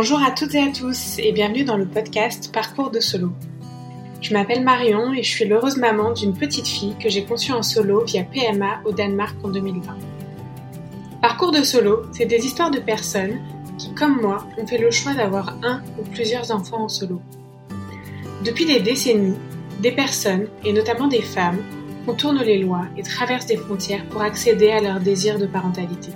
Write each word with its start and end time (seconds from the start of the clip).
Bonjour 0.00 0.22
à 0.22 0.30
toutes 0.30 0.54
et 0.54 0.62
à 0.62 0.70
tous 0.70 1.18
et 1.18 1.32
bienvenue 1.32 1.64
dans 1.64 1.76
le 1.76 1.84
podcast 1.84 2.52
Parcours 2.52 2.92
de 2.92 3.00
solo. 3.00 3.32
Je 4.20 4.32
m'appelle 4.32 4.62
Marion 4.62 5.12
et 5.12 5.24
je 5.24 5.28
suis 5.28 5.44
l'heureuse 5.44 5.76
maman 5.76 6.12
d'une 6.12 6.34
petite 6.34 6.68
fille 6.68 6.94
que 7.02 7.08
j'ai 7.08 7.24
conçue 7.24 7.50
en 7.50 7.64
solo 7.64 8.04
via 8.04 8.22
PMA 8.22 8.80
au 8.84 8.92
Danemark 8.92 9.34
en 9.42 9.48
2020. 9.48 9.96
Parcours 11.20 11.50
de 11.50 11.64
solo, 11.64 12.02
c'est 12.12 12.26
des 12.26 12.46
histoires 12.46 12.70
de 12.70 12.78
personnes 12.78 13.40
qui, 13.76 13.92
comme 13.92 14.20
moi, 14.20 14.46
ont 14.56 14.68
fait 14.68 14.78
le 14.78 14.92
choix 14.92 15.14
d'avoir 15.14 15.56
un 15.64 15.82
ou 15.98 16.04
plusieurs 16.12 16.52
enfants 16.52 16.84
en 16.84 16.88
solo. 16.88 17.20
Depuis 18.44 18.66
des 18.66 18.78
décennies, 18.78 19.34
des 19.80 19.90
personnes, 19.90 20.46
et 20.64 20.72
notamment 20.72 21.08
des 21.08 21.22
femmes, 21.22 21.58
contournent 22.06 22.44
les 22.44 22.58
lois 22.58 22.84
et 22.96 23.02
traversent 23.02 23.46
des 23.46 23.56
frontières 23.56 24.06
pour 24.10 24.22
accéder 24.22 24.70
à 24.70 24.80
leur 24.80 25.00
désir 25.00 25.40
de 25.40 25.46
parentalité. 25.46 26.12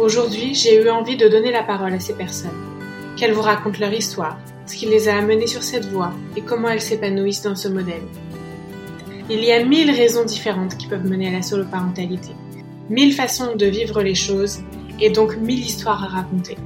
Aujourd'hui, 0.00 0.54
j'ai 0.54 0.82
eu 0.82 0.88
envie 0.88 1.18
de 1.18 1.28
donner 1.28 1.52
la 1.52 1.62
parole 1.62 1.92
à 1.92 2.00
ces 2.00 2.14
personnes, 2.14 2.56
qu'elles 3.18 3.34
vous 3.34 3.42
racontent 3.42 3.78
leur 3.78 3.92
histoire, 3.92 4.38
ce 4.64 4.74
qui 4.74 4.86
les 4.86 5.10
a 5.10 5.18
amenées 5.18 5.46
sur 5.46 5.62
cette 5.62 5.90
voie 5.90 6.14
et 6.38 6.40
comment 6.40 6.70
elles 6.70 6.80
s'épanouissent 6.80 7.42
dans 7.42 7.54
ce 7.54 7.68
modèle. 7.68 8.00
Il 9.28 9.44
y 9.44 9.52
a 9.52 9.62
mille 9.62 9.90
raisons 9.90 10.24
différentes 10.24 10.78
qui 10.78 10.86
peuvent 10.86 11.04
mener 11.04 11.28
à 11.28 11.32
la 11.32 11.42
soloparentalité, 11.42 12.30
mille 12.88 13.12
façons 13.12 13.56
de 13.56 13.66
vivre 13.66 14.00
les 14.02 14.14
choses 14.14 14.60
et 15.02 15.10
donc 15.10 15.36
mille 15.36 15.60
histoires 15.60 16.02
à 16.02 16.08
raconter. 16.08 16.56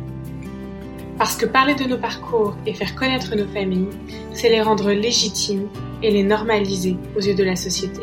Parce 1.18 1.34
que 1.34 1.46
parler 1.46 1.74
de 1.74 1.86
nos 1.86 1.98
parcours 1.98 2.54
et 2.66 2.74
faire 2.74 2.94
connaître 2.94 3.34
nos 3.34 3.48
familles, 3.48 3.90
c'est 4.32 4.48
les 4.48 4.62
rendre 4.62 4.92
légitimes 4.92 5.66
et 6.04 6.12
les 6.12 6.22
normaliser 6.22 6.96
aux 7.16 7.20
yeux 7.20 7.34
de 7.34 7.42
la 7.42 7.56
société. 7.56 8.02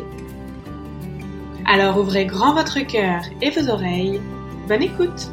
Alors 1.64 1.96
ouvrez 1.96 2.26
grand 2.26 2.52
votre 2.52 2.80
cœur 2.80 3.22
et 3.40 3.48
vos 3.48 3.70
oreilles 3.70 4.20
Bonne 4.68 4.84
écoute 4.84 5.28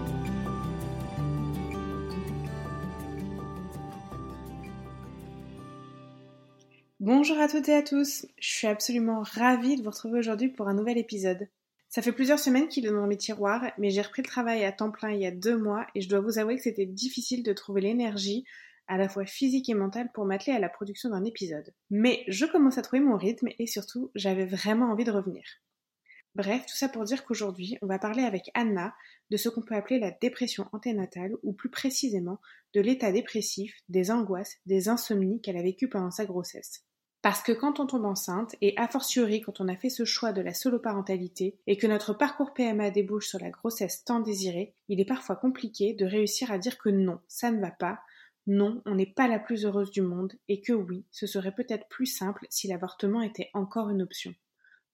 Bonjour 6.99 7.37
à 7.37 7.47
toutes 7.47 7.69
et 7.69 7.75
à 7.75 7.83
tous, 7.83 8.25
je 8.39 8.49
suis 8.49 8.65
absolument 8.65 9.21
ravie 9.21 9.75
de 9.75 9.83
vous 9.83 9.91
retrouver 9.91 10.17
aujourd'hui 10.17 10.47
pour 10.47 10.67
un 10.67 10.73
nouvel 10.73 10.97
épisode. 10.97 11.47
Ça 11.89 12.01
fait 12.01 12.11
plusieurs 12.11 12.39
semaines 12.39 12.67
qu'il 12.67 12.87
est 12.87 12.91
dans 12.91 13.05
mes 13.05 13.17
tiroirs, 13.17 13.71
mais 13.77 13.91
j'ai 13.91 14.01
repris 14.01 14.23
le 14.23 14.27
travail 14.27 14.65
à 14.65 14.71
temps 14.71 14.89
plein 14.89 15.11
il 15.11 15.21
y 15.21 15.27
a 15.27 15.31
deux 15.31 15.57
mois 15.57 15.85
et 15.93 16.01
je 16.01 16.09
dois 16.09 16.21
vous 16.21 16.39
avouer 16.39 16.55
que 16.55 16.63
c'était 16.63 16.87
difficile 16.87 17.43
de 17.43 17.53
trouver 17.53 17.81
l'énergie, 17.81 18.45
à 18.87 18.97
la 18.97 19.07
fois 19.07 19.27
physique 19.27 19.69
et 19.69 19.75
mentale, 19.75 20.09
pour 20.11 20.25
m'atteler 20.25 20.53
à 20.53 20.59
la 20.59 20.69
production 20.69 21.11
d'un 21.11 21.23
épisode. 21.23 21.71
Mais 21.91 22.23
je 22.27 22.47
commence 22.47 22.79
à 22.79 22.81
trouver 22.81 23.01
mon 23.01 23.15
rythme 23.15 23.49
et 23.59 23.67
surtout, 23.67 24.09
j'avais 24.15 24.45
vraiment 24.45 24.91
envie 24.91 25.03
de 25.03 25.11
revenir. 25.11 25.43
Bref, 26.35 26.65
tout 26.67 26.75
ça 26.75 26.89
pour 26.89 27.03
dire 27.03 27.25
qu'aujourd'hui, 27.25 27.77
on 27.81 27.87
va 27.87 27.99
parler 27.99 28.23
avec 28.23 28.51
Anna 28.53 28.93
de 29.29 29.37
ce 29.37 29.49
qu'on 29.49 29.61
peut 29.61 29.75
appeler 29.75 29.99
la 29.99 30.11
dépression 30.11 30.67
anténatale, 30.71 31.33
ou 31.43 31.53
plus 31.53 31.69
précisément 31.69 32.39
de 32.73 32.81
l'état 32.81 33.11
dépressif, 33.11 33.73
des 33.89 34.11
angoisses, 34.11 34.57
des 34.65 34.89
insomnies 34.89 35.41
qu'elle 35.41 35.57
a 35.57 35.63
vécues 35.63 35.89
pendant 35.89 36.11
sa 36.11 36.25
grossesse. 36.25 36.85
Parce 37.21 37.41
que 37.41 37.51
quand 37.51 37.81
on 37.81 37.87
tombe 37.87 38.05
enceinte, 38.05 38.55
et 38.61 38.77
a 38.77 38.87
fortiori 38.87 39.41
quand 39.41 39.59
on 39.59 39.67
a 39.67 39.75
fait 39.75 39.89
ce 39.89 40.05
choix 40.05 40.31
de 40.31 40.41
la 40.41 40.53
soloparentalité, 40.53 41.59
et 41.67 41.77
que 41.77 41.87
notre 41.87 42.13
parcours 42.13 42.53
PMA 42.53 42.91
débouche 42.91 43.27
sur 43.27 43.39
la 43.39 43.49
grossesse 43.49 44.05
tant 44.05 44.21
désirée, 44.21 44.73
il 44.87 45.01
est 45.01 45.05
parfois 45.05 45.35
compliqué 45.35 45.93
de 45.93 46.05
réussir 46.05 46.51
à 46.51 46.57
dire 46.57 46.77
que 46.77 46.89
non, 46.89 47.19
ça 47.27 47.51
ne 47.51 47.59
va 47.59 47.71
pas, 47.71 47.99
non, 48.47 48.81
on 48.85 48.95
n'est 48.95 49.05
pas 49.05 49.27
la 49.27 49.39
plus 49.39 49.65
heureuse 49.65 49.91
du 49.91 50.01
monde, 50.01 50.33
et 50.47 50.61
que 50.61 50.73
oui, 50.73 51.03
ce 51.11 51.27
serait 51.27 51.53
peut-être 51.53 51.89
plus 51.89 52.05
simple 52.05 52.47
si 52.49 52.67
l'avortement 52.67 53.21
était 53.21 53.49
encore 53.53 53.89
une 53.89 54.01
option. 54.01 54.33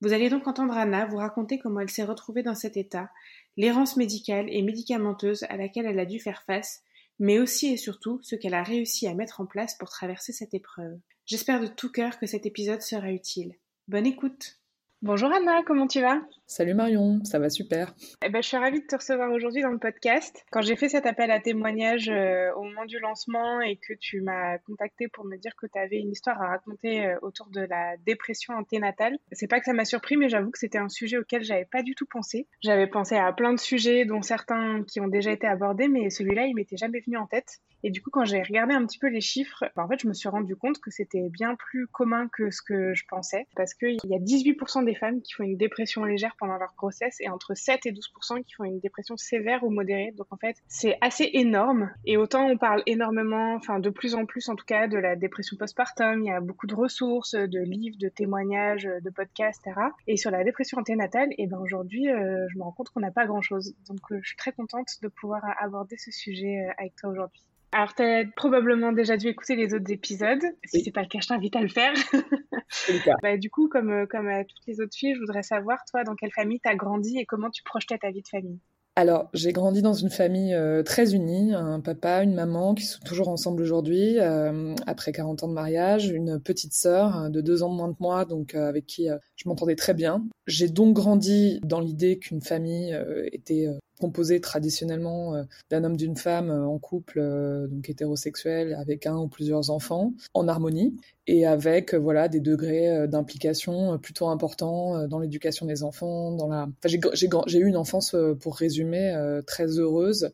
Vous 0.02 0.14
allez 0.14 0.30
donc 0.30 0.48
entendre 0.48 0.78
Anna 0.78 1.06
vous 1.06 1.18
raconter 1.18 1.58
comment 1.60 1.80
elle 1.80 1.90
s'est 1.90 2.04
retrouvée 2.04 2.44
dans 2.44 2.56
cet 2.56 2.78
état, 2.78 3.10
l'errance 3.58 3.98
médicale 3.98 4.48
et 4.50 4.62
médicamenteuse 4.62 5.44
à 5.50 5.58
laquelle 5.58 5.86
elle 5.86 6.00
a 6.00 6.06
dû 6.06 6.20
faire 6.20 6.44
face, 6.44 6.84
mais 7.20 7.40
aussi 7.40 7.74
et 7.74 7.78
surtout 7.78 8.20
ce 8.22 8.36
qu'elle 8.36 8.54
a 8.54 8.64
réussi 8.64 9.08
à 9.08 9.14
mettre 9.14 9.42
en 9.42 9.46
place 9.46 9.76
pour 9.78 9.90
traverser 9.90 10.34
cette 10.34 10.54
épreuve. 10.54 11.00
J'espère 11.26 11.62
de 11.62 11.68
tout 11.68 11.92
cœur 11.92 12.20
que 12.20 12.28
cet 12.28 12.46
épisode 12.46 12.82
sera 12.82 13.12
utile. 13.12 13.56
Bonne 13.88 14.06
écoute 14.06 14.60
Bonjour 15.06 15.32
Anna, 15.32 15.62
comment 15.64 15.86
tu 15.86 16.02
vas? 16.02 16.20
Salut 16.48 16.74
Marion, 16.74 17.24
ça 17.26 17.38
va 17.38 17.52
super. 17.52 17.94
Eh 18.26 18.30
ben, 18.30 18.42
je 18.42 18.48
suis 18.48 18.58
ravie 18.58 18.82
de 18.82 18.88
te 18.88 18.96
recevoir 18.96 19.32
aujourd'hui 19.32 19.62
dans 19.62 19.70
le 19.70 19.78
podcast. 19.78 20.44
Quand 20.52 20.64
j'ai 20.64 20.76
fait 20.76 20.90
cet 20.90 21.06
appel 21.06 21.30
à 21.30 21.40
témoignage 21.40 22.10
euh, 22.10 22.52
au 22.56 22.64
moment 22.64 22.86
du 22.86 22.98
lancement 22.98 23.62
et 23.62 23.76
que 23.76 23.94
tu 23.94 24.22
m'as 24.22 24.58
contacté 24.58 25.08
pour 25.08 25.24
me 25.26 25.38
dire 25.38 25.52
que 25.62 25.68
tu 25.68 25.78
avais 25.78 25.98
une 25.98 26.12
histoire 26.12 26.42
à 26.42 26.48
raconter 26.48 27.06
euh, 27.06 27.18
autour 27.22 27.52
de 27.52 27.62
la 27.62 27.98
dépression 27.98 28.56
anténatale, 28.56 29.20
c'est 29.32 29.46
pas 29.46 29.60
que 29.60 29.66
ça 29.66 29.74
m'a 29.74 29.86
surpris, 29.86 30.18
mais 30.18 30.28
j'avoue 30.28 30.50
que 30.50 30.58
c'était 30.58 30.80
un 30.80 30.90
sujet 30.90 31.20
auquel 31.20 31.44
j'avais 31.44 31.66
pas 31.66 31.84
du 31.84 31.94
tout 31.94 32.08
pensé. 32.08 32.48
J'avais 32.64 32.88
pensé 32.88 33.16
à 33.16 33.32
plein 33.32 33.54
de 33.54 33.60
sujets, 33.60 34.06
dont 34.06 34.24
certains 34.24 34.84
qui 34.88 35.02
ont 35.02 35.08
déjà 35.08 35.32
été 35.32 35.46
abordés, 35.46 35.88
mais 35.88 36.10
celui-là, 36.10 36.48
il 36.48 36.56
m'était 36.56 36.78
jamais 36.78 37.02
venu 37.02 37.18
en 37.18 37.28
tête. 37.28 37.60
Et 37.86 37.92
du 37.92 38.02
coup, 38.02 38.10
quand 38.10 38.26
j'ai 38.26 38.42
regardé 38.42 38.74
un 38.74 38.84
petit 38.84 38.98
peu 38.98 39.10
les 39.10 39.22
chiffres, 39.22 39.64
ben, 39.76 39.84
en 39.84 39.88
fait, 39.88 40.00
je 40.00 40.08
me 40.08 40.14
suis 40.14 40.28
rendu 40.28 40.56
compte 40.56 40.80
que 40.80 40.90
c'était 40.90 41.30
bien 41.30 41.54
plus 41.54 41.86
commun 41.86 42.28
que 42.30 42.50
ce 42.50 42.64
que 42.64 42.96
je 42.96 43.04
pensais, 43.08 43.46
parce 43.56 43.76
qu'il 43.76 44.00
y 44.04 44.16
a 44.16 44.18
18% 44.18 44.84
des 44.86 44.96
femmes 44.96 45.22
qui 45.22 45.34
font 45.34 45.44
une 45.44 45.56
dépression 45.56 46.04
légère 46.04 46.36
pendant 46.40 46.58
leur 46.58 46.74
grossesse 46.76 47.18
et 47.20 47.30
entre 47.30 47.54
7 47.54 47.86
et 47.86 47.92
12% 47.92 48.44
qui 48.44 48.54
font 48.56 48.64
une 48.64 48.80
dépression 48.80 49.18
sévère 49.18 49.64
ou 49.64 49.70
modérée. 49.70 50.12
Donc 50.18 50.26
en 50.32 50.38
fait, 50.38 50.56
c'est 50.68 50.98
assez 51.00 51.30
énorme. 51.34 51.92
Et 52.08 52.18
autant 52.18 52.48
on 52.48 52.58
parle 52.58 52.82
énormément, 52.88 53.54
enfin 53.54 53.78
de 53.80 53.92
plus 53.92 54.16
en 54.16 54.26
plus 54.26 54.50
en 54.50 54.56
tout 54.56 54.66
cas, 54.66 54.88
de 54.88 54.98
la 54.98 55.16
dépression 55.16 55.56
postpartum. 55.56 56.24
Il 56.24 56.28
y 56.28 56.32
a 56.32 56.42
beaucoup 56.42 56.66
de 56.66 56.74
ressources, 56.74 57.36
de 57.36 57.60
livres, 57.60 57.98
de 58.00 58.10
témoignages, 58.10 58.90
de 59.04 59.10
podcasts, 59.12 59.62
etc. 59.68 59.90
Et 60.08 60.18
sur 60.18 60.32
la 60.32 60.44
dépression 60.44 60.80
anténatale, 60.80 61.30
eh 61.38 61.46
ben 61.46 61.60
aujourd'hui, 61.60 62.10
euh, 62.10 62.48
je 62.50 62.58
me 62.58 62.64
rends 62.64 62.72
compte 62.72 62.90
qu'on 62.90 63.02
n'a 63.02 63.12
pas 63.12 63.28
grand-chose. 63.28 63.76
Donc 63.88 64.00
euh, 64.12 64.18
je 64.24 64.30
suis 64.30 64.38
très 64.38 64.54
contente 64.54 64.88
de 65.04 65.08
pouvoir 65.08 65.44
aborder 65.60 65.98
ce 65.98 66.10
sujet 66.10 66.66
euh, 66.66 66.74
avec 66.80 66.96
toi 66.96 67.12
aujourd'hui. 67.12 67.46
Alors, 67.76 67.94
tu 67.94 68.04
as 68.04 68.24
probablement 68.38 68.94
déjà 68.94 69.18
dû 69.18 69.28
écouter 69.28 69.58
les 69.58 69.74
autres 69.74 69.92
épisodes. 69.92 70.40
Si 70.64 70.82
c'est 70.82 70.94
pas 70.94 71.02
le 71.02 71.10
cas, 71.10 71.20
je 71.22 71.28
t'invite 71.28 71.58
à 71.58 71.62
le 71.62 71.68
faire. 71.68 71.92
bah, 73.22 73.36
du 73.36 73.50
coup, 73.50 73.68
comme, 73.68 73.92
euh, 73.92 74.06
comme 74.10 74.30
à 74.30 74.46
toutes 74.46 74.66
les 74.66 74.80
autres 74.80 74.96
filles, 74.96 75.14
je 75.14 75.20
voudrais 75.20 75.44
savoir, 75.44 75.80
toi, 75.92 76.06
dans 76.06 76.16
quelle 76.16 76.32
famille 76.32 76.62
tu 76.64 76.70
as 76.70 76.76
grandi 76.78 77.18
et 77.18 77.26
comment 77.26 77.50
tu 77.50 77.64
projetais 77.64 77.98
ta 77.98 78.12
vie 78.12 78.22
de 78.22 78.28
famille? 78.30 78.60
Alors, 78.96 79.28
j'ai 79.34 79.52
grandi 79.52 79.82
dans 79.82 79.92
une 79.92 80.10
famille 80.10 80.54
euh, 80.54 80.84
très 80.84 81.16
unie, 81.16 81.54
un 81.54 81.82
papa, 81.82 82.24
une 82.24 82.34
maman 82.34 82.76
qui 82.76 82.86
sont 82.86 83.04
toujours 83.04 83.28
ensemble 83.28 83.62
aujourd'hui, 83.62 84.20
euh, 84.22 84.74
après 84.88 85.12
40 85.12 85.44
ans 85.44 85.50
de 85.50 85.54
mariage, 85.54 86.08
une 86.08 86.40
petite 86.40 86.74
sœur 86.74 87.30
de 87.30 87.42
deux 87.42 87.62
ans 87.62 87.70
de 87.70 87.76
moins 87.76 87.90
de 87.90 87.98
moi, 88.00 88.24
donc 88.24 88.56
avec 88.56 88.86
qui 88.86 89.10
je 89.36 89.50
m'entendais 89.50 89.76
très 89.76 89.94
bien. 89.94 90.26
J'ai 90.48 90.70
donc 90.70 90.96
grandi 90.96 91.60
dans 91.66 91.82
l'idée 91.82 92.20
qu'une 92.20 92.42
famille 92.42 92.98
était 93.34 93.68
composé 94.00 94.42
traditionnellement 94.42 95.36
euh, 95.36 95.44
d'un 95.70 95.84
homme 95.84 95.98
d'une 95.98 96.18
femme 96.18 96.50
euh, 96.50 96.66
en 96.66 96.78
couple 96.78 97.20
euh, 97.20 97.68
donc 97.68 97.90
hétérosexuel 97.90 98.74
avec 98.80 99.06
un 99.06 99.18
ou 99.18 99.28
plusieurs 99.28 99.70
enfants 99.70 100.14
en 100.34 100.48
harmonie 100.48 100.96
et 101.28 101.46
avec 101.46 101.96
voilà 101.96 102.28
des 102.28 102.40
degrés 102.40 103.08
d'implication 103.08 103.98
plutôt 103.98 104.28
importants 104.28 105.08
dans 105.08 105.18
l'éducation 105.18 105.66
des 105.66 105.82
enfants 105.82 106.32
dans 106.34 106.48
la 106.48 106.70
j'ai 106.84 107.58
eu 107.58 107.66
une 107.66 107.78
enfance 107.78 108.16
pour 108.42 108.56
résumer 108.56 109.40
très 109.48 109.80
heureuse 109.80 110.30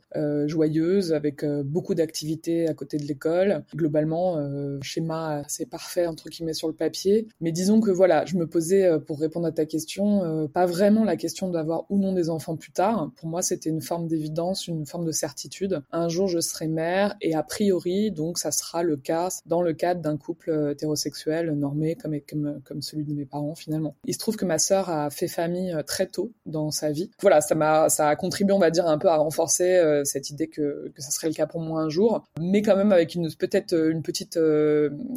joyeuse 0.48 1.14
avec 1.14 1.46
beaucoup 1.64 1.96
d'activités 1.96 2.68
à 2.68 2.74
côté 2.74 2.98
de 2.98 3.06
l'école. 3.06 3.64
Globalement 3.74 4.38
schéma 4.82 5.44
assez 5.46 5.66
parfait 5.66 6.08
entre 6.08 6.28
guillemets 6.28 6.54
sur 6.54 6.68
le 6.68 6.74
papier. 6.74 7.30
Mais 7.40 7.54
disons 7.54 7.80
que 7.80 7.92
voilà 7.92 8.26
je 8.26 8.36
me 8.36 8.46
posais 8.46 9.00
pour 9.08 9.22
répondre 9.22 9.48
à 9.48 9.54
ta 9.54 9.66
question 9.66 10.50
pas 10.54 10.66
vraiment 10.66 11.06
la 11.06 11.16
question 11.16 11.50
d'avoir 11.50 11.86
ou 11.90 12.00
non 12.00 12.12
des 12.12 12.30
enfants 12.30 12.58
plus 12.58 12.74
tard. 12.74 13.12
Pour 13.16 13.30
moi 13.30 13.42
c'était 13.52 13.70
une 13.70 13.82
forme 13.82 14.08
d'évidence 14.08 14.68
une 14.68 14.86
forme 14.86 15.06
de 15.06 15.12
certitude 15.12 15.82
un 15.92 16.10
jour 16.10 16.28
je 16.28 16.40
serai 16.40 16.68
mère 16.68 17.16
et 17.22 17.36
a 17.36 17.44
priori 17.44 18.12
donc 18.12 18.38
ça 18.38 18.52
sera 18.52 18.84
le 18.84 18.98
cas 18.98 19.30
dans 19.46 19.62
le 19.62 19.74
cadre 19.74 20.02
d'un 20.02 20.18
couple 20.18 20.72
hétérosexuel, 20.72 21.52
normé 21.52 21.96
comme, 21.96 22.82
celui 22.82 23.04
de 23.06 23.14
mes 23.14 23.26
parents 23.26 23.56
finalement. 23.56 23.96
Il 24.06 24.14
se 24.14 24.20
trouve 24.20 24.36
que 24.36 24.46
ma 24.46 24.58
sœur 24.58 24.90
a 24.90 25.10
fait 25.10 25.28
famille 25.28 25.72
euh, 25.72 25.84
très 25.84 26.08
tôt 26.08 26.32
dans 26.46 26.72
sa 26.72 26.92
vie. 26.92 27.12
Voilà, 27.22 27.42
ça 27.42 27.56
m'a, 27.56 27.90
ça 27.90 28.08
a 28.08 28.16
contribué, 28.16 28.54
on 28.54 28.60
va 28.60 28.72
dire, 28.72 28.88
un 28.88 28.98
peu 28.98 29.08
à 29.08 29.18
renforcer 29.18 29.76
euh, 29.76 30.04
cette 30.04 30.30
idée 30.30 30.48
que, 30.48 30.92
que 30.96 31.02
ça 31.02 31.12
serait 31.12 31.28
le 31.28 31.34
cas 31.34 31.46
pour 31.46 31.62
moi 31.62 31.82
un 31.82 31.90
jour, 31.90 32.24
mais 32.40 32.62
quand 32.62 32.76
même 32.76 32.92
avec 32.92 33.18
peut-être 33.38 33.74
euh, 33.74 33.92
une 33.92 34.02
petite 34.02 34.40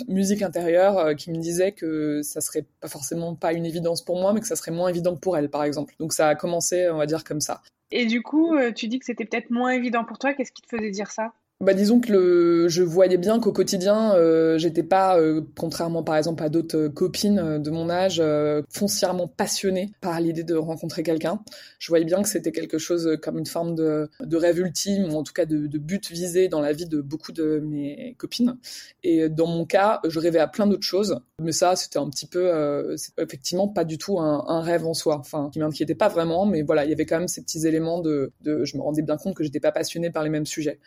musique 0.09 0.43
intérieure 0.43 1.15
qui 1.17 1.31
me 1.31 1.39
disait 1.39 1.73
que 1.73 2.23
ça 2.23 2.41
serait 2.41 2.67
pas 2.81 2.89
forcément 2.89 3.35
pas 3.35 3.53
une 3.53 3.65
évidence 3.65 4.03
pour 4.03 4.21
moi, 4.21 4.33
mais 4.33 4.41
que 4.41 4.47
ça 4.47 4.57
serait 4.57 4.73
moins 4.73 4.89
évident 4.89 5.17
pour 5.17 5.37
elle, 5.37 5.49
par 5.49 5.65
exemple. 5.65 5.95
Donc 5.99 6.13
ça 6.13 6.29
a 6.29 6.35
commencé, 6.35 6.89
on 6.91 6.99
va 6.99 7.07
dire 7.07 7.25
comme 7.25 7.41
ça. 7.41 7.63
Et 7.95 8.05
du 8.05 8.21
coup, 8.23 8.55
tu 8.77 8.89
dis 8.89 8.99
que 8.99 9.07
c'était 9.07 9.25
peut-être 9.25 9.49
moins 9.49 9.71
évident 9.71 10.05
pour 10.05 10.19
toi. 10.19 10.35
Qu'est-ce 10.35 10.53
qui 10.53 10.61
te 10.61 10.69
faisait 10.69 10.91
dire 10.91 11.11
ça? 11.11 11.33
Bah 11.61 11.73
disons 11.73 12.01
que 12.01 12.13
le, 12.13 12.69
je 12.69 12.83
voyais 12.83 13.17
bien 13.17 13.39
qu'au 13.39 13.53
quotidien, 13.53 14.15
euh, 14.17 14.59
j'étais 14.59 14.83
pas, 14.83 15.19
euh, 15.19 15.41
contrairement 15.57 16.03
par 16.03 16.17
exemple 16.17 16.43
à 16.43 16.49
d'autres 16.49 16.77
euh, 16.77 16.89
copines 16.89 17.39
euh, 17.39 17.59
de 17.59 17.71
mon 17.71 17.89
âge, 17.89 18.23
foncièrement 18.71 19.29
passionnée 19.29 19.93
par 20.01 20.21
l'idée 20.21 20.43
de 20.43 20.57
rencontrer 20.57 21.03
quelqu'un. 21.05 21.41
Je 21.79 21.89
voyais 21.89 22.05
bien 22.05 22.23
que 22.23 22.29
c'était 22.29 22.51
quelque 22.51 22.79
chose 22.79 23.19
comme 23.23 23.39
une 23.39 23.47
forme 23.47 23.77
de, 23.77 24.11
de 24.21 24.37
rêve 24.37 24.59
ultime, 24.59 25.13
ou 25.13 25.17
en 25.17 25.23
tout 25.23 25.33
cas 25.33 25.47
de, 25.47 25.67
de, 25.67 25.79
but 25.79 26.11
visé 26.11 26.49
dans 26.49 26.61
la 26.61 26.73
vie 26.73 26.87
de 26.87 27.01
beaucoup 27.01 27.33
de 27.33 27.61
mes 27.61 28.15
copines. 28.19 28.59
Et 29.03 29.29
dans 29.29 29.47
mon 29.47 29.65
cas, 29.65 30.01
je 30.07 30.19
rêvais 30.19 30.41
à 30.41 30.49
plein 30.49 30.67
d'autres 30.67 30.83
choses, 30.83 31.21
mais 31.41 31.53
ça, 31.53 31.77
c'était 31.77 31.99
un 31.99 32.09
petit 32.11 32.27
peu, 32.27 32.95
effectivement, 33.19 33.69
pas 33.69 33.85
du 33.85 33.99
tout 33.99 34.19
un, 34.19 34.45
un, 34.49 34.61
rêve 34.61 34.87
en 34.87 34.95
soi, 34.95 35.19
enfin, 35.19 35.51
qui 35.53 35.61
m'inquiétait 35.61 35.95
pas 35.95 36.09
vraiment, 36.09 36.47
mais 36.47 36.63
voilà, 36.63 36.85
il 36.85 36.91
y 36.91 36.93
avait 36.93 37.07
quand 37.07 37.19
même 37.19 37.29
ces 37.29 37.43
petits 37.43 37.67
éléments 37.67 38.01
de, 38.01 38.33
de 38.43 38.65
je 38.65 38.77
me 38.77 38.83
rendais 38.83 39.03
bien 39.03 39.17
compte 39.17 39.35
que 39.35 39.45
j'étais 39.45 39.61
pas 39.61 39.73
passionnée 39.73 40.11
par 40.11 40.25
les 40.25 40.31
mêmes 40.31 40.47
sujets. 40.47 40.81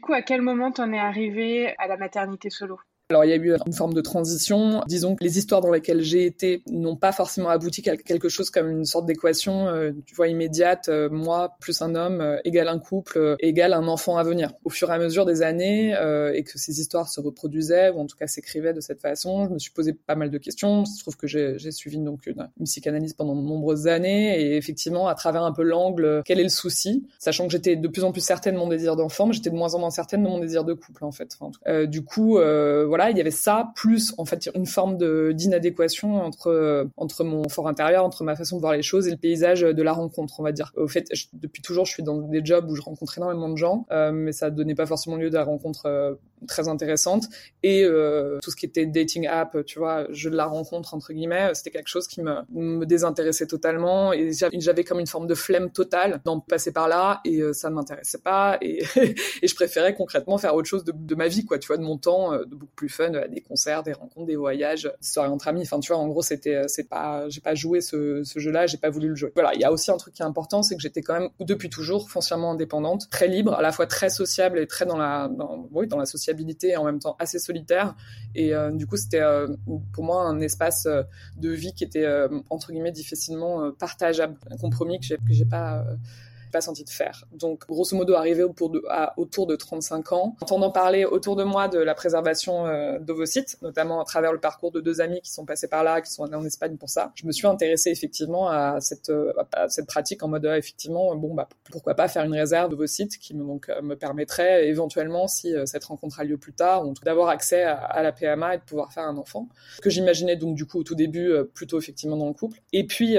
Coup, 0.00 0.12
à 0.12 0.22
quel 0.22 0.42
moment 0.42 0.72
t'en 0.72 0.92
es 0.92 0.98
arrivé 0.98 1.74
à 1.78 1.86
la 1.86 1.96
maternité 1.96 2.50
solo? 2.50 2.78
Alors 3.10 3.24
il 3.24 3.30
y 3.30 3.32
a 3.32 3.36
eu 3.36 3.54
une 3.66 3.72
forme 3.72 3.94
de 3.94 4.00
transition. 4.00 4.82
Disons 4.88 5.14
que 5.14 5.22
les 5.22 5.38
histoires 5.38 5.60
dans 5.60 5.70
lesquelles 5.70 6.02
j'ai 6.02 6.26
été 6.26 6.62
n'ont 6.68 6.96
pas 6.96 7.12
forcément 7.12 7.50
abouti 7.50 7.88
à 7.88 7.96
quelque 7.96 8.28
chose 8.28 8.50
comme 8.50 8.68
une 8.68 8.84
sorte 8.84 9.06
d'équation, 9.06 9.68
euh, 9.68 9.92
tu 10.06 10.14
vois, 10.16 10.26
immédiate. 10.26 10.88
Euh, 10.88 11.08
moi 11.08 11.56
plus 11.60 11.82
un 11.82 11.94
homme 11.94 12.20
euh, 12.20 12.38
égale 12.44 12.68
un 12.68 12.78
couple 12.78 13.36
égale 13.38 13.74
un 13.74 13.86
enfant 13.86 14.16
à 14.16 14.24
venir. 14.24 14.52
Au 14.64 14.70
fur 14.70 14.90
et 14.90 14.94
à 14.94 14.98
mesure 14.98 15.24
des 15.24 15.42
années 15.42 15.94
et 16.34 16.42
que 16.42 16.58
ces 16.58 16.80
histoires 16.80 17.08
se 17.08 17.20
reproduisaient 17.20 17.90
ou 17.90 18.00
en 18.00 18.06
tout 18.06 18.16
cas 18.16 18.26
s'écrivaient 18.26 18.72
de 18.72 18.80
cette 18.80 19.00
façon, 19.00 19.46
je 19.46 19.54
me 19.54 19.58
suis 19.58 19.70
posé 19.70 19.92
pas 19.92 20.16
mal 20.16 20.30
de 20.30 20.38
questions. 20.38 20.82
Il 20.82 20.86
se 20.86 21.00
trouve 21.00 21.16
que 21.16 21.26
j'ai 21.26 21.70
suivi 21.70 21.98
donc 21.98 22.26
une, 22.26 22.48
psychanalyse 22.64 23.12
pendant 23.12 23.36
de 23.36 23.42
nombreuses 23.42 23.86
années 23.86 24.40
et 24.40 24.56
effectivement 24.56 25.06
à 25.06 25.14
travers 25.14 25.42
un 25.44 25.52
peu 25.52 25.62
l'angle 25.62 26.22
quel 26.24 26.40
est 26.40 26.44
le 26.44 26.48
souci, 26.48 27.06
sachant 27.18 27.46
que 27.46 27.52
j'étais 27.52 27.76
de 27.76 27.88
plus 27.88 28.04
en 28.04 28.12
plus 28.12 28.20
certaine 28.20 28.54
de 28.54 28.58
mon 28.58 28.68
désir 28.68 28.96
d'enfant, 28.96 29.26
mais 29.26 29.32
j'étais 29.32 29.50
de 29.50 29.56
moins 29.56 29.74
en 29.74 29.78
moins 29.78 29.90
certaine 29.90 30.22
de 30.22 30.28
mon 30.28 30.40
désir 30.40 30.64
de 30.64 30.74
couple 30.74 31.04
en 31.04 31.12
fait. 31.12 31.36
Du 31.86 32.02
coup 32.02 32.38
voilà, 32.95 32.95
il 33.10 33.16
y 33.16 33.20
avait 33.20 33.30
ça 33.30 33.72
plus 33.74 34.14
en 34.18 34.24
fait 34.24 34.48
une 34.54 34.66
forme 34.66 34.96
de 34.96 35.32
d'inadéquation 35.32 36.22
entre 36.22 36.88
entre 36.96 37.24
mon 37.24 37.48
fort 37.48 37.68
intérieur, 37.68 38.04
entre 38.04 38.24
ma 38.24 38.36
façon 38.36 38.56
de 38.56 38.60
voir 38.60 38.72
les 38.72 38.82
choses 38.82 39.06
et 39.08 39.10
le 39.10 39.16
paysage 39.16 39.60
de 39.60 39.82
la 39.82 39.92
rencontre, 39.92 40.40
on 40.40 40.42
va 40.42 40.52
dire. 40.52 40.72
Au 40.76 40.88
fait, 40.88 41.08
depuis 41.32 41.62
toujours, 41.62 41.86
je 41.86 41.92
suis 41.92 42.02
dans 42.02 42.18
des 42.18 42.44
jobs 42.44 42.68
où 42.70 42.76
je 42.76 42.82
rencontre 42.82 43.18
énormément 43.18 43.48
de 43.48 43.56
gens, 43.56 43.86
euh, 43.90 44.12
mais 44.12 44.32
ça 44.32 44.50
donnait 44.50 44.74
pas 44.74 44.86
forcément 44.86 45.16
lieu 45.16 45.30
de 45.30 45.34
la 45.34 45.44
rencontre 45.44 45.86
euh, 45.86 46.14
très 46.46 46.68
intéressante. 46.68 47.24
Et 47.62 47.84
euh, 47.84 48.38
tout 48.42 48.50
ce 48.50 48.56
qui 48.56 48.66
était 48.66 48.86
dating 48.86 49.26
app, 49.26 49.64
tu 49.64 49.78
vois, 49.78 50.04
de 50.04 50.28
la 50.28 50.46
rencontre 50.46 50.94
entre 50.94 51.12
guillemets, 51.12 51.50
c'était 51.54 51.70
quelque 51.70 51.88
chose 51.88 52.06
qui 52.06 52.22
me, 52.22 52.34
me 52.52 52.84
désintéressait 52.84 53.46
totalement 53.46 54.12
et 54.12 54.32
j'avais 54.32 54.84
comme 54.84 55.00
une 55.00 55.06
forme 55.06 55.26
de 55.26 55.34
flemme 55.34 55.70
totale 55.70 56.20
d'en 56.24 56.40
passer 56.40 56.72
par 56.72 56.88
là 56.88 57.20
et 57.24 57.40
ça 57.52 57.70
ne 57.70 57.74
m'intéressait 57.74 58.18
pas 58.18 58.58
et, 58.60 58.82
et 59.42 59.48
je 59.48 59.54
préférais 59.54 59.94
concrètement 59.94 60.36
faire 60.38 60.54
autre 60.54 60.68
chose 60.68 60.84
de, 60.84 60.92
de, 60.92 61.14
ma 61.14 61.28
vie, 61.28 61.44
quoi, 61.44 61.58
tu 61.58 61.68
vois, 61.68 61.76
de 61.76 61.82
mon 61.82 61.96
temps, 61.96 62.32
de 62.32 62.54
beaucoup 62.54 62.74
plus 62.74 62.85
fun, 62.88 63.10
des 63.10 63.40
concerts, 63.40 63.82
des 63.82 63.92
rencontres, 63.92 64.26
des 64.26 64.36
voyages, 64.36 64.84
des 64.84 65.06
soirées 65.06 65.28
entre 65.28 65.48
amis. 65.48 65.62
Enfin, 65.62 65.80
tu 65.80 65.92
vois, 65.92 66.00
en 66.00 66.08
gros, 66.08 66.22
c'était, 66.22 66.56
euh, 66.56 66.64
c'est 66.68 66.88
pas, 66.88 67.28
j'ai 67.28 67.40
pas 67.40 67.54
joué 67.54 67.80
ce, 67.80 68.22
ce 68.24 68.38
jeu-là, 68.38 68.66
j'ai 68.66 68.78
pas 68.78 68.90
voulu 68.90 69.08
le 69.08 69.14
jouer. 69.14 69.32
Voilà, 69.34 69.54
il 69.54 69.60
y 69.60 69.64
a 69.64 69.72
aussi 69.72 69.90
un 69.90 69.96
truc 69.96 70.14
qui 70.14 70.22
est 70.22 70.26
important, 70.26 70.62
c'est 70.62 70.76
que 70.76 70.82
j'étais 70.82 71.02
quand 71.02 71.18
même 71.18 71.28
depuis 71.40 71.70
toujours 71.70 72.10
foncièrement 72.10 72.52
indépendante, 72.52 73.08
très 73.10 73.28
libre, 73.28 73.54
à 73.54 73.62
la 73.62 73.72
fois 73.72 73.86
très 73.86 74.10
sociable 74.10 74.58
et 74.58 74.66
très 74.66 74.86
dans 74.86 74.96
la, 74.96 75.30
oui, 75.72 75.86
dans 75.86 75.98
la 75.98 76.06
sociabilité 76.06 76.70
et 76.70 76.76
en 76.76 76.84
même 76.84 76.98
temps 76.98 77.16
assez 77.18 77.38
solitaire. 77.38 77.94
Et 78.34 78.54
euh, 78.54 78.70
du 78.70 78.86
coup, 78.86 78.96
c'était 78.96 79.20
euh, 79.20 79.48
pour 79.92 80.04
moi 80.04 80.22
un 80.22 80.40
espace 80.40 80.86
de 81.36 81.50
vie 81.50 81.72
qui 81.72 81.84
était 81.84 82.06
entre 82.50 82.72
guillemets 82.72 82.92
difficilement 82.92 83.70
partageable, 83.72 84.36
un 84.50 84.56
compromis 84.56 85.00
que 85.00 85.06
j'ai 85.30 85.44
pas 85.44 85.84
pas 86.52 86.60
senti 86.60 86.84
de 86.84 86.90
faire. 86.90 87.24
Donc, 87.32 87.66
grosso 87.66 87.96
modo, 87.96 88.14
arrivé 88.14 88.42
autour 88.42 88.70
de, 88.70 88.82
à, 88.88 89.14
autour 89.18 89.46
de 89.46 89.56
35 89.56 90.12
ans, 90.12 90.36
entendant 90.40 90.70
parler 90.70 91.04
autour 91.04 91.36
de 91.36 91.44
moi 91.44 91.68
de 91.68 91.78
la 91.78 91.94
préservation 91.94 92.66
euh, 92.66 92.98
d'ovocytes, 92.98 93.58
notamment 93.62 94.00
à 94.00 94.04
travers 94.04 94.32
le 94.32 94.40
parcours 94.40 94.72
de 94.72 94.80
deux 94.80 95.00
amis 95.00 95.20
qui 95.20 95.32
sont 95.32 95.44
passés 95.44 95.68
par 95.68 95.84
là, 95.84 96.00
qui 96.00 96.10
sont 96.10 96.24
allés 96.24 96.34
en 96.34 96.44
Espagne 96.44 96.76
pour 96.76 96.88
ça, 96.88 97.12
je 97.14 97.26
me 97.26 97.32
suis 97.32 97.46
intéressée 97.46 97.90
effectivement 97.90 98.48
à 98.48 98.80
cette, 98.80 99.10
euh, 99.10 99.32
pratique 99.86 100.22
en 100.22 100.28
mode, 100.28 100.46
euh, 100.46 100.56
effectivement, 100.56 101.14
bon, 101.16 101.34
bah, 101.34 101.48
pourquoi 101.70 101.94
pas 101.94 102.08
faire 102.08 102.24
une 102.24 102.34
réserve 102.34 102.70
d'ovocytes 102.70 103.18
qui 103.18 103.34
me, 103.34 103.44
donc, 103.44 103.70
me 103.82 103.94
permettrait 103.94 104.68
éventuellement, 104.68 105.28
si 105.28 105.54
cette 105.64 105.84
rencontre 105.84 106.20
a 106.20 106.24
lieu 106.24 106.38
plus 106.38 106.52
tard, 106.52 106.84
d'avoir 107.04 107.28
accès 107.28 107.62
à, 107.62 107.76
à, 107.76 108.02
la 108.02 108.12
PMA 108.12 108.54
et 108.54 108.58
de 108.58 108.62
pouvoir 108.62 108.92
faire 108.92 109.04
un 109.04 109.16
enfant. 109.16 109.48
Que 109.82 109.90
j'imaginais 109.90 110.36
donc, 110.36 110.54
du 110.54 110.66
coup, 110.66 110.80
au 110.80 110.82
tout 110.82 110.94
début, 110.94 111.32
plutôt 111.54 111.78
effectivement 111.78 112.16
dans 112.16 112.28
le 112.28 112.34
couple. 112.34 112.58
Et 112.72 112.86
puis, 112.86 113.16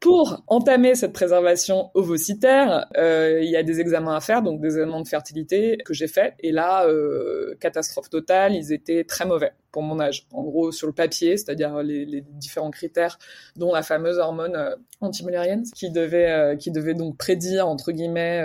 pour 0.00 0.42
entamer 0.46 0.94
cette 0.94 1.12
préservation 1.12 1.90
ovocytaire, 1.94 2.73
euh, 2.96 3.40
il 3.42 3.50
y 3.50 3.56
a 3.56 3.62
des 3.62 3.80
examens 3.80 4.16
à 4.16 4.20
faire, 4.20 4.42
donc 4.42 4.60
des 4.60 4.68
examens 4.68 5.00
de 5.00 5.08
fertilité 5.08 5.78
que 5.84 5.94
j'ai 5.94 6.08
fait. 6.08 6.34
Et 6.40 6.52
là, 6.52 6.86
euh, 6.86 7.54
catastrophe 7.60 8.10
totale, 8.10 8.54
ils 8.54 8.72
étaient 8.72 9.04
très 9.04 9.26
mauvais 9.26 9.52
pour 9.72 9.82
mon 9.82 9.98
âge. 9.98 10.26
En 10.32 10.42
gros, 10.42 10.70
sur 10.70 10.86
le 10.86 10.92
papier, 10.92 11.36
c'est-à-dire 11.36 11.82
les, 11.82 12.22
différents 12.22 12.70
critères, 12.70 13.18
dont 13.56 13.72
la 13.72 13.82
fameuse 13.82 14.18
hormone 14.18 14.54
euh, 14.54 14.76
antimolérienne, 15.00 15.64
qui 15.74 15.90
devait, 15.90 16.56
qui 16.58 16.70
devait 16.70 16.94
donc 16.94 17.16
prédire 17.16 17.66
entre 17.66 17.90
guillemets, 17.92 18.42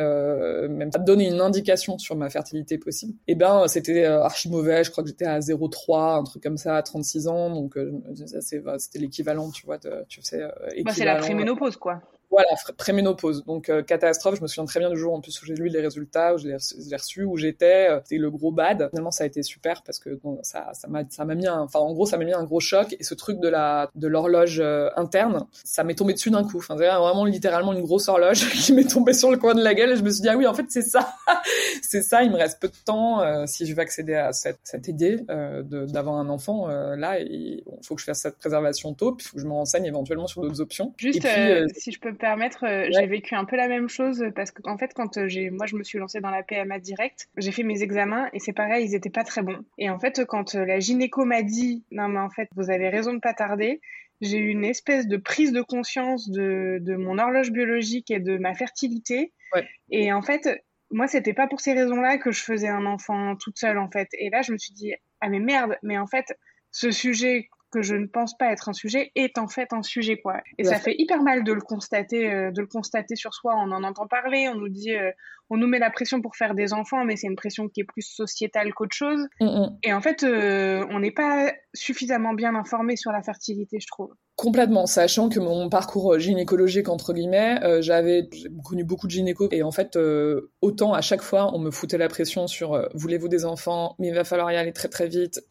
même 0.67 0.89
donner 1.05 1.27
une 1.27 1.41
indication 1.41 1.97
sur 1.97 2.15
ma 2.15 2.29
fertilité 2.29 2.77
possible. 2.77 3.13
Et 3.27 3.33
eh 3.33 3.35
ben, 3.35 3.67
c'était 3.67 4.05
archi 4.05 4.49
mauvais. 4.49 4.83
Je 4.83 4.91
crois 4.91 5.03
que 5.03 5.09
j'étais 5.09 5.25
à 5.25 5.39
0,3, 5.39 6.19
un 6.19 6.23
truc 6.23 6.41
comme 6.41 6.57
ça, 6.57 6.75
à 6.75 6.81
36 6.81 7.27
ans. 7.27 7.49
Donc, 7.51 7.77
c'était 8.15 8.99
l'équivalent, 8.99 9.51
tu 9.51 9.65
vois, 9.65 9.77
de, 9.77 10.03
tu 10.09 10.21
sais, 10.21 10.41
bah, 10.83 10.91
c'est 10.93 11.05
la 11.05 11.17
préménopause, 11.17 11.77
quoi. 11.77 12.01
Voilà, 12.31 12.49
préménopause. 12.77 13.43
Donc 13.45 13.69
euh, 13.69 13.81
catastrophe. 13.81 14.35
Je 14.35 14.41
me 14.41 14.47
souviens 14.47 14.65
très 14.65 14.79
bien 14.79 14.91
du 14.91 14.97
jour 14.97 15.13
en 15.13 15.21
plus 15.21 15.41
où 15.41 15.45
j'ai 15.45 15.55
lu 15.55 15.67
les 15.67 15.81
résultats, 15.81 16.35
où 16.35 16.37
j'ai 16.37 16.53
reçu, 16.53 17.23
où 17.23 17.37
j'étais. 17.37 17.89
Euh, 17.89 17.99
c'était 18.03 18.17
le 18.17 18.29
gros 18.29 18.51
bad. 18.51 18.89
Finalement, 18.91 19.09
ça 19.09 19.23
a 19.23 19.27
été 19.27 19.41
super 19.41 19.81
parce 19.81 19.97
que 19.97 20.11
bon, 20.11 20.39
ça, 20.43 20.69
ça 20.73 20.87
m'a, 20.87 21.01
ça 21.09 21.25
m'a 21.25 21.33
mis, 21.33 21.47
un, 21.47 21.61
enfin 21.61 21.79
en 21.79 21.91
gros, 21.91 22.05
ça 22.05 22.17
m'a 22.17 22.25
mis 22.25 22.33
un 22.33 22.43
gros 22.43 22.59
choc. 22.59 22.95
Et 22.99 23.03
ce 23.03 23.15
truc 23.15 23.39
de 23.39 23.47
la, 23.47 23.89
de 23.95 24.07
l'horloge 24.07 24.59
euh, 24.59 24.89
interne, 24.95 25.47
ça 25.63 25.83
m'est 25.83 25.95
tombé 25.95 26.13
dessus 26.13 26.29
d'un 26.29 26.43
coup. 26.43 26.57
Enfin, 26.57 26.75
vraiment 26.75 27.25
littéralement 27.25 27.73
une 27.73 27.81
grosse 27.81 28.07
horloge 28.07 28.47
qui 28.53 28.73
m'est 28.73 28.89
tombée 28.89 29.13
sur 29.13 29.31
le 29.31 29.37
coin 29.37 29.55
de 29.55 29.63
la 29.63 29.73
gueule. 29.73 29.93
Et 29.93 29.95
je 29.95 30.03
me 30.03 30.11
suis 30.11 30.21
dit 30.21 30.29
ah 30.29 30.37
oui, 30.37 30.45
en 30.45 30.53
fait 30.53 30.65
c'est 30.69 30.83
ça, 30.83 31.15
c'est 31.81 32.03
ça. 32.03 32.21
Il 32.21 32.31
me 32.31 32.37
reste 32.37 32.61
peu 32.61 32.67
de 32.67 32.73
temps 32.85 33.23
si 33.47 33.65
je 33.65 33.73
veux 33.73 33.81
accéder 33.81 34.13
à 34.13 34.33
cette, 34.33 34.59
cette 34.63 34.87
idée 34.87 35.17
d'avoir 35.67 36.17
un 36.17 36.29
enfant. 36.29 36.67
là, 36.67 37.19
il 37.19 37.63
faut 37.83 37.95
que 37.95 38.01
je 38.01 38.05
fasse 38.05 38.19
cette 38.19 38.37
préservation 38.37 38.93
tôt, 38.93 39.13
puis 39.13 39.25
il 39.25 39.29
faut 39.29 39.35
que 39.37 39.41
je 39.41 39.47
me 39.47 39.53
renseigne 39.53 39.85
éventuellement 39.85 40.27
sur 40.27 40.41
d'autres 40.41 40.61
options. 40.61 40.93
Juste, 40.97 41.25
si 41.75 41.91
je 41.91 41.99
peux 41.99 42.13
permettre, 42.19 42.65
euh, 42.65 42.87
j'ai 42.91 43.07
vécu 43.07 43.35
un 43.35 43.45
peu 43.45 43.55
la 43.55 43.67
même 43.67 43.89
chose 43.89 44.23
parce 44.35 44.51
qu'en 44.51 44.73
en 44.73 44.77
fait, 44.77 44.93
quand 44.93 45.17
euh, 45.17 45.27
j'ai, 45.27 45.49
moi, 45.49 45.65
je 45.65 45.75
me 45.75 45.83
suis 45.83 45.97
lancée 45.97 46.21
dans 46.21 46.29
la 46.29 46.43
PMA 46.43 46.79
direct, 46.79 47.27
j'ai 47.37 47.51
fait 47.51 47.63
mes 47.63 47.81
examens 47.81 48.29
et 48.33 48.39
c'est 48.39 48.53
pareil, 48.53 48.85
ils 48.85 48.95
étaient 48.95 49.09
pas 49.09 49.23
très 49.23 49.41
bons. 49.41 49.59
Et 49.77 49.89
en 49.89 49.97
fait, 49.97 50.25
quand 50.25 50.55
euh, 50.55 50.65
la 50.65 50.79
gynéco 50.79 51.25
m'a 51.25 51.41
dit, 51.41 51.83
non, 51.91 52.07
mais 52.07 52.19
en 52.19 52.29
fait, 52.29 52.49
vous 52.55 52.69
avez 52.69 52.89
raison 52.89 53.13
de 53.13 53.19
pas 53.19 53.33
tarder, 53.33 53.81
j'ai 54.21 54.37
eu 54.37 54.49
une 54.49 54.65
espèce 54.65 55.07
de 55.07 55.17
prise 55.17 55.51
de 55.51 55.61
conscience 55.61 56.29
de, 56.29 56.77
de 56.81 56.95
mon 56.95 57.17
horloge 57.17 57.51
biologique 57.51 58.11
et 58.11 58.19
de 58.19 58.37
ma 58.37 58.53
fertilité. 58.53 59.31
Et 59.89 60.13
en 60.13 60.21
fait, 60.21 60.63
moi, 60.91 61.07
c'était 61.07 61.33
pas 61.33 61.47
pour 61.47 61.61
ces 61.61 61.73
raisons-là 61.73 62.17
que 62.17 62.31
je 62.31 62.43
faisais 62.43 62.67
un 62.67 62.85
enfant 62.85 63.35
toute 63.37 63.57
seule, 63.57 63.77
en 63.77 63.89
fait. 63.89 64.09
Et 64.13 64.29
là, 64.29 64.41
je 64.41 64.51
me 64.51 64.57
suis 64.57 64.73
dit, 64.73 64.93
ah 65.21 65.29
mais 65.29 65.39
merde, 65.39 65.77
mais 65.81 65.97
en 65.97 66.05
fait, 66.05 66.37
ce 66.71 66.91
sujet 66.91 67.49
que 67.71 67.81
je 67.81 67.95
ne 67.95 68.07
pense 68.07 68.37
pas 68.37 68.51
être 68.51 68.69
un 68.69 68.73
sujet 68.73 69.11
est 69.15 69.37
en 69.37 69.47
fait 69.47 69.73
un 69.73 69.83
sujet 69.83 70.17
quoi. 70.17 70.41
Et 70.57 70.63
ça 70.63 70.79
fait 70.79 70.95
hyper 70.97 71.21
mal 71.21 71.43
de 71.43 71.53
le 71.53 71.61
constater, 71.61 72.31
euh, 72.31 72.51
de 72.51 72.61
le 72.61 72.67
constater 72.67 73.15
sur 73.15 73.33
soi. 73.33 73.55
On 73.55 73.71
en 73.71 73.83
entend 73.83 74.07
parler, 74.07 74.49
on 74.49 74.55
nous 74.55 74.69
dit, 74.69 74.95
euh, 74.95 75.11
on 75.49 75.57
nous 75.57 75.67
met 75.67 75.79
la 75.79 75.89
pression 75.89 76.21
pour 76.21 76.35
faire 76.35 76.53
des 76.53 76.73
enfants, 76.73 77.05
mais 77.05 77.15
c'est 77.15 77.27
une 77.27 77.35
pression 77.35 77.67
qui 77.67 77.81
est 77.81 77.85
plus 77.85 78.01
sociétale 78.01 78.73
qu'autre 78.73 78.95
chose. 78.95 79.27
Mm, 79.39 79.45
mm. 79.45 79.77
Et 79.83 79.93
en 79.93 80.01
fait, 80.01 80.23
euh, 80.23 80.85
on 80.89 80.99
n'est 80.99 81.11
pas 81.11 81.51
suffisamment 81.73 82.33
bien 82.33 82.55
informé 82.55 82.95
sur 82.95 83.11
la 83.11 83.21
fertilité, 83.21 83.79
je 83.79 83.87
trouve. 83.87 84.13
Complètement, 84.39 84.85
sachant 84.85 85.27
que 85.27 85.41
mon 85.41 85.67
parcours 85.67 86.17
gynécologique 86.17 86.87
entre 86.87 87.11
guillemets, 87.11 87.61
euh, 87.61 87.81
j'avais 87.81 88.29
connu 88.63 88.85
beaucoup 88.85 89.05
de 89.05 89.11
gynéco 89.11 89.49
et 89.51 89.63
en 89.63 89.71
fait 89.71 89.97
euh, 89.97 90.53
autant 90.61 90.93
à 90.93 91.01
chaque 91.01 91.21
fois 91.21 91.53
on 91.53 91.59
me 91.59 91.71
foutait 91.71 91.97
la 91.97 92.07
pression 92.07 92.47
sur 92.47 92.73
euh, 92.73 92.87
voulez-vous 92.93 93.27
des 93.27 93.43
enfants, 93.43 93.97
mais 93.99 94.07
il 94.07 94.15
va 94.15 94.23
falloir 94.23 94.49
y 94.49 94.55
aller 94.55 94.71
très 94.71 94.87
très 94.87 95.09
vite, 95.09 95.41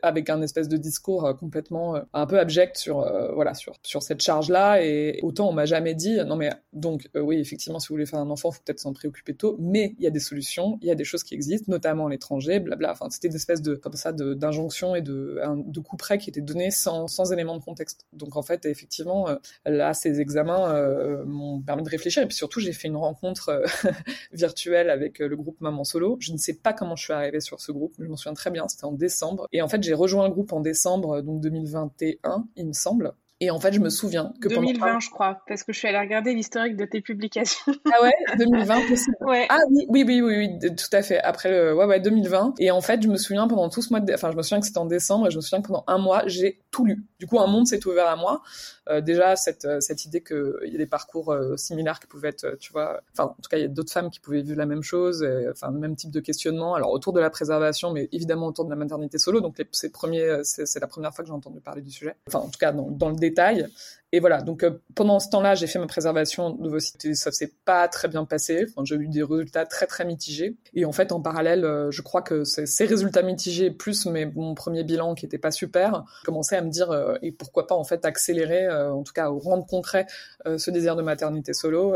avec 0.00 0.30
un 0.30 0.42
espèce 0.42 0.68
de 0.68 0.76
discours 0.76 1.34
complètement 1.40 1.96
un 2.12 2.26
peu 2.26 2.38
abject 2.38 2.76
sur 2.76 3.04
voilà 3.34 3.54
sur 3.54 3.72
sur 3.82 4.04
cette 4.04 4.22
charge 4.22 4.48
là 4.48 4.80
et 4.80 5.18
autant 5.24 5.48
on 5.48 5.52
m'a 5.52 5.64
jamais 5.66 5.94
dit 5.94 6.16
non 6.24 6.36
mais 6.36 6.50
donc 6.72 7.08
oui 7.16 7.40
effectivement 7.40 7.80
si 7.80 7.88
vous 7.88 7.94
voulez 7.94 8.06
faire 8.06 8.20
un 8.20 8.30
enfant 8.30 8.52
faut 8.52 8.62
peut-être 8.64 8.78
s'en 8.78 8.92
préoccuper 8.92 9.34
tôt, 9.34 9.45
mais 9.58 9.94
il 9.98 10.04
y 10.04 10.06
a 10.06 10.10
des 10.10 10.20
solutions, 10.20 10.78
il 10.82 10.88
y 10.88 10.90
a 10.90 10.94
des 10.94 11.04
choses 11.04 11.22
qui 11.22 11.34
existent 11.34 11.70
notamment 11.70 12.06
à 12.06 12.10
l'étranger, 12.10 12.60
blabla. 12.60 12.92
Enfin 12.92 13.08
c'était 13.10 13.28
une 13.28 13.34
espèce 13.34 13.62
de 13.62 13.74
comme 13.74 13.94
ça 13.94 14.12
d'injonction 14.12 14.94
et 14.94 15.02
de 15.02 15.40
de 15.66 15.80
coup 15.80 15.96
près 15.96 16.18
qui 16.18 16.30
étaient 16.30 16.40
donnés 16.40 16.70
sans 16.70 17.06
sans 17.08 17.32
élément 17.32 17.56
de 17.56 17.64
contexte. 17.64 18.06
Donc 18.12 18.36
en 18.36 18.42
fait, 18.42 18.66
effectivement, 18.66 19.28
euh, 19.28 19.36
là, 19.64 19.94
ces 19.94 20.20
examens 20.20 20.74
euh, 20.74 21.24
m'ont 21.24 21.60
permis 21.60 21.82
de 21.82 21.88
réfléchir. 21.88 22.22
Et 22.22 22.26
puis 22.26 22.36
surtout, 22.36 22.60
j'ai 22.60 22.72
fait 22.72 22.88
une 22.88 22.96
rencontre 22.96 23.48
euh, 23.50 23.90
virtuelle 24.32 24.90
avec 24.90 25.18
le 25.18 25.36
groupe 25.36 25.60
Maman 25.60 25.84
Solo. 25.84 26.16
Je 26.20 26.32
ne 26.32 26.38
sais 26.38 26.54
pas 26.54 26.72
comment 26.72 26.96
je 26.96 27.04
suis 27.04 27.12
arrivée 27.12 27.40
sur 27.40 27.60
ce 27.60 27.72
groupe. 27.72 27.94
Je 27.98 28.04
m'en 28.04 28.16
souviens 28.16 28.34
très 28.34 28.50
bien. 28.50 28.68
C'était 28.68 28.84
en 28.84 28.92
décembre. 28.92 29.46
Et 29.52 29.62
en 29.62 29.68
fait, 29.68 29.82
j'ai 29.82 29.94
rejoint 29.94 30.24
un 30.24 30.30
groupe 30.30 30.52
en 30.52 30.60
décembre, 30.60 31.22
donc 31.22 31.40
2021, 31.40 32.46
il 32.56 32.66
me 32.68 32.72
semble. 32.72 33.12
Et 33.40 33.50
en 33.50 33.60
fait, 33.60 33.72
je 33.72 33.80
me 33.80 33.90
souviens 33.90 34.32
que 34.40 34.48
2020, 34.48 35.00
je 35.00 35.10
crois, 35.10 35.42
parce 35.46 35.62
que 35.62 35.72
je 35.74 35.78
suis 35.78 35.88
allée 35.88 35.98
regarder 35.98 36.32
l'historique 36.32 36.74
de 36.76 36.86
tes 36.86 37.00
publications. 37.02 37.60
Ah 37.92 38.02
ouais, 38.02 38.12
2020 38.38 38.88
possible. 38.88 39.16
ouais. 39.20 39.46
Ah 39.48 39.58
oui, 39.70 39.86
oui, 39.88 40.04
oui, 40.06 40.20
oui, 40.22 40.58
oui, 40.60 40.74
tout 40.74 40.88
à 40.92 41.02
fait. 41.02 41.20
Après 41.20 41.50
le, 41.50 41.74
ouais, 41.74 41.84
ouais, 41.84 42.00
2020. 42.00 42.54
Et 42.58 42.70
en 42.70 42.80
fait, 42.80 43.02
je 43.02 43.08
me 43.08 43.16
souviens 43.16 43.46
pendant 43.46 43.68
tout 43.68 43.80
ce 43.80 43.90
mois, 43.90 44.00
de... 44.00 44.12
enfin, 44.12 44.32
je 44.32 44.36
me 44.36 44.42
souviens 44.42 44.60
que 44.60 44.66
c'était 44.66 44.78
en 44.78 44.86
décembre, 44.86 45.28
et 45.28 45.30
je 45.30 45.36
me 45.36 45.40
souviens 45.40 45.62
que 45.62 45.68
pendant 45.68 45.84
un 45.86 45.98
mois, 45.98 46.22
j'ai 46.26 46.60
tout 46.70 46.84
lu. 46.84 47.04
Du 47.18 47.26
coup, 47.26 47.38
un 47.38 47.46
monde 47.46 47.66
s'est 47.66 47.86
ouvert 47.86 48.08
à 48.08 48.16
moi. 48.16 48.42
Euh, 48.88 49.00
déjà 49.00 49.34
cette 49.34 49.64
euh, 49.64 49.80
cette 49.80 50.04
idée 50.04 50.22
qu'il 50.22 50.70
y 50.70 50.74
a 50.76 50.78
des 50.78 50.86
parcours 50.86 51.32
euh, 51.32 51.56
similaires 51.56 51.98
qui 51.98 52.06
pouvaient 52.06 52.28
être, 52.28 52.56
tu 52.60 52.72
vois, 52.72 53.00
enfin, 53.12 53.30
en 53.30 53.42
tout 53.42 53.48
cas, 53.50 53.56
il 53.56 53.62
y 53.62 53.64
a 53.64 53.68
d'autres 53.68 53.92
femmes 53.92 54.10
qui 54.10 54.20
pouvaient 54.20 54.42
vivre 54.42 54.58
la 54.58 54.66
même 54.66 54.82
chose, 54.82 55.26
enfin, 55.50 55.72
le 55.72 55.78
même 55.78 55.96
type 55.96 56.12
de 56.12 56.20
questionnement. 56.20 56.74
Alors 56.74 56.92
autour 56.92 57.12
de 57.12 57.20
la 57.20 57.30
préservation, 57.30 57.92
mais 57.92 58.08
évidemment 58.12 58.46
autour 58.46 58.64
de 58.64 58.70
la 58.70 58.76
maternité 58.76 59.18
solo. 59.18 59.40
Donc, 59.40 59.56
c'est 59.72 59.90
premiers, 59.90 60.40
c'est 60.44 60.80
la 60.80 60.86
première 60.86 61.14
fois 61.14 61.24
que 61.24 61.28
j'ai 61.28 61.34
entendu 61.34 61.60
parler 61.60 61.82
du 61.82 61.90
sujet. 61.90 62.14
Enfin, 62.28 62.40
en 62.40 62.48
tout 62.48 62.58
cas, 62.58 62.72
dans, 62.72 62.90
dans 62.90 63.08
le 63.08 63.16
détail. 63.28 63.66
Et 64.12 64.20
voilà, 64.20 64.40
donc 64.40 64.62
euh, 64.62 64.70
pendant 64.94 65.18
ce 65.18 65.28
temps-là, 65.30 65.56
j'ai 65.56 65.66
fait 65.66 65.80
ma 65.80 65.88
préservation 65.88 66.50
d'ovocytes. 66.50 67.14
Ça 67.14 67.32
s'est 67.32 67.52
pas 67.64 67.88
très 67.88 68.06
bien 68.06 68.24
passé. 68.24 68.66
J'ai 68.84 68.94
eu 68.94 69.08
des 69.08 69.24
résultats 69.24 69.66
très 69.66 69.86
très 69.86 70.04
mitigés. 70.04 70.56
Et 70.74 70.84
en 70.84 70.92
fait, 70.92 71.10
en 71.10 71.20
parallèle, 71.20 71.64
euh, 71.64 71.90
je 71.90 72.02
crois 72.02 72.22
que 72.22 72.44
ces 72.44 72.86
résultats 72.86 73.22
mitigés 73.22 73.70
plus 73.72 74.06
mon 74.06 74.54
premier 74.54 74.84
bilan 74.84 75.14
qui 75.14 75.26
était 75.26 75.38
pas 75.38 75.50
super, 75.50 76.04
commençais 76.24 76.56
à 76.56 76.62
me 76.62 76.70
dire 76.70 76.92
euh, 76.92 77.16
et 77.20 77.32
pourquoi 77.32 77.66
pas 77.66 77.74
en 77.74 77.82
fait 77.82 78.04
accélérer, 78.04 78.68
en 78.70 79.02
tout 79.02 79.12
cas 79.12 79.28
rendre 79.28 79.66
concret 79.66 80.06
ce 80.44 80.70
désir 80.70 80.94
de 80.94 81.02
maternité 81.02 81.52
solo. 81.52 81.94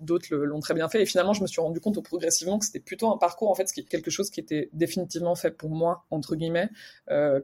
D'autres 0.00 0.34
l'ont 0.34 0.60
très 0.60 0.74
bien 0.74 0.88
fait. 0.88 1.02
Et 1.02 1.06
finalement, 1.06 1.32
je 1.32 1.42
me 1.42 1.46
suis 1.46 1.60
rendu 1.60 1.80
compte 1.80 2.02
progressivement 2.02 2.58
que 2.58 2.66
c'était 2.66 2.80
plutôt 2.80 3.12
un 3.12 3.18
parcours 3.18 3.50
en 3.50 3.54
fait, 3.54 3.70
quelque 3.72 4.10
chose 4.10 4.30
qui 4.30 4.40
était 4.40 4.68
définitivement 4.72 5.34
fait 5.34 5.50
pour 5.52 5.70
moi 5.70 6.04
entre 6.10 6.34
guillemets, 6.34 6.68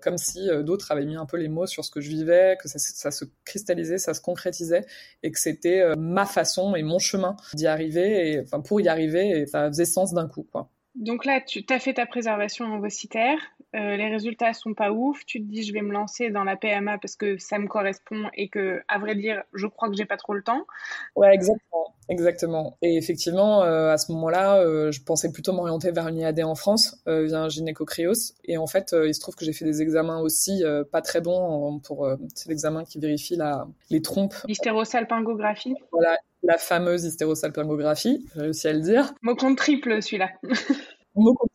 comme 0.00 0.18
si 0.18 0.48
d'autres 0.64 0.90
avaient 0.90 1.06
mis 1.06 1.16
un 1.16 1.26
peu 1.26 1.36
les 1.36 1.48
mots 1.48 1.66
sur 1.66 1.84
ce 1.84 1.90
que 1.90 2.00
je 2.00 2.08
vivais, 2.08 2.56
que 2.60 2.68
ça 2.68 3.10
se 3.10 3.24
cristallisait 3.44 3.91
ça 3.98 4.14
se 4.14 4.20
concrétisait 4.20 4.84
et 5.22 5.30
que 5.30 5.38
c'était 5.38 5.80
euh, 5.80 5.94
ma 5.96 6.26
façon 6.26 6.74
et 6.74 6.82
mon 6.82 6.98
chemin 6.98 7.36
d'y 7.54 7.66
arriver 7.66 8.32
et 8.32 8.40
enfin 8.40 8.60
pour 8.60 8.80
y 8.80 8.88
arriver 8.88 9.28
et 9.30 9.46
ça 9.46 9.68
faisait 9.68 9.84
sens 9.84 10.12
d'un 10.12 10.28
coup 10.28 10.46
quoi. 10.50 10.68
Donc 10.94 11.24
là, 11.24 11.40
tu 11.40 11.64
as 11.70 11.78
fait 11.78 11.94
ta 11.94 12.04
préservation 12.04 12.74
ovocytaire, 12.74 13.38
euh, 13.74 13.96
les 13.96 14.08
résultats 14.08 14.52
sont 14.52 14.74
pas 14.74 14.92
ouf, 14.92 15.24
tu 15.24 15.40
te 15.40 15.50
dis 15.50 15.62
je 15.62 15.72
vais 15.72 15.80
me 15.80 15.92
lancer 15.92 16.30
dans 16.30 16.44
la 16.44 16.56
PMA 16.56 16.98
parce 16.98 17.16
que 17.16 17.38
ça 17.38 17.58
me 17.58 17.66
correspond 17.66 18.28
et 18.34 18.48
que, 18.50 18.82
à 18.88 18.98
vrai 18.98 19.14
dire, 19.14 19.42
je 19.54 19.66
crois 19.66 19.88
que 19.88 19.96
j'ai 19.96 20.04
pas 20.04 20.18
trop 20.18 20.34
le 20.34 20.42
temps. 20.42 20.66
Ouais, 21.16 21.32
exactement, 21.32 21.94
exactement. 22.08 22.76
Et 22.82 22.96
effectivement, 22.96 23.62
euh, 23.62 23.90
à 23.92 23.98
ce 23.98 24.12
moment-là, 24.12 24.58
euh, 24.58 24.90
je 24.92 25.02
pensais 25.02 25.30
plutôt 25.30 25.52
m'orienter 25.52 25.90
vers 25.92 26.08
une 26.08 26.18
IAD 26.18 26.40
en 26.40 26.54
France, 26.54 27.02
via 27.06 27.40
un 27.40 27.48
gynéco-cryos. 27.48 28.34
Et 28.44 28.56
en 28.56 28.66
fait, 28.66 28.94
il 29.04 29.14
se 29.14 29.20
trouve 29.20 29.34
que 29.34 29.44
j'ai 29.44 29.52
fait 29.52 29.64
des 29.64 29.82
examens 29.82 30.20
aussi 30.20 30.62
pas 30.90 31.02
très 31.02 31.20
bons 31.20 31.80
pour 31.80 32.08
c'est 32.34 32.48
l'examen 32.48 32.84
qui 32.84 32.98
vérifie 32.98 33.36
la, 33.36 33.66
les 33.90 34.02
trompes. 34.02 34.34
L'hystérosalpingographie. 34.46 35.74
Voilà, 35.92 36.16
la 36.42 36.58
fameuse 36.58 37.04
hystérosalpingographie, 37.04 38.26
j'ai 38.34 38.40
réussi 38.40 38.68
à 38.68 38.72
le 38.72 38.80
dire. 38.80 39.14
Mot 39.22 39.34
compte 39.34 39.58
triple 39.58 40.02
celui-là. 40.02 40.30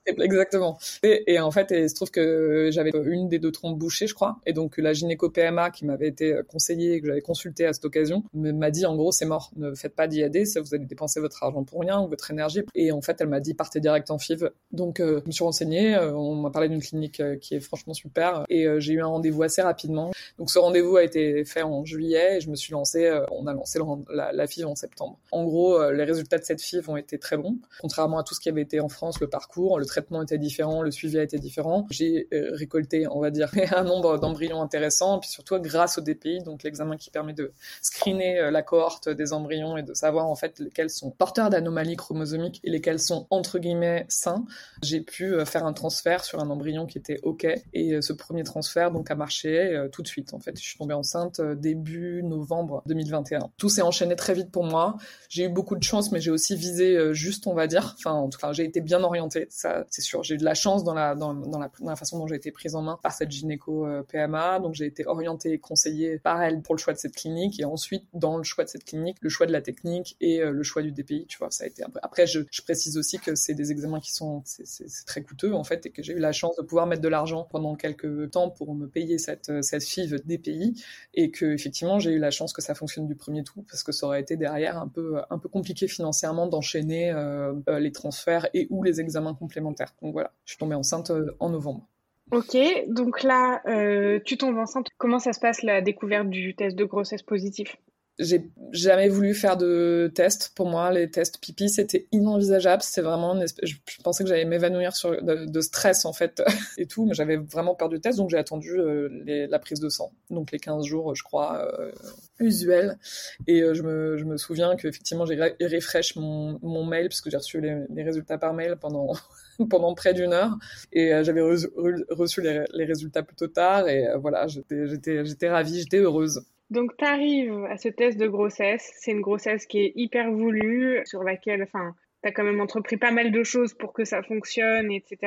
Exactement. 0.06 0.78
Et, 1.04 1.40
en 1.40 1.52
fait, 1.52 1.72
il 1.72 1.90
se 1.90 1.96
trouve 1.96 2.12
que 2.12 2.70
j'avais 2.72 2.92
une 3.06 3.28
des 3.28 3.40
deux 3.40 3.52
trompes 3.52 3.78
bouchées, 3.78 4.08
je 4.08 4.14
crois. 4.14 4.38
Et 4.46 4.54
donc, 4.54 4.78
la 4.78 4.94
gynéco 4.94 5.30
PMA 5.30 5.72
qui 5.72 5.86
m'avait 5.86 6.08
été 6.08 6.40
conseillée 6.48 6.94
et 6.94 7.02
que 7.02 7.08
j'avais 7.08 7.22
consulté 7.22 7.66
à 7.66 7.74
cette 7.74 7.86
occasion 7.86 8.24
m'a 8.34 8.72
dit, 8.72 8.86
en 8.86 8.96
gros, 8.96 9.12
c'est 9.12 9.26
mort. 9.26 9.52
Ne 9.56 9.74
faites 9.76 9.96
pas 9.96 10.08
d'IAD, 10.08 10.46
ça 10.46 10.62
vous 10.62 10.74
allez 10.74 10.86
dépenser 10.86 11.20
votre 11.20 11.44
argent 11.44 11.64
pour 11.64 11.82
rien 11.82 12.00
ou 12.02 12.08
votre 12.08 12.32
énergie. 12.32 12.62
Et 12.76 12.92
en 12.92 13.02
fait, 13.02 13.20
elle 13.20 13.28
m'a 13.28 13.40
dit, 13.40 13.54
partez 13.54 13.80
direct 13.80 14.12
en 14.12 14.18
FIV. 14.18 14.52
Donc, 14.72 15.00
euh, 15.00 15.22
je 15.24 15.28
me 15.28 15.32
suis 15.32 15.44
renseignée. 15.44 15.96
Euh, 15.96 16.14
on 16.14 16.36
m'a 16.36 16.52
parlé 16.52 16.70
d'une 16.70 16.82
clinique 16.82 17.20
euh, 17.20 17.36
qui 17.38 17.56
est 17.56 17.60
franchement 17.60 17.94
super. 17.94 18.46
Et 18.50 18.68
j'ai 18.80 18.94
eu 18.94 19.02
un 19.02 19.08
rendez-vous 19.08 19.44
assez 19.44 19.62
rapidement. 19.62 20.12
Donc, 20.38 20.52
ce 20.52 20.60
rendez-vous 20.60 20.98
a 20.98 21.04
été 21.04 21.44
fait 21.46 21.64
en 21.64 21.84
juillet 21.84 22.38
et 22.38 22.42
je 22.42 22.50
me 22.50 22.56
suis 22.56 22.72
lancée, 22.72 23.12
on 23.32 23.48
a 23.48 23.54
lancé 23.54 23.80
la, 24.10 24.32
la 24.32 24.48
FIV 24.48 24.68
en 24.68 24.76
septembre. 24.76 25.20
En 25.32 25.44
gros, 25.44 25.92
les 25.92 26.04
résultats 26.04 26.38
de 26.38 26.44
cette 26.44 26.62
FIV 26.62 26.90
ont 26.90 26.98
été 26.98 27.18
très 27.18 27.38
bons. 27.38 27.58
Contrairement 27.82 28.20
à 28.20 28.24
tout 28.24 28.36
ce 28.36 28.40
qui 28.40 28.50
avait 28.50 28.62
été 28.62 28.80
en 28.80 28.90
France, 28.90 29.20
le 29.20 29.28
parcours 29.28 29.47
le 29.56 29.86
traitement 29.86 30.22
était 30.22 30.38
différent, 30.38 30.82
le 30.82 30.92
suivi 30.92 31.18
a 31.18 31.24
été 31.24 31.40
différent. 31.40 31.88
J'ai 31.90 32.28
euh, 32.34 32.52
récolté, 32.54 33.08
on 33.08 33.20
va 33.20 33.32
dire, 33.32 33.50
un 33.76 33.84
nombre 33.84 34.20
d'embryons 34.20 34.62
intéressants, 34.62 35.20
puis 35.20 35.30
surtout 35.30 35.58
grâce 35.60 35.98
au 35.98 36.02
DPI, 36.02 36.44
donc 36.44 36.64
l'examen 36.64 36.98
qui 36.98 37.10
permet 37.10 37.34
de 37.34 37.54
screener 37.82 38.40
euh, 38.40 38.52
la 38.52 38.62
cohorte 38.62 39.10
des 39.10 39.34
embryons 39.34 39.78
et 39.78 39.84
de 39.84 39.94
savoir 39.94 40.28
en 40.28 40.36
fait 40.36 40.60
lesquels 40.60 40.90
sont 40.90 41.12
porteurs 41.12 41.50
d'anomalies 41.50 41.96
chromosomiques 41.96 42.62
et 42.64 42.70
lesquels 42.70 43.00
sont 43.00 43.28
entre 43.30 43.60
guillemets 43.60 44.06
sains. 44.10 44.46
J'ai 44.84 45.02
pu 45.02 45.34
euh, 45.34 45.46
faire 45.46 45.66
un 45.66 45.74
transfert 45.74 46.24
sur 46.24 46.40
un 46.40 46.50
embryon 46.50 46.86
qui 46.86 46.98
était 46.98 47.20
ok 47.24 47.48
et 47.74 48.02
ce 48.02 48.14
premier 48.14 48.44
transfert 48.44 48.92
donc 48.92 49.10
a 49.10 49.16
marché 49.16 49.88
tout 49.92 50.02
de 50.02 50.08
suite. 50.08 50.34
En 50.34 50.40
fait, 50.40 50.58
je 50.58 50.64
suis 50.64 50.78
tombée 50.78 50.94
enceinte 50.94 51.42
début 51.42 52.22
novembre 52.24 52.84
2021. 52.86 53.52
Tout 53.58 53.70
s'est 53.70 53.82
enchaîné 53.82 54.16
très 54.16 54.34
vite 54.34 54.52
pour 54.52 54.64
moi. 54.64 54.98
J'ai 55.30 55.46
eu 55.46 55.50
beaucoup 55.50 55.76
de 55.76 55.84
chance, 55.84 56.12
mais 56.12 56.20
j'ai 56.20 56.32
aussi 56.32 56.56
visé 56.56 57.14
juste, 57.14 57.48
on 57.48 57.54
va 57.54 57.68
dire. 57.68 57.96
Enfin, 57.98 58.12
en 58.12 58.30
tout 58.30 58.40
cas, 58.40 58.54
j'ai 58.54 58.64
été 58.64 58.82
bien 58.82 59.04
orientée 59.04 59.37
c'est 59.50 60.02
sûr. 60.02 60.24
J'ai 60.24 60.36
eu 60.36 60.38
de 60.38 60.44
la 60.44 60.54
chance 60.54 60.84
dans 60.84 60.94
la, 60.94 61.16
dans, 61.16 61.34
la, 61.34 61.70
dans 61.80 61.90
la 61.90 61.96
façon 61.96 62.18
dont 62.20 62.28
j'ai 62.28 62.36
été 62.36 62.52
prise 62.52 62.76
en 62.76 62.82
main 62.82 63.00
par 63.02 63.12
cette 63.14 63.32
gynéco 63.32 63.86
euh, 63.86 64.04
PMA, 64.04 64.60
donc 64.60 64.74
j'ai 64.74 64.86
été 64.86 65.06
orientée 65.06 65.54
et 65.54 65.60
conseillée 65.60 66.20
par 66.20 66.42
elle 66.42 66.62
pour 66.62 66.76
le 66.76 66.80
choix 66.80 66.94
de 66.94 67.00
cette 67.00 67.16
clinique, 67.16 67.60
et 67.60 67.66
ensuite 67.66 68.04
dans 68.14 68.38
le 68.38 68.44
choix 68.44 68.64
de 68.64 68.70
cette 68.70 68.86
clinique, 68.86 69.18
le 69.22 69.30
choix 69.30 69.46
de 69.46 69.52
la 69.52 69.62
technique 69.62 70.16
et 70.22 70.42
euh, 70.42 70.52
le 70.52 70.64
choix 70.64 70.82
du 70.82 70.92
DPI, 70.92 71.26
tu 71.28 71.38
vois, 71.38 71.52
ça 71.52 71.64
a 71.64 71.68
été 71.68 71.84
après. 72.02 72.28
Je, 72.28 72.42
je 72.52 72.62
précise 72.62 72.98
aussi 72.98 73.20
que 73.20 73.36
c'est 73.36 73.54
des 73.54 73.72
examens 73.72 74.00
qui 74.00 74.14
sont, 74.14 74.42
c'est 74.46 75.06
très 75.06 75.22
coûteux 75.22 75.54
en 75.54 75.64
fait, 75.64 75.86
et 75.86 75.90
que 75.92 76.04
j'ai 76.04 76.14
eu 76.14 76.20
la 76.20 76.32
chance 76.32 76.56
de 76.56 76.62
pouvoir 76.62 76.88
mettre 76.88 77.02
de 77.02 77.08
l'argent 77.08 77.48
pendant 77.50 77.76
quelques 77.76 78.32
temps 78.32 78.50
pour 78.50 78.74
me 78.76 78.88
payer 78.88 79.18
cette, 79.18 79.64
cette 79.64 79.84
FIV 79.84 80.22
DPI, 80.26 80.84
et 81.14 81.32
que 81.32 81.46
effectivement 81.46 82.00
j'ai 82.00 82.12
eu 82.12 82.20
la 82.20 82.32
chance 82.32 82.54
que 82.54 82.62
ça 82.62 82.76
fonctionne 82.76 83.08
du 83.08 83.16
premier 83.16 83.44
coup, 83.44 83.64
parce 83.70 83.84
que 83.84 83.92
ça 83.92 84.06
aurait 84.08 84.22
été 84.22 84.38
derrière 84.38 84.78
un 84.78 84.88
peu, 84.88 85.22
un 85.30 85.38
peu 85.38 85.50
compliqué 85.50 85.88
financièrement 85.88 86.48
d'enchaîner 86.48 87.12
euh, 87.12 87.54
les 87.80 87.92
transferts 87.92 88.48
et 88.54 88.68
ou 88.70 88.84
les 88.84 89.02
examens 89.02 89.27
complémentaires. 89.34 89.94
Donc 90.02 90.14
voilà, 90.14 90.32
je 90.46 90.52
suis 90.52 90.58
tombée 90.58 90.76
enceinte 90.76 91.12
euh, 91.12 91.36
en 91.40 91.50
novembre. 91.50 91.88
Ok, 92.32 92.58
donc 92.88 93.24
là, 93.24 93.62
euh, 93.68 94.20
tu 94.26 94.38
tombes 94.38 94.58
enceinte. 94.58 94.88
Comment 94.98 95.20
ça 95.20 95.32
se 95.32 95.40
passe 95.40 95.64
la 95.64 95.82
découverte 95.82 96.30
du 96.30 96.56
test 96.56 96.76
de 96.76 96.84
grossesse 96.84 97.24
positif? 97.24 97.78
J'ai 98.20 98.50
jamais 98.72 99.10
voulu 99.10 99.36
faire 99.36 99.58
de 99.58 100.12
tests. 100.14 100.52
Pour 100.56 100.68
moi, 100.68 100.92
les 100.92 101.10
tests 101.10 101.40
pipi, 101.40 101.70
c'était 101.70 102.08
inenvisageable. 102.12 102.82
C'est 102.82 103.02
vraiment, 103.02 103.40
je, 103.62 103.76
pensais 104.04 104.24
que 104.24 104.30
j'allais 104.30 104.46
m'évanouir 104.46 104.96
sur 104.96 105.22
de, 105.22 105.62
stress 105.62 106.06
en 106.06 106.14
fait 106.14 106.42
et 106.78 106.88
tout, 106.88 107.06
mais 107.06 107.14
j'avais 107.14 107.38
vraiment 107.38 107.76
peur 107.76 107.90
du 107.90 108.00
test, 108.00 108.18
donc 108.18 108.30
j'ai 108.30 108.38
attendu 108.38 108.72
euh, 108.72 109.48
la 109.50 109.60
prise 109.60 109.80
de 109.80 109.90
sang, 109.90 110.12
donc 110.30 110.52
les 110.52 110.60
15 110.60 110.86
jours, 110.86 111.14
je 111.16 111.24
crois, 111.24 111.68
euh, 111.80 111.92
usuels. 112.40 112.98
Et 113.46 113.62
euh, 113.62 113.74
je, 113.74 113.84
me, 113.84 114.38
souviens 114.38 114.76
qu'effectivement, 114.76 115.26
j'ai 115.26 115.36
refresh 115.68 116.16
mon, 116.16 116.86
mail 116.86 117.10
parce 117.10 117.22
que 117.22 117.30
j'ai 117.30 117.38
reçu 117.38 117.62
les, 117.62 118.04
résultats 118.04 118.38
par 118.38 118.54
mail 118.54 118.78
pendant 118.80 119.14
pendant 119.70 119.94
près 119.96 120.14
d'une 120.14 120.34
heure 120.34 120.56
et 120.94 121.10
j'avais 121.24 121.42
reçu 121.42 122.42
les, 122.42 122.86
résultats 122.86 123.24
plutôt 123.24 123.48
tard 123.48 123.88
et 123.90 124.08
voilà, 124.18 124.48
j'étais 124.48 125.50
ravie, 125.50 125.80
j'étais 125.80 125.98
heureuse. 125.98 126.44
Donc, 126.70 126.96
tu 126.98 127.06
arrives 127.06 127.66
à 127.70 127.78
ce 127.78 127.90
test 127.90 128.18
de 128.18 128.28
grossesse. 128.28 128.92
C'est 129.00 129.12
une 129.12 129.22
grossesse 129.22 129.66
qui 129.66 129.80
est 129.80 129.94
hyper 129.96 130.32
voulue, 130.32 131.02
sur 131.06 131.24
laquelle, 131.24 131.64
enfin, 131.64 131.96
tu 132.24 132.30
as 132.30 132.32
quand 132.32 132.44
même 132.44 132.60
entrepris 132.60 132.98
pas 132.98 133.12
mal 133.12 133.32
de 133.32 133.44
choses 133.44 133.74
pour 133.74 133.94
que 133.94 134.04
ça 134.04 134.22
fonctionne, 134.24 134.92
etc. 134.92 135.18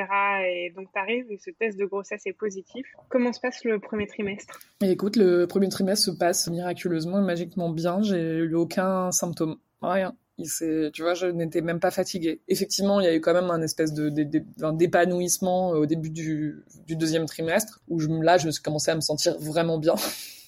Et 0.45 0.71
donc, 0.75 0.89
tu 0.93 0.99
arrives 0.99 1.31
et 1.31 1.37
ce 1.37 1.49
test 1.51 1.79
de 1.79 1.85
grossesse 1.85 2.21
est 2.25 2.33
positif. 2.33 2.85
Comment 3.09 3.33
se 3.33 3.39
passe 3.39 3.63
le 3.63 3.79
premier 3.79 4.07
trimestre? 4.07 4.59
Écoute, 4.81 5.15
le 5.15 5.45
premier 5.45 5.69
trimestre 5.69 6.11
se 6.11 6.17
passe 6.17 6.47
miraculeusement 6.49 7.19
et 7.19 7.25
magiquement 7.25 7.69
bien. 7.69 8.01
J'ai 8.01 8.19
eu 8.19 8.55
aucun 8.55 9.11
symptôme. 9.11 9.57
Rien 9.81 10.15
tu 10.91 11.01
vois, 11.01 11.13
je 11.13 11.27
n'étais 11.27 11.61
même 11.61 11.79
pas 11.79 11.91
fatiguée. 11.91 12.41
Effectivement, 12.47 12.99
il 12.99 13.05
y 13.05 13.07
a 13.07 13.15
eu 13.15 13.21
quand 13.21 13.33
même 13.33 13.51
un 13.51 13.61
espèce 13.61 13.93
de, 13.93 14.09
d'épanouissement 14.09 15.69
au 15.69 15.85
début 15.85 16.09
du, 16.09 16.63
deuxième 16.89 17.25
trimestre, 17.25 17.81
où 17.87 17.99
je, 17.99 18.07
là, 18.07 18.37
je 18.37 18.49
commencé 18.61 18.91
à 18.91 18.95
me 18.95 19.01
sentir 19.01 19.37
vraiment 19.39 19.77
bien. 19.77 19.95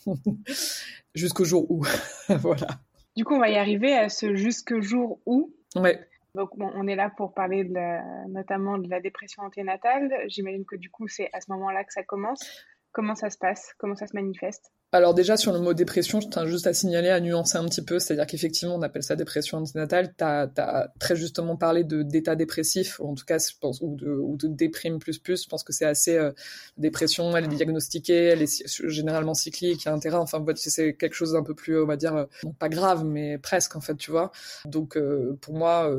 jusqu'au 1.16 1.44
jour 1.44 1.70
où. 1.70 1.86
voilà. 2.30 2.68
Du 3.16 3.26
coup, 3.26 3.36
on 3.36 3.40
va 3.40 3.50
y 3.50 3.58
arriver 3.58 3.96
à 3.96 4.10
ce 4.10 4.36
jusqu'au 4.36 4.82
jour 4.82 5.20
où. 5.26 5.54
Ouais. 5.76 6.08
Donc, 6.36 6.58
bon, 6.58 6.72
on 6.74 6.88
est 6.88 6.96
là 6.96 7.12
pour 7.16 7.34
parler 7.34 7.64
de 7.64 7.74
la, 7.74 8.04
notamment 8.28 8.80
de 8.80 8.90
la 8.90 9.00
dépression 9.00 9.44
anténatale. 9.44 10.12
J'imagine 10.28 10.66
que 10.66 10.76
du 10.76 10.90
coup, 10.90 11.08
c'est 11.08 11.30
à 11.32 11.42
ce 11.42 11.52
moment-là 11.52 11.84
que 11.84 11.94
ça 11.94 12.04
commence. 12.04 12.66
Comment 12.94 13.16
ça 13.16 13.30
se 13.30 13.38
passe 13.38 13.74
Comment 13.78 13.96
ça 13.96 14.08
se 14.08 14.16
manifeste 14.16 14.72
alors 14.96 15.16
déjà 15.16 15.38
sur 15.38 15.52
le 15.52 15.60
mot 15.60 15.74
dépression, 15.74 16.22
je 16.22 16.28
tiens 16.28 16.46
juste 16.46 16.68
à 16.68 16.74
signaler, 16.76 17.10
à 17.10 17.20
nuancer 17.20 17.58
un 17.58 17.66
petit 17.66 17.84
peu, 17.84 17.98
c'est-à-dire 17.98 18.28
qu'effectivement 18.28 18.76
on 18.76 18.84
appelle 18.84 19.02
ça 19.02 19.16
dépression 19.16 19.58
antinatale. 19.58 20.14
Tu 20.16 20.24
as, 20.24 20.94
très 21.00 21.16
justement 21.16 21.58
parlé 21.58 21.84
d'état 21.84 22.36
dépressif, 22.36 23.00
ou 23.00 23.08
en 23.08 23.16
tout 23.16 23.26
cas 23.26 23.40
je 23.40 23.58
pense, 23.60 23.82
ou 23.82 23.96
de, 23.96 24.12
ou 24.12 24.38
de 24.38 24.48
déprime 24.48 25.00
plus 25.00 25.18
plus. 25.18 25.46
Je 25.46 25.50
pense 25.50 25.64
que 25.64 25.74
c'est 25.74 25.86
assez 25.86 26.16
euh, 26.16 26.32
dépression, 26.78 27.36
elle 27.36 27.46
est 27.46 27.48
diagnostiquée, 27.48 28.26
elle 28.26 28.44
est 28.44 28.88
généralement 28.88 29.34
cyclique, 29.34 29.84
il 29.84 29.86
y 29.88 29.90
a 29.90 29.96
un 29.96 30.00
terrain. 30.00 30.20
Enfin 30.20 30.46
c'est 30.56 30.96
quelque 30.96 31.16
chose 31.16 31.32
d'un 31.34 31.42
peu 31.42 31.56
plus, 31.56 31.82
on 31.82 31.88
va 31.88 31.98
dire, 31.98 32.16
euh, 32.16 32.26
pas 32.60 32.70
grave, 32.70 33.04
mais 33.04 33.40
presque 33.40 33.76
en 33.76 33.82
fait, 33.82 33.96
tu 33.96 34.12
vois. 34.12 34.32
Donc 34.66 34.96
euh, 34.96 35.36
pour 35.42 35.56
moi, 35.56 35.92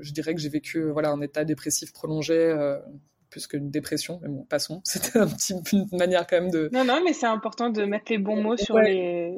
je 0.00 0.12
dirais 0.12 0.34
que 0.34 0.40
j'ai 0.40 0.48
vécu 0.48 0.90
voilà 0.90 1.10
un 1.10 1.20
état 1.20 1.44
dépressif 1.44 1.92
prolongé 1.92 2.52
plus 3.32 3.48
qu'une 3.48 3.70
dépression, 3.70 4.20
mais 4.22 4.28
bon, 4.28 4.44
passons. 4.44 4.80
C'était 4.84 5.18
un 5.18 5.26
petit, 5.26 5.54
une 5.72 5.88
manière 5.98 6.26
quand 6.26 6.40
même 6.40 6.50
de. 6.50 6.68
Non, 6.72 6.84
non, 6.84 7.02
mais 7.04 7.12
c'est 7.12 7.26
important 7.26 7.70
de 7.70 7.84
mettre 7.84 8.12
les 8.12 8.18
bons 8.18 8.40
mots 8.40 8.56
sur 8.56 8.78
les, 8.78 9.34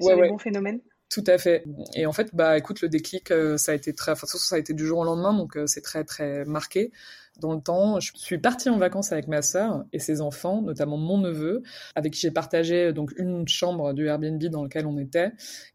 sur 0.00 0.16
les 0.16 0.28
bons 0.28 0.38
phénomènes. 0.38 0.80
Tout 1.10 1.24
à 1.26 1.36
fait. 1.36 1.64
Et 1.94 2.06
en 2.06 2.12
fait, 2.12 2.34
bah, 2.34 2.56
écoute, 2.56 2.80
le 2.80 2.88
déclic, 2.88 3.30
euh, 3.30 3.56
ça 3.58 3.72
a 3.72 3.74
été 3.74 3.92
très, 3.92 4.12
enfin, 4.12 4.26
ça 4.26 4.56
a 4.56 4.58
été 4.58 4.72
du 4.72 4.86
jour 4.86 5.00
au 5.00 5.04
lendemain, 5.04 5.34
donc 5.34 5.56
euh, 5.56 5.66
c'est 5.66 5.82
très, 5.82 6.02
très 6.04 6.44
marqué 6.44 6.90
dans 7.40 7.52
le 7.52 7.60
temps. 7.60 8.00
Je 8.00 8.12
suis 8.14 8.38
partie 8.38 8.68
en 8.68 8.78
vacances 8.78 9.12
avec 9.12 9.28
ma 9.28 9.42
sœur 9.42 9.84
et 9.92 9.98
ses 9.98 10.20
enfants, 10.20 10.62
notamment 10.62 10.96
mon 10.96 11.18
neveu, 11.18 11.62
avec 11.94 12.12
qui 12.12 12.20
j'ai 12.20 12.30
partagé 12.30 12.92
donc 12.92 13.12
une 13.16 13.46
chambre 13.48 13.92
du 13.92 14.06
Airbnb 14.06 14.42
dans 14.44 14.62
lequel 14.62 14.86
on 14.86 14.98
était. 14.98 15.32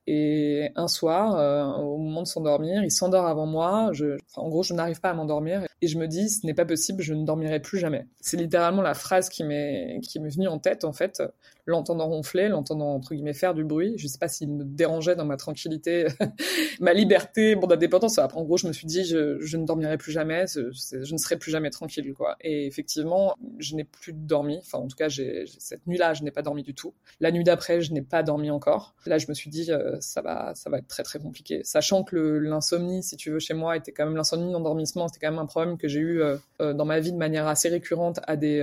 Et 0.07 0.71
un 0.75 0.87
soir, 0.87 1.35
euh, 1.37 1.63
au 1.83 1.97
moment 1.97 2.23
de 2.23 2.27
s'endormir, 2.27 2.83
il 2.83 2.91
s'endort 2.91 3.27
avant 3.27 3.45
moi. 3.45 3.89
Je, 3.93 4.17
en 4.35 4.49
gros, 4.49 4.63
je 4.63 4.73
n'arrive 4.73 4.99
pas 4.99 5.11
à 5.11 5.13
m'endormir 5.13 5.65
et 5.81 5.87
je 5.87 5.97
me 5.97 6.07
dis, 6.07 6.29
ce 6.29 6.45
n'est 6.45 6.53
pas 6.53 6.65
possible, 6.65 7.03
je 7.03 7.13
ne 7.13 7.25
dormirai 7.25 7.59
plus 7.59 7.77
jamais. 7.77 8.07
C'est 8.19 8.37
littéralement 8.37 8.81
la 8.81 8.93
phrase 8.93 9.29
qui 9.29 9.43
m'est 9.43 9.99
qui 10.01 10.19
m'est 10.19 10.29
venue 10.29 10.47
en 10.47 10.59
tête 10.59 10.83
en 10.83 10.93
fait 10.93 11.21
l'entendant 11.69 12.07
ronfler, 12.07 12.49
l'entendant 12.49 12.95
entre 12.95 13.13
guillemets 13.13 13.33
faire 13.33 13.53
du 13.53 13.63
bruit. 13.63 13.93
Je 13.97 14.07
sais 14.07 14.17
pas 14.17 14.27
s'il 14.27 14.49
me 14.49 14.63
dérangeait 14.63 15.15
dans 15.15 15.25
ma 15.25 15.38
tranquillité, 15.38 16.07
ma 16.79 16.93
liberté, 16.93 17.55
mon 17.55 17.69
indépendance. 17.69 18.17
Après, 18.17 18.39
en 18.39 18.43
gros, 18.43 18.57
je 18.57 18.67
me 18.67 18.73
suis 18.73 18.88
dit, 18.88 19.05
je, 19.05 19.57
ne 19.57 19.65
dormirai 19.65 19.97
plus 19.97 20.11
jamais, 20.11 20.45
je, 20.47 21.11
ne 21.13 21.17
serai 21.17 21.38
plus 21.38 21.51
jamais 21.51 21.69
tranquille, 21.69 22.13
quoi. 22.13 22.38
Et 22.41 22.65
effectivement, 22.65 23.35
je 23.59 23.75
n'ai 23.75 23.83
plus 23.83 24.13
dormi. 24.13 24.57
Enfin, 24.57 24.79
en 24.79 24.88
tout 24.88 24.95
cas, 24.95 25.09
cette 25.09 25.85
nuit-là, 25.85 26.13
je 26.13 26.23
n'ai 26.23 26.31
pas 26.31 26.41
dormi 26.41 26.63
du 26.63 26.73
tout. 26.73 26.93
La 27.19 27.31
nuit 27.31 27.43
d'après, 27.43 27.81
je 27.81 27.93
n'ai 27.93 28.01
pas 28.01 28.23
dormi 28.23 28.49
encore. 28.49 28.95
Là, 29.05 29.19
je 29.19 29.27
me 29.29 29.33
suis 29.33 29.51
dit, 29.51 29.71
euh, 29.71 29.97
ça 29.99 30.21
va, 30.21 30.53
ça 30.55 30.69
va 30.69 30.79
être 30.79 30.88
très 30.88 31.03
très 31.03 31.19
compliqué. 31.19 31.61
Sachant 31.63 32.03
que 32.03 32.17
l'insomnie, 32.17 33.03
si 33.03 33.15
tu 33.15 33.29
veux, 33.29 33.39
chez 33.39 33.53
moi, 33.53 33.77
était 33.77 33.91
quand 33.91 34.05
même 34.05 34.15
l'insomnie, 34.15 34.51
l'endormissement, 34.51 35.07
c'était 35.07 35.25
quand 35.25 35.31
même 35.31 35.39
un 35.39 35.45
problème 35.45 35.77
que 35.77 35.88
j'ai 35.88 35.99
eu 35.99 36.21
euh, 36.21 36.38
euh, 36.61 36.73
dans 36.73 36.85
ma 36.85 36.99
vie 36.99 37.11
de 37.11 37.17
manière 37.17 37.47
assez 37.47 37.69
récurrente 37.69 38.19
à 38.25 38.35
des, 38.35 38.59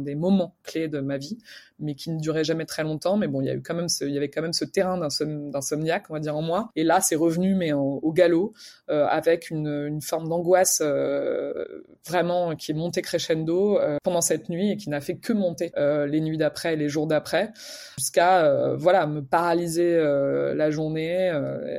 des 0.00 0.14
moments 0.14 0.54
clés 0.62 0.88
de 0.88 1.00
ma 1.00 1.18
vie 1.18 1.38
mais 1.78 1.94
qui 1.94 2.10
ne 2.10 2.18
durait 2.18 2.35
jamais 2.44 2.66
très 2.66 2.82
longtemps. 2.82 3.16
Mais 3.16 3.28
bon, 3.28 3.40
il 3.40 3.44
y 3.44 3.48
y 3.48 4.16
avait 4.16 4.30
quand 4.30 4.42
même 4.42 4.52
ce 4.52 4.64
terrain 4.64 4.98
d'insomniaque, 4.98 6.04
on 6.10 6.14
va 6.14 6.20
dire 6.20 6.36
en 6.36 6.42
moi. 6.42 6.70
Et 6.76 6.84
là, 6.84 7.00
c'est 7.00 7.16
revenu, 7.16 7.54
mais 7.54 7.72
au 7.72 8.12
galop, 8.12 8.54
euh, 8.88 9.04
avec 9.06 9.50
une, 9.50 10.00
forme 10.00 10.28
d'angoisse 10.28 10.80
euh, 10.80 11.64
vraiment 12.06 12.54
qui 12.54 12.70
est 12.70 12.74
montée 12.74 13.02
crescendo 13.02 13.80
euh, 13.80 13.96
pendant 14.04 14.20
cette 14.20 14.48
nuit 14.48 14.72
et 14.72 14.76
qui 14.76 14.90
n'a 14.90 15.00
fait 15.00 15.16
que 15.16 15.32
monter 15.32 15.72
les 15.76 16.20
nuits 16.20 16.38
d'après 16.38 16.76
les 16.76 16.88
jours 16.88 17.06
d'après, 17.06 17.52
jusqu'à 17.98 18.74
voilà 18.74 19.06
me 19.06 19.22
paralyser 19.22 19.96
la 19.96 20.70
journée. 20.70 21.32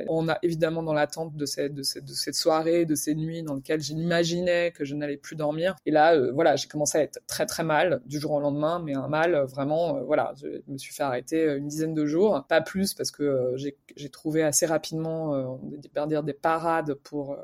on 0.08 0.28
a 0.28 0.38
évidemment 0.42 0.82
dans 0.82 0.92
l'attente 0.92 1.36
de 1.36 1.46
cette, 1.46 1.74
de 1.74 1.82
cette, 1.82 2.34
soirée, 2.34 2.84
de 2.84 2.94
ces 2.94 3.14
nuits 3.14 3.42
dans 3.42 3.54
lesquelles 3.54 3.80
j'imaginais 3.80 4.72
que 4.72 4.84
je 4.84 4.94
n'allais 4.94 5.16
plus 5.16 5.36
dormir. 5.36 5.76
Et 5.86 5.90
là, 5.90 6.18
voilà, 6.32 6.56
j'ai 6.56 6.68
commencé 6.68 6.98
à 6.98 7.02
être 7.02 7.20
très 7.26 7.46
très 7.46 7.64
mal 7.64 8.00
du 8.06 8.20
jour 8.20 8.32
au 8.32 8.40
lendemain, 8.40 8.82
mais 8.84 8.94
un 8.94 9.08
mal 9.08 9.36
vraiment 9.44 10.02
voilà, 10.04 10.34
je 10.40 10.72
me 10.72 10.78
suis 10.78 10.92
fait 10.92 11.02
arrêter 11.02 11.44
euh, 11.44 11.58
une 11.58 11.68
dizaine 11.68 11.94
de 11.94 12.06
jours, 12.06 12.44
pas 12.48 12.60
plus 12.60 12.94
parce 12.94 13.10
que 13.10 13.22
euh, 13.22 13.56
j'ai 13.96 14.08
trouvé 14.10 14.42
assez 14.42 14.66
rapidement, 14.66 15.58
peut 15.88 16.06
dire 16.06 16.22
des 16.22 16.32
parades 16.32 16.94
pour 16.94 17.36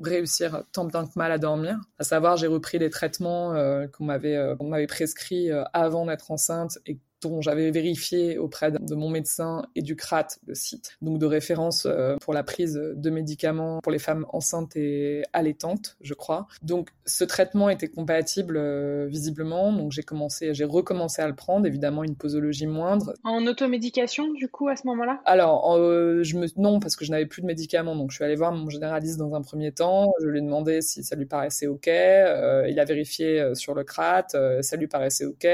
réussir 0.00 0.64
tant 0.72 0.84
bien 0.84 1.06
que 1.06 1.12
mal 1.16 1.32
à 1.32 1.38
dormir. 1.38 1.78
À 1.98 2.04
savoir, 2.04 2.36
j'ai 2.36 2.46
repris 2.46 2.78
les 2.78 2.90
traitements 2.90 3.54
qu'on 3.92 4.04
m'avait 4.04 4.54
m'avait 4.60 4.86
prescrits 4.86 5.50
avant 5.72 6.06
d'être 6.06 6.30
enceinte 6.30 6.78
et 6.86 6.98
dont 7.22 7.40
j'avais 7.40 7.70
vérifié 7.70 8.38
auprès 8.38 8.70
de 8.70 8.94
mon 8.94 9.08
médecin 9.08 9.62
et 9.74 9.82
du 9.82 9.96
CRAT, 9.96 10.28
le 10.46 10.54
site, 10.54 10.96
donc 11.02 11.18
de 11.18 11.26
référence 11.26 11.86
euh, 11.86 12.16
pour 12.20 12.34
la 12.34 12.42
prise 12.42 12.74
de 12.74 13.10
médicaments 13.10 13.80
pour 13.80 13.92
les 13.92 13.98
femmes 13.98 14.26
enceintes 14.32 14.76
et 14.76 15.22
allaitantes, 15.32 15.96
je 16.00 16.14
crois. 16.14 16.46
Donc 16.62 16.90
ce 17.06 17.24
traitement 17.24 17.68
était 17.68 17.88
compatible 17.88 18.56
euh, 18.56 19.06
visiblement, 19.08 19.72
donc 19.72 19.92
j'ai 19.92 20.02
commencé, 20.02 20.54
j'ai 20.54 20.64
recommencé 20.64 21.22
à 21.22 21.28
le 21.28 21.34
prendre, 21.34 21.66
évidemment 21.66 22.04
une 22.04 22.16
posologie 22.16 22.66
moindre. 22.66 23.14
En 23.24 23.46
automédication 23.46 24.32
du 24.32 24.48
coup 24.48 24.68
à 24.68 24.76
ce 24.76 24.86
moment-là? 24.86 25.20
Alors 25.24 25.74
euh, 25.74 26.22
je 26.22 26.36
me 26.36 26.46
non 26.56 26.80
parce 26.80 26.96
que 26.96 27.04
je 27.04 27.10
n'avais 27.10 27.26
plus 27.26 27.42
de 27.42 27.46
médicaments, 27.46 27.96
donc 27.96 28.10
je 28.10 28.16
suis 28.16 28.24
allée 28.24 28.36
voir 28.36 28.52
mon 28.52 28.68
généraliste 28.68 29.18
dans 29.18 29.34
un 29.34 29.42
premier 29.42 29.72
temps, 29.72 30.12
je 30.20 30.26
lui 30.26 30.38
ai 30.38 30.42
demandé 30.42 30.82
si 30.82 31.02
ça 31.04 31.16
lui 31.16 31.26
paraissait 31.26 31.66
ok, 31.66 31.86
il 31.86 32.78
a 32.78 32.84
vérifié 32.84 33.54
sur 33.54 33.74
le 33.74 33.84
CRAT, 33.84 34.28
ça 34.60 34.76
lui 34.76 34.86
paraissait 34.86 35.24
ok. 35.24 35.46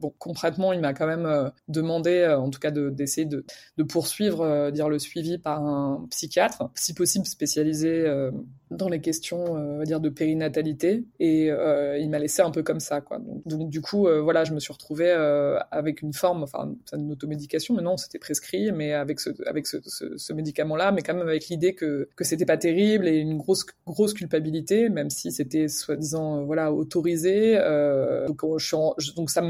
bon 0.00 0.12
concrètement 0.18 0.72
il 0.72 0.80
m'a 0.80 0.87
quand 0.94 1.06
même 1.06 1.26
euh, 1.26 1.50
demandé, 1.68 2.18
euh, 2.18 2.38
en 2.38 2.50
tout 2.50 2.60
cas, 2.60 2.70
d'essayer 2.70 3.26
de, 3.26 3.44
de, 3.76 3.82
poursuivre, 3.82 4.42
euh, 4.42 4.70
dire 4.70 4.88
le 4.88 4.98
suivi 4.98 5.38
par 5.38 5.64
un 5.64 6.06
psychiatre, 6.10 6.70
si 6.74 6.94
possible 6.94 7.26
spécialisé 7.26 8.06
dans 8.70 8.88
les 8.88 9.00
questions, 9.00 9.52
on 9.52 9.78
va 9.78 9.84
dire, 9.84 10.00
de 10.00 10.08
périnatalité. 10.08 11.04
Et 11.20 11.46
il 11.46 12.10
m'a 12.10 12.18
laissé 12.18 12.42
un 12.42 12.50
peu 12.50 12.62
comme 12.62 12.80
ça, 12.80 13.00
quoi. 13.00 13.20
Donc, 13.46 13.70
du 13.70 13.80
coup, 13.80 14.08
voilà, 14.22 14.44
je 14.44 14.52
me 14.52 14.60
suis 14.60 14.72
retrouvée 14.72 15.10
avec 15.70 16.02
une 16.02 16.12
forme, 16.12 16.42
enfin, 16.42 16.74
une 16.92 17.12
automédication, 17.12 17.74
mais 17.74 17.82
non, 17.82 17.96
c'était 17.96 18.18
prescrit, 18.18 18.72
mais 18.72 18.92
avec 18.92 19.20
ce, 19.20 19.30
avec 19.46 19.66
ce, 19.66 19.78
ce, 19.84 20.32
médicament-là, 20.32 20.92
mais 20.92 21.02
quand 21.02 21.14
même 21.14 21.28
avec 21.28 21.48
l'idée 21.48 21.74
que 21.74 22.08
que 22.14 22.24
c'était 22.24 22.44
pas 22.44 22.56
terrible 22.56 23.08
et 23.08 23.16
une 23.16 23.38
grosse 23.38 23.66
grosse 23.86 24.14
culpabilité, 24.14 24.88
même 24.88 25.10
si 25.10 25.32
c'était 25.32 25.68
soi-disant, 25.68 26.44
voilà, 26.44 26.72
autorisé. 26.72 27.54
donc, 28.26 28.42
je 28.58 29.12
donc 29.14 29.30
ça, 29.30 29.42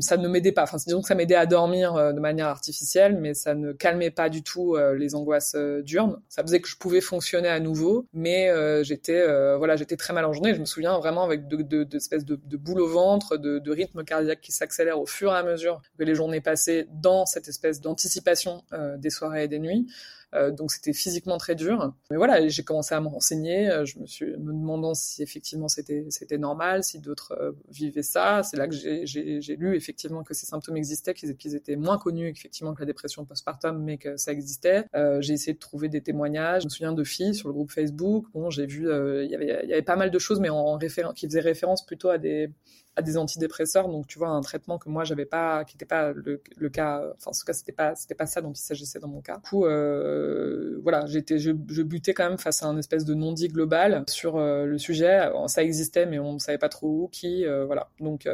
ça 0.00 0.16
ne 0.16 0.28
m'aidait 0.28 0.52
pas. 0.52 0.64
Enfin, 0.64 0.78
disons 0.84 1.00
que 1.00 1.08
ça 1.08 1.14
m'aidait 1.14 1.34
à 1.34 1.46
dormir 1.46 1.94
euh, 1.94 2.12
de 2.12 2.20
manière 2.20 2.48
artificielle, 2.48 3.18
mais 3.20 3.34
ça 3.34 3.54
ne 3.54 3.72
calmait 3.72 4.10
pas 4.10 4.28
du 4.28 4.42
tout 4.42 4.74
euh, 4.74 4.94
les 4.94 5.14
angoisses 5.14 5.54
euh, 5.56 5.82
diurnes. 5.82 6.18
Ça 6.28 6.42
faisait 6.42 6.60
que 6.60 6.68
je 6.68 6.76
pouvais 6.76 7.00
fonctionner 7.00 7.48
à 7.48 7.60
nouveau, 7.60 8.06
mais 8.12 8.50
j'étais 8.82 9.24
voilà, 9.56 9.76
j'étais 9.76 9.96
très 9.96 10.12
mal 10.12 10.24
en 10.24 10.32
journée. 10.32 10.54
Je 10.54 10.60
me 10.60 10.64
souviens 10.64 10.98
vraiment 10.98 11.24
avec 11.24 11.48
de, 11.48 11.56
de, 11.56 11.84
de 11.84 11.96
espèces 11.96 12.24
de, 12.24 12.38
de 12.42 12.56
boule 12.56 12.80
au 12.80 12.88
ventre, 12.88 13.36
de, 13.36 13.58
de 13.58 13.70
rythme 13.70 14.04
cardiaque 14.04 14.40
qui 14.40 14.52
s'accélère 14.52 15.00
au 15.00 15.06
fur 15.06 15.32
et 15.32 15.36
à 15.36 15.42
mesure 15.42 15.80
que 15.98 16.04
les 16.04 16.14
journées 16.14 16.40
passaient 16.40 16.86
dans 16.92 17.26
cette 17.26 17.48
espèce 17.48 17.80
d'anticipation 17.80 18.62
des 18.98 19.10
soirées 19.10 19.44
et 19.44 19.48
des 19.48 19.58
nuits. 19.58 19.86
Euh, 20.34 20.50
donc 20.50 20.72
c'était 20.72 20.92
physiquement 20.92 21.36
très 21.38 21.54
dur. 21.54 21.92
Mais 22.10 22.16
voilà, 22.16 22.46
j'ai 22.48 22.62
commencé 22.62 22.94
à 22.94 23.00
me 23.00 23.08
renseigner. 23.08 23.70
Euh, 23.70 23.84
je 23.84 23.98
me 23.98 24.06
suis 24.06 24.26
me 24.26 24.52
demandant 24.52 24.94
si 24.94 25.22
effectivement 25.22 25.68
c'était 25.68 26.06
c'était 26.08 26.38
normal, 26.38 26.82
si 26.84 26.98
d'autres 26.98 27.32
euh, 27.38 27.52
vivaient 27.68 28.02
ça. 28.02 28.42
C'est 28.42 28.56
là 28.56 28.66
que 28.66 28.74
j'ai 28.74 29.56
lu 29.56 29.76
effectivement 29.76 30.22
que 30.22 30.34
ces 30.34 30.46
symptômes 30.46 30.76
existaient, 30.76 31.14
qu'ils 31.14 31.54
étaient 31.54 31.76
moins 31.76 31.98
connus 31.98 32.28
effectivement 32.28 32.74
que 32.74 32.80
la 32.80 32.86
dépression 32.86 33.24
postpartum, 33.24 33.82
mais 33.82 33.98
que 33.98 34.16
ça 34.16 34.32
existait. 34.32 34.84
j'ai 35.20 35.34
essayé 35.34 35.54
de 35.54 35.58
trouver 35.58 35.88
des 35.88 36.00
témoignages. 36.00 36.62
Je 36.62 36.66
me 36.66 36.70
souviens 36.70 36.92
de 36.92 37.04
filles 37.04 37.34
sur 37.34 37.48
le 37.48 37.54
groupe 37.54 37.70
Facebook. 37.70 38.26
Bon, 38.32 38.50
j'ai 38.50 38.66
vu 38.66 38.88
il 38.88 39.30
y 39.30 39.34
avait 39.34 39.60
il 39.64 39.68
y 39.68 39.72
avait 39.72 39.82
pas 39.82 39.96
mal 39.96 40.10
de 40.10 40.18
choses, 40.18 40.40
mais 40.40 40.50
en, 40.50 40.76
référence 40.76 41.14
qui 41.14 41.26
faisaient 41.26 41.40
référence 41.40 41.84
plutôt 41.84 42.08
à 42.08 42.18
des 42.18 42.50
à 42.94 43.02
des 43.02 43.16
antidépresseurs. 43.16 43.88
Donc, 43.88 44.06
tu 44.06 44.18
vois, 44.18 44.28
un 44.28 44.40
traitement 44.42 44.78
que 44.78 44.88
moi, 44.88 45.04
j'avais 45.04 45.24
pas, 45.24 45.64
qui 45.64 45.76
n'était 45.76 45.86
pas 45.86 46.12
le, 46.12 46.42
le, 46.56 46.68
cas, 46.68 47.02
enfin, 47.16 47.30
en 47.30 47.32
tout 47.32 47.44
cas, 47.46 47.54
c'était 47.54 47.72
pas, 47.72 47.94
c'était 47.94 48.14
pas 48.14 48.26
ça 48.26 48.42
dont 48.42 48.52
il 48.52 48.60
s'agissait 48.60 48.98
dans 48.98 49.08
mon 49.08 49.22
cas. 49.22 49.36
Du 49.36 49.48
coup, 49.48 49.64
euh, 49.64 50.78
voilà, 50.82 51.06
j'étais, 51.06 51.38
je, 51.38 51.52
butais 51.52 52.12
quand 52.12 52.28
même 52.28 52.38
face 52.38 52.62
à 52.62 52.66
un 52.66 52.76
espèce 52.76 53.04
de 53.04 53.14
non-dit 53.14 53.48
global 53.48 54.04
sur 54.08 54.36
euh, 54.36 54.66
le 54.66 54.78
sujet. 54.78 55.30
Ça 55.46 55.62
existait, 55.62 56.06
mais 56.06 56.18
on 56.18 56.34
ne 56.34 56.38
savait 56.38 56.58
pas 56.58 56.68
trop 56.68 56.88
où, 56.88 57.08
qui, 57.08 57.46
euh, 57.46 57.64
voilà. 57.64 57.88
Donc, 58.00 58.28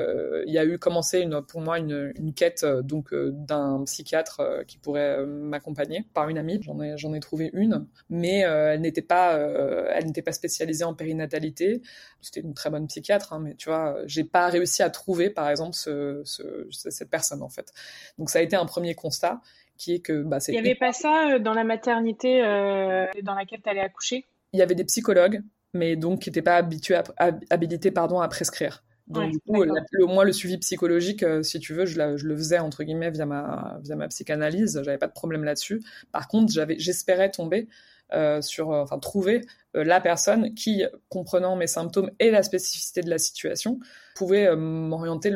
il 0.46 0.52
y 0.52 0.58
a 0.58 0.64
eu 0.64 0.78
commencé 0.78 1.20
une, 1.20 1.40
pour 1.42 1.60
moi 1.60 1.78
une, 1.78 2.12
une 2.16 2.34
quête 2.34 2.64
donc 2.82 3.14
d'un 3.14 3.84
psychiatre 3.84 4.64
qui 4.66 4.78
pourrait 4.78 5.24
m'accompagner 5.24 6.04
par 6.14 6.28
une 6.28 6.38
amie. 6.38 6.58
J'en 6.62 6.80
ai, 6.80 6.96
j'en 6.96 7.14
ai 7.14 7.20
trouvé 7.20 7.50
une, 7.52 7.86
mais 8.10 8.38
elle 8.40 8.80
n'était 8.80 9.02
pas, 9.02 9.36
elle 9.36 10.06
n'était 10.06 10.22
pas 10.22 10.32
spécialisée 10.32 10.84
en 10.84 10.94
périnatalité. 10.94 11.82
C'était 12.20 12.40
une 12.40 12.54
très 12.54 12.70
bonne 12.70 12.88
psychiatre, 12.88 13.32
hein, 13.32 13.40
mais 13.40 13.54
tu 13.54 13.68
vois, 13.68 13.96
j'ai 14.06 14.24
pas 14.24 14.47
réussi 14.48 14.82
à 14.82 14.90
trouver, 14.90 15.30
par 15.30 15.48
exemple, 15.48 15.74
ce, 15.74 16.22
cette 16.70 17.10
personne, 17.10 17.42
en 17.42 17.48
fait. 17.48 17.72
Donc, 18.18 18.30
ça 18.30 18.38
a 18.40 18.42
été 18.42 18.56
un 18.56 18.66
premier 18.66 18.94
constat 18.94 19.40
qui 19.76 19.94
est 19.94 20.00
que... 20.00 20.22
Bah, 20.22 20.38
Il 20.48 20.52
n'y 20.52 20.58
avait 20.58 20.74
pas 20.74 20.92
ça 20.92 21.30
euh, 21.30 21.38
dans 21.38 21.54
la 21.54 21.64
maternité 21.64 22.42
euh, 22.44 23.06
dans 23.22 23.34
laquelle 23.34 23.60
tu 23.62 23.70
allais 23.70 23.80
accoucher? 23.80 24.26
Il 24.52 24.58
y 24.58 24.62
avait 24.62 24.74
des 24.74 24.84
psychologues, 24.84 25.42
mais 25.72 25.96
donc 25.96 26.22
qui 26.22 26.30
n'étaient 26.30 26.42
pas 26.42 26.56
habitués 26.56 26.96
à, 26.96 27.30
habilités 27.50 27.90
pardon, 27.90 28.20
à 28.20 28.28
prescrire. 28.28 28.82
Donc, 29.06 29.30
du 29.30 29.38
coup, 29.40 29.64
le, 29.64 30.06
moins 30.06 30.24
le 30.24 30.32
suivi 30.32 30.58
psychologique, 30.58 31.22
euh, 31.22 31.42
si 31.42 31.60
tu 31.60 31.72
veux, 31.72 31.86
je, 31.86 31.94
je, 32.16 32.26
le 32.26 32.36
faisais 32.36 32.58
entre 32.58 32.84
guillemets 32.84 33.10
via 33.10 33.24
ma, 33.24 33.78
via 33.82 33.96
ma 33.96 34.06
psychanalyse. 34.08 34.82
J'avais 34.84 34.98
pas 34.98 35.06
de 35.06 35.12
problème 35.12 35.44
là-dessus. 35.44 35.82
Par 36.12 36.28
contre, 36.28 36.52
j'avais, 36.52 36.78
j'espérais 36.78 37.30
tomber 37.30 37.68
euh, 38.12 38.42
sur, 38.42 38.68
enfin, 38.68 38.98
trouver 38.98 39.42
la 39.74 40.00
personne 40.00 40.54
qui, 40.54 40.84
comprenant 41.08 41.56
mes 41.56 41.66
symptômes 41.66 42.10
et 42.18 42.30
la 42.30 42.42
spécificité 42.42 43.02
de 43.02 43.10
la 43.10 43.18
situation, 43.18 43.78
pouvait 44.18 44.48
euh, 44.48 44.56
m'orienter 44.56 45.32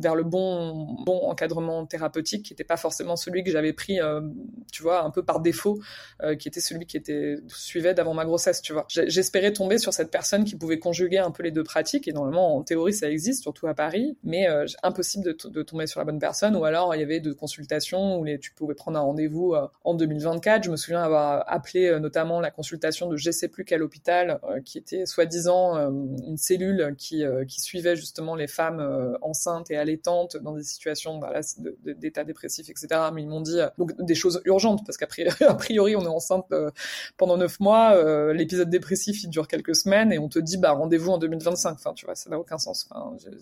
vers 0.00 0.14
le 0.14 0.22
bon, 0.22 0.94
bon 1.06 1.18
encadrement 1.30 1.86
thérapeutique 1.86 2.44
qui 2.44 2.52
n'était 2.52 2.64
pas 2.64 2.76
forcément 2.76 3.16
celui 3.16 3.42
que 3.42 3.50
j'avais 3.50 3.72
pris, 3.72 3.98
euh, 3.98 4.20
tu 4.70 4.82
vois, 4.82 5.02
un 5.02 5.10
peu 5.10 5.24
par 5.24 5.40
défaut, 5.40 5.80
euh, 6.22 6.36
qui 6.36 6.46
était 6.46 6.60
celui 6.60 6.84
qui 6.84 6.98
était 6.98 7.36
suivait 7.48 7.94
d'avant 7.94 8.12
ma 8.12 8.26
grossesse, 8.26 8.60
tu 8.60 8.74
vois. 8.74 8.84
J'espérais 8.88 9.54
tomber 9.54 9.78
sur 9.78 9.94
cette 9.94 10.10
personne 10.10 10.44
qui 10.44 10.54
pouvait 10.54 10.78
conjuguer 10.78 11.18
un 11.18 11.30
peu 11.30 11.42
les 11.42 11.50
deux 11.50 11.64
pratiques 11.64 12.06
et 12.08 12.12
normalement 12.12 12.56
en 12.56 12.62
théorie 12.62 12.92
ça 12.92 13.10
existe, 13.10 13.42
surtout 13.42 13.68
à 13.68 13.74
Paris, 13.74 14.18
mais 14.22 14.46
impossible 14.82 15.24
de, 15.24 15.62
tomber 15.62 15.86
sur 15.86 16.00
la 16.00 16.04
bonne 16.04 16.18
personne 16.18 16.54
ou 16.56 16.64
alors 16.64 16.94
il 16.94 17.00
y 17.00 17.02
avait 17.02 17.20
de 17.20 17.32
consultations 17.32 18.20
où 18.20 18.26
tu 18.38 18.52
pouvais 18.52 18.74
prendre 18.74 18.98
un 18.98 19.02
rendez-vous 19.02 19.54
en 19.84 19.94
2024. 19.94 20.64
Je 20.64 20.70
me 20.70 20.76
souviens 20.76 21.02
avoir 21.02 21.44
appelé 21.46 21.98
notamment 21.98 22.40
la 22.40 22.50
consultation 22.50 23.08
de 23.08 23.16
je 23.16 23.30
sais 23.30 23.48
plus 23.48 23.64
quel 23.76 23.82
hôpital 23.82 24.40
qui 24.64 24.78
était 24.78 25.04
soi-disant 25.04 25.76
une 25.76 26.38
cellule 26.38 26.94
qui, 26.96 27.22
qui 27.46 27.60
suivait 27.60 27.94
justement 27.94 28.34
les 28.34 28.46
femmes 28.46 28.80
euh, 28.80 29.18
enceintes 29.20 29.70
et 29.70 29.76
allaitantes 29.76 30.36
dans 30.38 30.54
des 30.54 30.62
situations 30.62 31.18
bah, 31.18 31.32
d'état 31.84 32.24
dépressif, 32.24 32.70
etc. 32.70 32.88
Mais 33.12 33.22
ils 33.22 33.28
m'ont 33.28 33.40
dit 33.40 33.60
euh, 33.60 33.68
donc 33.76 33.92
des 34.00 34.14
choses 34.14 34.40
urgentes 34.44 34.84
parce 34.86 34.96
qu'à 34.96 35.06
priori, 35.58 35.96
on 35.96 36.02
est 36.02 36.08
enceinte 36.08 36.46
euh, 36.52 36.70
pendant 37.16 37.36
neuf 37.36 37.60
mois, 37.60 38.32
l'épisode 38.32 38.70
dépressif 38.70 39.24
il 39.24 39.28
dure 39.28 39.48
quelques 39.48 39.76
semaines 39.76 40.12
et 40.12 40.18
on 40.18 40.28
te 40.28 40.38
dit 40.38 40.56
bah 40.56 40.72
rendez-vous 40.72 41.10
en 41.10 41.18
2025. 41.18 41.72
Enfin, 41.72 41.92
tu 41.92 42.06
vois, 42.06 42.14
ça 42.14 42.30
n'a 42.30 42.38
aucun 42.38 42.58
sens. 42.58 42.88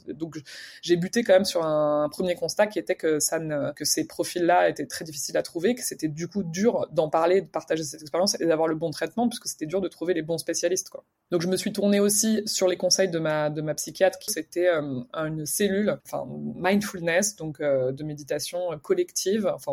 donc 0.09 0.41
j'ai 0.83 0.97
buté 0.97 1.23
quand 1.23 1.35
même 1.35 1.45
sur 1.45 1.65
un, 1.65 2.09
premier 2.11 2.35
constat 2.35 2.67
qui 2.67 2.79
était 2.79 2.95
que 2.97 3.21
ça 3.21 3.39
que 3.75 3.85
ces 3.85 4.07
profils-là 4.07 4.69
étaient 4.69 4.87
très 4.87 5.05
difficiles 5.05 5.37
à 5.37 5.43
trouver, 5.43 5.75
que 5.75 5.83
c'était 5.83 6.09
du 6.09 6.29
coup 6.29 6.43
dur 6.43 6.89
d'en 6.93 7.09
parler, 7.09 7.43
de 7.43 7.47
partager 7.47 7.85
cette 7.85 8.03
expérience 8.03 8.41
et 8.41 8.47
d'avoir 8.47 8.69
le 8.69 8.75
bon 8.75 8.91
traitement 8.91 9.29
puisque 9.29 9.47
c'était 9.49 9.67
dur 9.67 9.81
de 9.81 9.89
trouver 9.89 10.15
les, 10.15 10.24
bons 10.25 10.39
spécialistes, 10.39 10.89
quoi. 10.89 11.05
Donc 11.31 11.41
je 11.41 11.49
me 11.49 11.57
suis 11.57 11.73
tournée 11.73 12.01
aussi 12.01 12.43
sur 12.47 12.69
les 12.69 12.77
conseils 12.77 13.09
de 13.09 13.19
ma 13.19 13.49
de 13.51 13.63
ma 13.63 13.75
psychiatre. 13.75 14.19
C'était 14.29 14.69
euh, 14.69 15.03
une 15.15 15.47
cellule, 15.47 15.99
enfin 16.07 16.29
mindfulness, 16.29 17.37
donc 17.37 17.61
euh, 17.61 17.93
de 17.93 18.05
méditation 18.05 18.61
collective, 18.83 19.51
enfin 19.53 19.73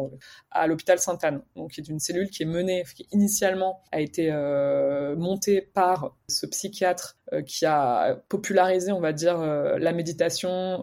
à 0.50 0.66
l'hôpital 0.66 0.98
Sainte-Anne. 0.98 1.42
Donc 1.56 1.72
qui 1.72 1.82
est 1.82 1.88
une 1.88 2.00
cellule 2.00 2.30
qui 2.30 2.44
est 2.44 2.48
menée, 2.48 2.84
qui 2.96 3.06
initialement 3.12 3.84
a 3.92 4.00
été 4.00 4.30
euh, 4.32 5.16
montée 5.18 5.62
par 5.62 6.16
ce 6.30 6.46
psychiatre 6.46 7.18
qui 7.46 7.66
a 7.66 8.16
popularisé, 8.28 8.92
on 8.92 9.00
va 9.00 9.14
dire, 9.14 9.38
la 9.38 9.94
méditation 9.94 10.82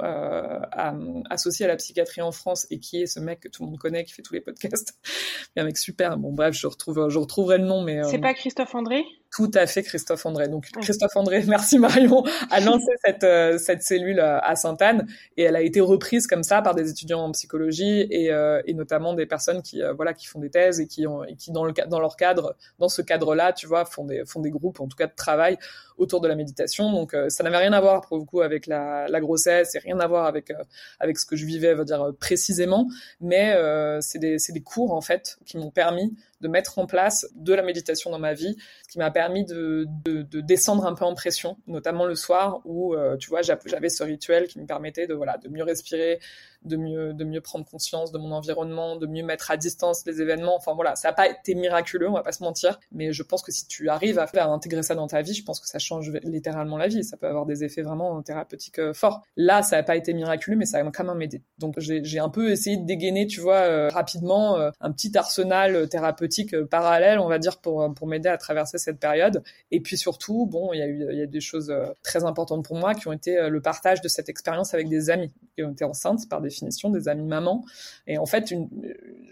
associée 1.29 1.67
à 1.67 1.69
la 1.69 1.77
psychiatrie 1.77 2.23
en 2.23 2.33
France 2.33 2.67
et 2.71 2.79
qui 2.79 3.03
est 3.03 3.07
ce 3.07 3.21
mec 3.21 3.41
que 3.41 3.49
tout 3.49 3.65
le 3.65 3.69
monde 3.69 3.79
connaît, 3.79 4.05
qui 4.05 4.15
fait 4.15 4.23
tous 4.23 4.33
les 4.33 4.41
podcasts. 4.41 4.95
un 5.57 5.65
mec 5.65 5.77
super. 5.77 6.17
Bon 6.17 6.33
bref, 6.33 6.55
je 6.55 6.67
retrouve, 6.67 7.11
je 7.11 7.19
retrouverai 7.19 7.59
le 7.59 7.65
nom, 7.65 7.83
mais 7.83 8.03
c'est 8.05 8.19
pas 8.19 8.33
Christophe 8.33 8.75
André? 8.75 9.05
Tout 9.31 9.51
à 9.55 9.67
fait 9.67 9.83
Christophe 9.83 10.25
André. 10.27 10.49
Donc 10.49 10.67
Christophe 10.81 11.17
André, 11.17 11.43
merci 11.47 11.79
Marion, 11.79 12.25
a 12.51 12.61
lancé 12.61 12.91
cette, 13.05 13.25
euh, 13.25 13.59
cette 13.59 13.83
cellule 13.83 14.21
euh, 14.21 14.41
à 14.41 14.57
Sainte-Anne 14.57 15.07
et 15.37 15.43
elle 15.43 15.57
a 15.57 15.63
été 15.63 15.81
reprise 15.81 16.27
comme 16.27 16.43
ça 16.43 16.63
par 16.63 16.75
des 16.75 16.91
étudiants 16.91 17.21
en 17.21 17.33
psychologie 17.33 18.07
et, 18.11 18.33
euh, 18.33 18.63
et 18.67 18.75
notamment 18.75 19.15
des 19.15 19.27
personnes 19.27 19.63
qui 19.63 19.83
voilà 19.97 20.15
qui 20.15 20.27
font 20.27 20.41
des 20.41 20.51
thèses 20.51 20.81
et 20.81 20.87
qui 20.87 21.07
ont 21.07 21.25
et 21.25 21.35
qui 21.37 21.53
dans 21.53 21.65
le 21.65 21.73
dans 21.89 22.01
leur 22.01 22.17
cadre 22.17 22.57
dans 22.79 22.89
ce 22.89 23.03
cadre-là, 23.03 23.53
tu 23.53 23.67
vois, 23.67 23.85
font 23.85 24.05
des 24.05 24.25
font 24.25 24.41
des 24.41 24.51
groupes 24.51 24.81
en 24.81 24.89
tout 24.89 24.97
cas 24.97 25.07
de 25.07 25.15
travail 25.15 25.59
autour 25.99 26.21
de 26.21 26.29
la 26.29 26.35
méditation. 26.35 26.93
Donc 26.93 27.15
ça 27.29 27.45
n'avait 27.45 27.59
rien 27.59 27.73
à 27.73 27.81
voir 27.81 28.03
pour 28.03 28.19
beaucoup 28.19 28.41
avec 28.41 28.67
la, 28.67 29.09
grossesse 29.21 29.75
et 29.75 29.79
rien 29.79 29.99
à 30.01 30.07
voir 30.07 30.27
avec 30.27 30.53
avec 31.01 31.19
ce 31.19 31.27
que 31.27 31.37
je 31.37 31.45
vivais, 31.45 31.75
va 31.75 31.85
dire 31.85 32.13
précisément, 32.19 32.89
mais 33.21 33.57
c'est 34.01 34.19
des 34.19 34.39
c'est 34.39 34.53
des 34.53 34.63
cours 34.63 34.93
en 34.93 35.01
fait 35.01 35.39
qui 35.45 35.59
m'ont 35.59 35.71
permis 35.71 36.17
de 36.41 36.49
mettre 36.49 36.79
en 36.79 36.87
place 36.87 37.27
de 37.35 37.53
la 37.53 37.63
méditation 37.63 38.11
dans 38.11 38.19
ma 38.19 38.33
vie, 38.33 38.57
ce 38.87 38.93
qui 38.93 38.99
m'a 38.99 39.11
permis 39.11 39.45
de, 39.45 39.87
de, 40.05 40.23
de, 40.23 40.41
descendre 40.41 40.87
un 40.87 40.95
peu 40.95 41.05
en 41.05 41.15
pression, 41.15 41.57
notamment 41.67 42.05
le 42.05 42.15
soir 42.15 42.61
où, 42.65 42.95
euh, 42.95 43.17
tu 43.17 43.29
vois, 43.29 43.43
j'avais 43.43 43.89
ce 43.89 44.03
rituel 44.03 44.47
qui 44.47 44.61
me 44.61 44.67
permettait 44.67 45.07
de, 45.07 45.15
voilà, 45.15 45.37
de 45.39 45.49
mieux 45.49 45.65
respirer, 45.65 46.21
de 46.65 46.77
mieux, 46.77 47.13
de 47.13 47.25
mieux 47.25 47.41
prendre 47.41 47.65
conscience 47.65 48.13
de 48.13 48.19
mon 48.19 48.33
environnement, 48.33 48.97
de 48.97 49.07
mieux 49.07 49.25
mettre 49.25 49.51
à 49.51 49.57
distance 49.57 50.05
les 50.07 50.21
événements. 50.21 50.57
Enfin 50.57 50.75
voilà, 50.75 50.97
ça 50.97 51.09
n'a 51.09 51.15
pas 51.15 51.29
été 51.29 51.55
miraculeux, 51.55 52.09
on 52.09 52.15
va 52.15 52.23
pas 52.23 52.33
se 52.33 52.43
mentir, 52.43 52.79
mais 52.93 53.13
je 53.13 53.23
pense 53.23 53.43
que 53.43 53.53
si 53.53 53.67
tu 53.67 53.89
arrives 53.89 54.19
à, 54.19 54.27
faire 54.27 54.51
intégrer 54.51 54.83
ça 54.83 54.95
dans 54.95 55.07
ta 55.07 55.23
vie, 55.23 55.35
je 55.35 55.45
pense 55.45 55.61
que 55.61 55.69
ça 55.69 55.79
change 55.89 56.13
littéralement 56.23 56.77
la 56.77 56.89
vie. 56.89 57.05
Ça 57.05 57.17
peut 57.17 57.27
avoir 57.27 57.47
des 57.47 57.65
effets 57.65 57.83
vraiment 57.83 58.23
thérapeutiques 58.23 58.79
euh, 58.79 58.93
forts. 58.93 59.23
Là, 59.37 59.63
ça 59.63 59.77
n'a 59.77 59.83
pas 59.83 59.97
été 59.97 60.15
miraculeux, 60.15 60.57
mais 60.57 60.67
ça 60.67 60.79
a 60.79 60.91
quand 60.91 61.05
même 61.05 61.23
aidé. 61.23 61.43
Donc 61.59 61.75
j'ai 61.79 62.19
un 62.19 62.29
peu 62.29 62.51
essayé 62.51 62.77
de 62.77 62.87
dégainer, 62.87 63.27
tu 63.27 63.41
vois, 63.41 63.57
euh, 63.57 63.89
rapidement 63.89 64.57
un 64.81 64.93
petit 64.93 65.17
arsenal 65.17 65.89
thérapeutique 65.89 66.55
euh, 66.55 66.67
parallèle, 66.67 67.19
on 67.19 67.29
va 67.29 67.39
dire, 67.39 67.59
pour, 67.59 67.93
pour 67.95 68.07
m'aider 68.07 68.29
à 68.29 68.37
traverser 68.37 68.79
cette 68.79 68.99
période. 68.99 69.43
Et 69.71 69.81
puis 69.81 69.97
surtout, 69.97 70.47
bon, 70.47 70.73
il 70.73 70.79
y 70.79 70.83
a 70.83 70.87
eu 70.87 71.19
y 71.19 71.23
a 71.23 71.27
des 71.27 71.41
choses 71.41 71.71
euh, 71.71 71.87
très 72.03 72.25
importantes 72.25 72.65
pour 72.65 72.77
moi 72.77 72.95
qui 72.95 73.09
ont 73.09 73.13
été 73.13 73.37
euh, 73.37 73.49
le 73.49 73.61
partage 73.61 74.01
de 74.01 74.09
cette 74.09 74.29
expérience 74.29 74.75
avec 74.75 74.89
des 74.89 75.11
amis 75.11 75.33
qui 75.55 75.63
ont 75.63 75.73
été 75.73 75.85
enceintes 75.85 76.29
par 76.29 76.41
définition, 76.41 76.91
des 76.91 77.09
amis 77.09 77.27
mamans. 77.27 77.65
Et 78.07 78.19
en 78.19 78.27
fait, 78.27 78.53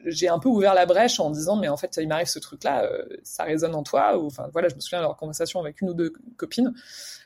j'ai 0.06 0.28
un 0.28 0.38
peu 0.38 0.48
ouvert 0.48 0.74
la 0.74 0.86
brèche 0.86 1.20
en 1.20 1.30
disant, 1.30 1.56
mais 1.56 1.68
en 1.68 1.76
fait, 1.76 1.98
il 2.00 2.08
m'arrive 2.08 2.26
ce 2.26 2.38
truc-là, 2.38 2.90
ça 3.22 3.44
résonne 3.44 3.74
en 3.74 3.82
toi. 3.82 4.18
Enfin, 4.24 4.48
voilà, 4.52 4.68
je 4.68 4.74
me 4.74 4.80
souviens 4.80 4.98
de 4.98 5.04
leur 5.04 5.16
conversation 5.16 5.60
avec 5.60 5.80
une 5.80 5.90
ou 5.90 5.94
deux 5.94 6.12
copines, 6.36 6.72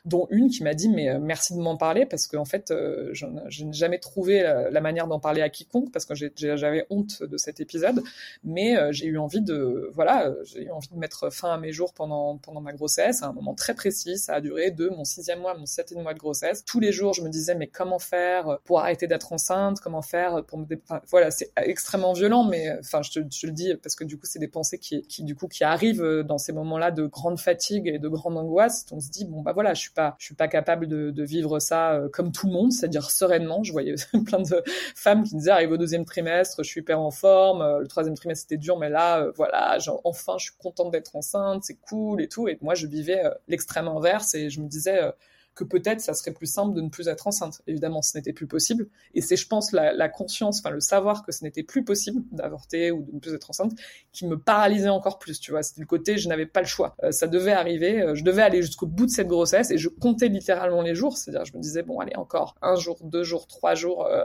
dont 0.05 0.27
une 0.29 0.49
qui 0.49 0.63
m'a 0.63 0.73
dit, 0.73 0.89
mais 0.89 1.19
merci 1.19 1.53
de 1.55 1.59
m'en 1.59 1.77
parler 1.77 2.05
parce 2.05 2.27
qu'en 2.27 2.45
fait, 2.45 2.73
je, 3.11 3.25
n'ai 3.25 3.73
jamais 3.73 3.99
trouvé 3.99 4.41
la, 4.41 4.81
manière 4.81 5.07
d'en 5.07 5.19
parler 5.19 5.41
à 5.41 5.49
quiconque 5.49 5.91
parce 5.91 6.05
que 6.05 6.15
j'avais 6.15 6.87
honte 6.89 7.23
de 7.23 7.37
cet 7.37 7.59
épisode, 7.59 8.01
mais 8.43 8.75
j'ai 8.91 9.05
eu 9.05 9.17
envie 9.17 9.41
de 9.41 9.89
voilà, 9.93 10.27
euh, 10.27 10.43
j'ai 10.43 10.63
eu 10.63 10.71
envie 10.71 10.89
de 10.89 10.97
mettre 10.97 11.31
fin 11.31 11.53
à 11.53 11.57
mes 11.57 11.71
jours 11.71 11.93
pendant 11.93 12.37
pendant 12.37 12.61
ma 12.61 12.73
grossesse, 12.73 13.23
à 13.23 13.27
un 13.27 13.33
moment 13.33 13.53
très 13.53 13.73
précis. 13.73 14.17
Ça 14.17 14.35
a 14.35 14.41
duré 14.41 14.71
de 14.71 14.89
mon 14.89 15.03
sixième 15.03 15.39
mois 15.39 15.55
mon 15.55 15.65
septième 15.65 16.01
mois 16.01 16.13
de 16.13 16.19
grossesse. 16.19 16.63
Tous 16.65 16.79
les 16.79 16.91
jours, 16.91 17.13
je 17.13 17.21
me 17.21 17.29
disais 17.29 17.55
mais 17.55 17.67
comment 17.67 17.99
faire 17.99 18.59
pour 18.65 18.79
arrêter 18.79 19.07
d'être 19.07 19.31
enceinte 19.33 19.79
Comment 19.79 20.01
faire 20.01 20.43
pour 20.45 20.57
me 20.57 20.65
voilà, 21.07 21.31
c'est 21.31 21.51
extrêmement 21.57 22.13
violent, 22.13 22.43
mais 22.43 22.70
enfin 22.79 23.01
je 23.01 23.11
te, 23.11 23.19
le 23.19 23.51
dis 23.51 23.73
parce 23.81 23.95
que 23.95 24.03
du 24.03 24.17
coup 24.17 24.25
c'est 24.25 24.39
des 24.39 24.47
pensées 24.47 24.77
qui 24.77 25.01
qui 25.03 25.23
du 25.23 25.35
coup 25.35 25.47
qui 25.47 25.63
arrivent 25.63 26.23
dans 26.25 26.37
ces 26.37 26.53
moments-là 26.53 26.91
de 26.91 27.05
grande 27.05 27.39
fatigue 27.39 27.87
et 27.87 27.99
de 27.99 28.07
grande 28.07 28.37
angoisse. 28.37 28.85
On 28.91 28.99
se 28.99 29.09
dit 29.09 29.25
bon 29.25 29.41
bah 29.41 29.53
voilà, 29.53 29.73
je 29.73 29.81
suis 29.81 29.91
pas 29.91 30.15
je 30.19 30.25
suis 30.25 30.35
pas 30.35 30.47
capable 30.47 30.87
de, 30.87 31.23
vivre 31.23 31.59
ça 31.59 31.93
euh, 31.93 32.09
comme 32.09 32.31
tout 32.31 32.47
le 32.47 32.53
monde, 32.53 32.71
c'est-à-dire 32.71 33.11
sereinement. 33.11 33.63
Je 33.63 33.71
voyais 33.71 33.95
plein 34.25 34.41
de 34.41 34.63
femmes 34.95 35.23
qui 35.23 35.35
disaient 35.35 35.51
arrive 35.51 35.71
au 35.71 35.77
deuxième 35.77 36.05
trimestre, 36.05 36.63
je 36.63 36.69
suis 36.69 36.81
hyper 36.81 36.99
en 36.99 37.11
forme, 37.11 37.61
euh, 37.61 37.79
le 37.79 37.87
troisième 37.87 38.15
trimestre 38.15 38.47
c'était 38.47 38.57
dur, 38.57 38.77
mais 38.77 38.89
là 38.89 39.27
voilà 39.35 39.77
enfin, 40.03 40.37
je 40.37 40.45
suis 40.45 40.53
contente 40.57 40.91
d'être 40.91 41.15
enceinte, 41.15 41.63
c'est 41.63 41.75
cool 41.75 42.21
et 42.21 42.27
tout. 42.27 42.47
Et 42.47 42.57
moi, 42.61 42.75
je 42.75 42.87
vivais 42.87 43.25
euh, 43.25 43.31
l'extrême 43.47 43.87
inverse 43.87 44.33
et 44.35 44.49
je 44.49 44.61
me 44.61 44.67
disais, 44.67 45.01
euh, 45.01 45.11
que 45.55 45.63
peut-être 45.63 46.01
ça 46.01 46.13
serait 46.13 46.31
plus 46.31 46.47
simple 46.47 46.75
de 46.75 46.81
ne 46.81 46.89
plus 46.89 47.07
être 47.07 47.27
enceinte. 47.27 47.61
Évidemment, 47.67 48.01
ce 48.01 48.17
n'était 48.17 48.33
plus 48.33 48.47
possible. 48.47 48.87
Et 49.13 49.21
c'est, 49.21 49.35
je 49.35 49.47
pense, 49.47 49.71
la, 49.71 50.09
conscience, 50.09 50.59
enfin 50.59 50.69
le 50.69 50.79
savoir 50.79 51.23
que 51.25 51.31
ce 51.31 51.43
n'était 51.43 51.63
plus 51.63 51.83
possible 51.83 52.21
d'avorter 52.31 52.91
ou 52.91 53.03
de 53.03 53.15
ne 53.15 53.19
plus 53.19 53.33
être 53.33 53.49
enceinte, 53.49 53.73
qui 54.11 54.25
me 54.25 54.37
paralysait 54.37 54.89
encore 54.89 55.19
plus. 55.19 55.39
Tu 55.39 55.51
vois, 55.51 55.63
c'était 55.63 55.81
le 55.81 55.87
côté, 55.87 56.17
je 56.17 56.29
n'avais 56.29 56.45
pas 56.45 56.61
le 56.61 56.67
choix. 56.67 56.95
Euh, 57.03 57.11
ça 57.11 57.27
devait 57.27 57.51
arriver. 57.51 58.01
Euh, 58.01 58.15
je 58.15 58.23
devais 58.23 58.41
aller 58.41 58.61
jusqu'au 58.61 58.87
bout 58.87 59.05
de 59.05 59.11
cette 59.11 59.27
grossesse 59.27 59.71
et 59.71 59.77
je 59.77 59.89
comptais 59.89 60.29
littéralement 60.29 60.81
les 60.81 60.95
jours. 60.95 61.17
C'est-à-dire, 61.17 61.45
je 61.45 61.55
me 61.55 61.61
disais 61.61 61.83
bon, 61.83 61.99
allez 61.99 62.15
encore 62.15 62.55
un 62.61 62.75
jour, 62.75 62.97
deux 63.03 63.23
jours, 63.23 63.47
trois 63.47 63.75
jours, 63.75 64.05
euh, 64.05 64.23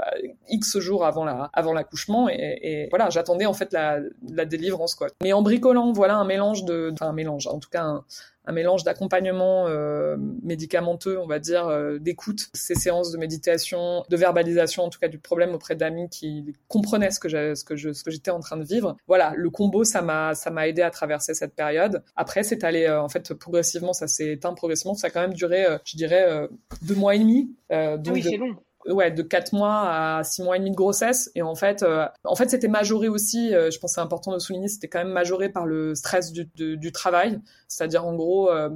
x 0.49 0.79
jours 0.79 1.05
avant 1.05 1.25
la, 1.25 1.51
avant 1.53 1.73
l'accouchement. 1.73 2.29
Et, 2.29 2.59
et, 2.63 2.89
voilà, 2.91 3.11
j'attendais 3.11 3.47
en 3.47 3.55
fait 3.55 3.73
la, 3.73 4.01
la 4.31 4.45
délivrance 4.45 4.95
quoi. 4.95 5.09
Mais 5.23 5.33
en 5.33 5.43
bricolant, 5.43 5.93
voilà 5.93 6.17
un 6.17 6.25
mélange 6.25 6.65
de, 6.65 6.91
enfin 6.93 7.09
un 7.09 7.13
mélange, 7.13 7.47
en 7.47 7.59
tout 7.59 7.71
cas 7.71 7.83
un, 7.83 8.05
un 8.47 8.53
mélange 8.53 8.85
d'accompagnement 8.85 9.67
euh, 9.67 10.17
médicamenteux, 10.43 11.19
on 11.19 11.27
va 11.27 11.39
dire, 11.39 11.67
euh, 11.67 11.99
d'écoute, 11.99 12.49
ces 12.55 12.75
séances 12.75 13.11
de 13.11 13.19
méditation, 13.19 14.05
de 14.09 14.17
verbalisation, 14.17 14.85
en 14.85 14.89
tout 14.89 14.99
cas 14.99 15.09
du 15.09 15.19
problème 15.19 15.55
auprès 15.55 15.75
d'amis 15.75 16.09
qui 16.09 16.55
comprenaient 16.69 17.11
ce 17.11 17.21
que 17.21 17.27
ce 17.29 17.65
que 17.65 17.77
je, 17.77 17.93
ce 17.93 18.05
que 18.05 18.11
j'étais 18.11 18.31
en 18.31 18.41
train 18.41 18.57
de 18.57 18.65
vivre. 18.65 18.97
Voilà, 19.09 19.33
le 19.37 19.51
combo, 19.51 19.85
ça 19.85 20.01
m'a, 20.03 20.35
ça 20.35 20.51
m'a 20.51 20.69
aidé 20.69 20.83
à 20.83 20.91
traverser 20.91 21.35
cette 21.35 21.55
période. 21.55 22.03
Après, 22.15 22.43
c'est 22.43 22.63
allé, 22.65 22.85
euh, 22.85 23.03
en 23.03 23.09
fait, 23.09 23.35
progressivement, 23.35 23.93
ça 23.93 24.07
s'est 24.07 24.33
éteint 24.33 24.55
progressivement. 24.55 24.95
Ça 24.95 25.09
a 25.09 25.11
quand 25.11 25.21
même 25.21 25.35
duré, 25.35 25.67
je 25.85 25.97
dirais, 25.97 26.49
deux 26.83 26.95
mois 26.95 27.15
et 27.15 27.19
demi. 27.19 27.51
Ah 27.71 27.97
oui, 28.07 28.23
c'est 28.23 28.37
long 28.37 28.57
ouais, 28.89 29.11
de 29.11 29.23
4 29.23 29.53
mois 29.53 30.19
à 30.19 30.25
6 30.25 30.43
mois 30.43 30.57
et 30.57 30.59
demi 30.59 30.71
de 30.71 30.77
grossesse. 30.77 31.31
Et 31.35 31.43
en 31.43 31.55
fait, 31.55 31.83
euh, 31.83 32.07
en 32.25 32.35
fait, 32.35 32.51
c'était 32.51 32.69
majoré 32.69 33.09
aussi. 33.09 33.55
Euh, 33.55 33.71
je 33.71 33.79
pense 33.79 33.95
c'est 33.95 34.01
important 34.01 34.33
de 34.33 34.39
souligner, 34.39 34.69
c'était 34.69 34.89
quand 34.89 34.99
même 34.99 35.13
majoré 35.13 35.49
par 35.49 35.67
le 35.67 35.95
stress 35.95 36.33
du, 36.33 36.93
travail. 36.93 37.41
C'est-à-dire 37.69 38.07
en 38.07 38.15
gros 38.15 38.51
euh, 38.51 38.71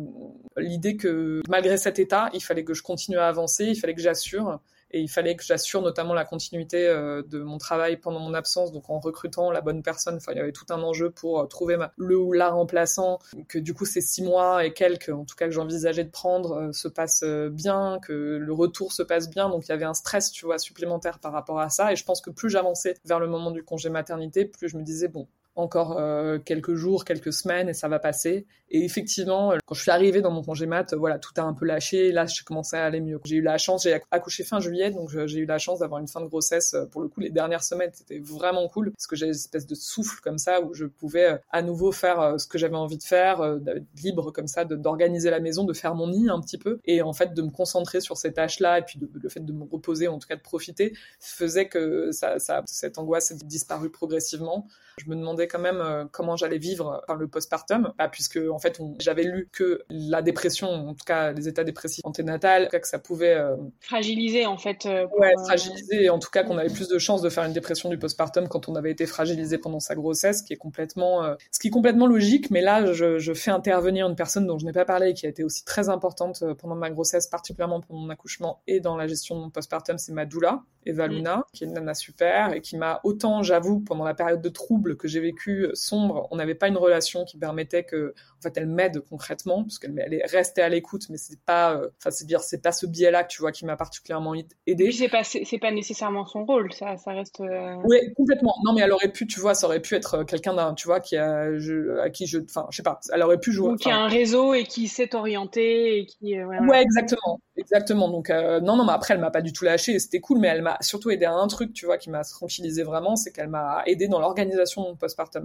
l'idée 0.56 0.96
que 0.96 1.40
malgré 1.48 1.76
cet 1.76 1.98
état, 1.98 2.28
il 2.34 2.42
fallait 2.42 2.64
que 2.64 2.74
je 2.74 2.82
continue 2.82 3.18
à 3.18 3.28
avancer, 3.28 3.66
il 3.66 3.76
fallait 3.76 3.94
que 3.94 4.02
j'assure 4.02 4.60
et 4.92 5.00
il 5.00 5.08
fallait 5.08 5.36
que 5.36 5.44
j'assure 5.44 5.82
notamment 5.82 6.14
la 6.14 6.24
continuité 6.24 6.86
euh, 6.86 7.22
de 7.22 7.40
mon 7.40 7.58
travail 7.58 7.96
pendant 7.96 8.20
mon 8.20 8.34
absence, 8.34 8.72
donc 8.72 8.90
en 8.90 8.98
recrutant 8.98 9.50
la 9.50 9.60
bonne 9.60 9.82
personne. 9.82 10.16
Enfin, 10.16 10.32
il 10.32 10.38
y 10.38 10.40
avait 10.40 10.52
tout 10.52 10.66
un 10.70 10.82
enjeu 10.82 11.10
pour 11.10 11.40
euh, 11.40 11.46
trouver 11.46 11.76
le 11.96 12.16
ou 12.16 12.32
la 12.32 12.50
remplaçant, 12.50 13.18
que 13.48 13.58
du 13.58 13.74
coup 13.74 13.84
ces 13.84 14.00
six 14.00 14.22
mois 14.22 14.64
et 14.64 14.72
quelques, 14.72 15.10
en 15.10 15.24
tout 15.24 15.36
cas 15.36 15.46
que 15.46 15.52
j'envisageais 15.52 16.04
de 16.04 16.10
prendre, 16.10 16.52
euh, 16.54 16.72
se 16.72 16.88
passent 16.88 17.24
bien, 17.50 17.98
que 18.02 18.38
le 18.40 18.52
retour 18.52 18.92
se 18.92 19.02
passe 19.02 19.30
bien. 19.30 19.48
Donc 19.48 19.66
il 19.66 19.70
y 19.70 19.72
avait 19.72 19.84
un 19.84 19.94
stress, 19.94 20.32
tu 20.32 20.44
vois, 20.44 20.58
supplémentaire 20.58 21.18
par 21.20 21.32
rapport 21.32 21.60
à 21.60 21.70
ça. 21.70 21.92
Et 21.92 21.96
je 21.96 22.04
pense 22.04 22.20
que 22.20 22.30
plus 22.30 22.50
j'avançais 22.50 22.94
vers 23.04 23.20
le 23.20 23.28
moment 23.28 23.50
du 23.50 23.62
congé 23.62 23.90
maternité, 23.90 24.44
plus 24.44 24.68
je 24.68 24.76
me 24.76 24.82
disais 24.82 25.08
bon, 25.08 25.28
encore 25.54 25.98
euh, 25.98 26.38
quelques 26.38 26.74
jours, 26.74 27.04
quelques 27.04 27.32
semaines 27.32 27.68
et 27.68 27.74
ça 27.74 27.88
va 27.88 27.98
passer. 27.98 28.46
Et 28.72 28.84
effectivement, 28.84 29.52
euh, 29.52 29.58
quand 29.66 29.74
je 29.74 29.82
suis 29.82 29.90
arrivée 29.90 30.20
dans 30.22 30.30
mon 30.30 30.42
congé 30.42 30.66
mat, 30.66 30.94
voilà, 30.94 31.18
tout 31.18 31.32
a 31.36 31.42
un 31.42 31.52
peu 31.52 31.66
lâché. 31.66 32.12
Là, 32.12 32.26
je 32.26 32.44
commençais 32.44 32.76
à 32.76 32.84
aller 32.84 33.00
mieux. 33.00 33.20
J'ai 33.24 33.36
eu 33.36 33.42
la 33.42 33.58
chance, 33.58 33.82
j'ai 33.82 34.00
accouché 34.10 34.44
fin 34.44 34.60
juillet, 34.60 34.90
donc 34.90 35.12
euh, 35.14 35.26
j'ai 35.26 35.40
eu 35.40 35.46
la 35.46 35.58
chance 35.58 35.80
d'avoir 35.80 36.00
une 36.00 36.08
fin 36.08 36.20
de 36.20 36.26
grossesse. 36.26 36.76
Pour 36.92 37.02
le 37.02 37.08
coup, 37.08 37.20
les 37.20 37.30
dernières 37.30 37.64
semaines, 37.64 37.90
c'était 37.92 38.20
vraiment 38.20 38.68
cool 38.68 38.92
parce 38.92 39.06
que 39.06 39.16
j'ai 39.16 39.26
une 39.26 39.32
espèce 39.32 39.66
de 39.66 39.74
souffle 39.74 40.20
comme 40.22 40.38
ça 40.38 40.60
où 40.60 40.72
je 40.72 40.84
pouvais 40.84 41.40
à 41.50 41.62
nouveau 41.62 41.92
faire 41.92 42.38
ce 42.38 42.46
que 42.46 42.58
j'avais 42.58 42.76
envie 42.76 42.98
de 42.98 43.02
faire, 43.02 43.58
libre 44.02 44.30
comme 44.30 44.46
ça, 44.46 44.64
d'organiser 44.64 45.30
la 45.30 45.40
maison, 45.40 45.64
de 45.64 45.72
faire 45.72 45.94
mon 45.94 46.08
nid 46.08 46.28
un 46.28 46.40
petit 46.40 46.58
peu 46.58 46.78
et 46.84 47.02
en 47.02 47.12
fait 47.12 47.34
de 47.34 47.42
me 47.42 47.50
concentrer 47.50 48.00
sur 48.00 48.16
ces 48.16 48.32
tâches-là 48.32 48.78
et 48.78 48.82
puis 48.82 49.00
le 49.00 49.28
fait 49.28 49.44
de 49.44 49.52
me 49.52 49.64
reposer, 49.64 50.08
en 50.08 50.18
tout 50.18 50.28
cas 50.28 50.36
de 50.36 50.42
profiter, 50.42 50.94
faisait 51.18 51.66
que 51.66 52.12
ça 52.12 52.36
cette 52.66 52.98
angoisse 52.98 53.32
a 53.32 53.34
disparu 53.34 53.90
progressivement. 53.90 54.66
Je 54.98 55.08
me 55.08 55.16
demandais 55.16 55.39
quand 55.46 55.58
même 55.58 55.80
euh, 55.80 56.04
comment 56.10 56.36
j'allais 56.36 56.58
vivre 56.58 57.02
par 57.06 57.16
le 57.16 57.28
postpartum, 57.28 57.92
bah, 57.98 58.08
puisque 58.08 58.38
en 58.50 58.58
fait 58.58 58.80
j'avais 58.98 59.24
lu 59.24 59.48
que 59.52 59.82
la 59.90 60.22
dépression, 60.22 60.68
en 60.68 60.94
tout 60.94 61.04
cas 61.04 61.32
les 61.32 61.48
états 61.48 61.64
dépressifs 61.64 62.04
anténatales, 62.04 62.68
que 62.68 62.86
ça 62.86 62.98
pouvait 62.98 63.34
euh, 63.34 63.56
fragiliser 63.80 64.46
en 64.46 64.56
fait. 64.56 64.86
Euh, 64.86 65.06
ouais, 65.18 65.32
fragiliser, 65.44 66.04
et 66.04 66.10
en 66.10 66.18
tout 66.18 66.30
cas 66.30 66.44
qu'on 66.44 66.58
avait 66.58 66.72
plus 66.72 66.88
de 66.88 66.98
chances 66.98 67.22
de 67.22 67.28
faire 67.28 67.44
une 67.44 67.52
dépression 67.52 67.88
du 67.88 67.98
postpartum 67.98 68.48
quand 68.48 68.68
on 68.68 68.74
avait 68.74 68.90
été 68.90 69.06
fragilisé 69.06 69.58
pendant 69.58 69.80
sa 69.80 69.94
grossesse, 69.94 70.38
ce 70.38 70.42
qui 70.42 70.52
est 70.52 70.56
complètement, 70.56 71.36
ce 71.50 71.58
qui 71.58 71.68
est 71.68 71.70
complètement 71.70 72.06
logique. 72.06 72.50
Mais 72.50 72.60
là, 72.60 72.92
je, 72.92 73.18
je 73.18 73.34
fais 73.34 73.50
intervenir 73.50 74.08
une 74.08 74.16
personne 74.16 74.46
dont 74.46 74.58
je 74.58 74.64
n'ai 74.64 74.72
pas 74.72 74.84
parlé 74.84 75.10
et 75.10 75.14
qui 75.14 75.26
a 75.26 75.28
été 75.28 75.44
aussi 75.44 75.64
très 75.64 75.88
importante 75.88 76.44
pendant 76.58 76.76
ma 76.76 76.90
grossesse, 76.90 77.26
particulièrement 77.26 77.80
pendant 77.80 78.00
mon 78.00 78.10
accouchement 78.10 78.62
et 78.66 78.80
dans 78.80 78.96
la 78.96 79.06
gestion 79.06 79.36
de 79.36 79.40
mon 79.40 79.50
postpartum, 79.50 79.98
c'est 79.98 80.12
ma 80.12 80.26
doula, 80.26 80.62
Eva 80.86 81.08
mm. 81.08 81.12
Luna, 81.12 81.44
qui 81.52 81.64
est 81.64 81.66
une 81.66 81.74
nana 81.74 81.94
super 81.94 82.52
et 82.52 82.60
qui 82.60 82.76
m'a 82.76 83.00
autant, 83.04 83.42
j'avoue, 83.42 83.80
pendant 83.80 84.04
la 84.04 84.14
période 84.14 84.40
de 84.40 84.48
trouble 84.48 84.96
que 84.96 85.08
j'ai 85.08 85.20
vécu 85.30 85.68
sombre. 85.74 86.28
On 86.30 86.36
n'avait 86.36 86.54
pas 86.54 86.68
une 86.68 86.76
relation 86.76 87.24
qui 87.24 87.38
permettait 87.38 87.84
que, 87.84 88.14
en 88.38 88.42
fait, 88.42 88.56
elle 88.56 88.66
m'aide 88.66 89.00
concrètement, 89.00 89.62
parce 89.62 89.78
qu'elle 89.78 89.98
elle 90.04 90.14
est 90.14 90.26
restée 90.26 90.62
à 90.62 90.68
l'écoute, 90.68 91.08
mais 91.10 91.16
c'est 91.16 91.40
pas, 91.40 91.74
euh, 91.74 91.88
enfin, 91.98 92.10
c'est 92.10 92.26
dire, 92.26 92.40
c'est 92.40 92.62
pas 92.62 92.72
ce 92.72 92.86
biais-là, 92.86 93.24
tu 93.24 93.40
vois, 93.40 93.52
qui 93.52 93.64
m'a 93.64 93.76
particulièrement 93.76 94.34
aidé. 94.66 94.92
C'est 94.92 95.08
pas, 95.08 95.24
c'est 95.24 95.58
pas 95.58 95.70
nécessairement 95.70 96.26
son 96.26 96.44
rôle, 96.44 96.72
ça, 96.72 96.96
ça 96.96 97.12
reste. 97.12 97.40
Euh, 97.40 97.76
oui, 97.84 97.98
complètement. 98.16 98.54
Non, 98.64 98.72
mais 98.72 98.82
elle 98.82 98.92
aurait 98.92 99.12
pu, 99.12 99.26
tu 99.26 99.40
vois, 99.40 99.54
ça 99.54 99.66
aurait 99.66 99.80
pu 99.80 99.94
être 99.94 100.24
quelqu'un 100.24 100.54
d'un, 100.54 100.74
tu 100.74 100.86
vois, 100.86 101.00
qui 101.00 101.16
a, 101.16 101.58
je, 101.58 101.98
à 102.00 102.10
qui 102.10 102.26
je, 102.26 102.38
enfin, 102.38 102.66
je 102.70 102.76
sais 102.76 102.82
pas, 102.82 103.00
elle 103.12 103.22
aurait 103.22 103.38
pu 103.38 103.52
jouer. 103.52 103.70
Ou 103.70 103.76
qui 103.76 103.90
a 103.90 103.96
un 103.96 104.08
réseau 104.08 104.54
et 104.54 104.64
qui 104.64 104.88
sait 104.88 105.14
orienter 105.14 105.98
et 105.98 106.06
qui. 106.06 106.38
Euh, 106.38 106.46
ouais, 106.66 106.82
exactement, 106.82 107.40
exactement. 107.56 108.08
Donc 108.08 108.30
non, 108.30 108.76
non, 108.76 108.84
mais 108.84 108.92
après, 108.92 109.14
elle 109.14 109.20
m'a 109.20 109.30
pas 109.30 109.42
du 109.42 109.52
tout 109.52 109.64
lâché, 109.64 109.98
c'était 109.98 110.20
cool, 110.20 110.38
mais 110.38 110.48
elle 110.48 110.62
m'a 110.62 110.76
surtout 110.80 111.10
aidé 111.10 111.24
à 111.24 111.32
un 111.32 111.46
truc, 111.46 111.72
tu 111.72 111.86
vois, 111.86 111.98
qui 111.98 112.10
m'a 112.10 112.24
tranquillisé 112.24 112.82
vraiment, 112.82 113.16
c'est 113.16 113.32
qu'elle 113.32 113.48
m'a 113.48 113.82
aidé 113.86 114.08
dans 114.08 114.20
l'organisation 114.20 114.82
de 114.82 114.88
mon 114.88 114.96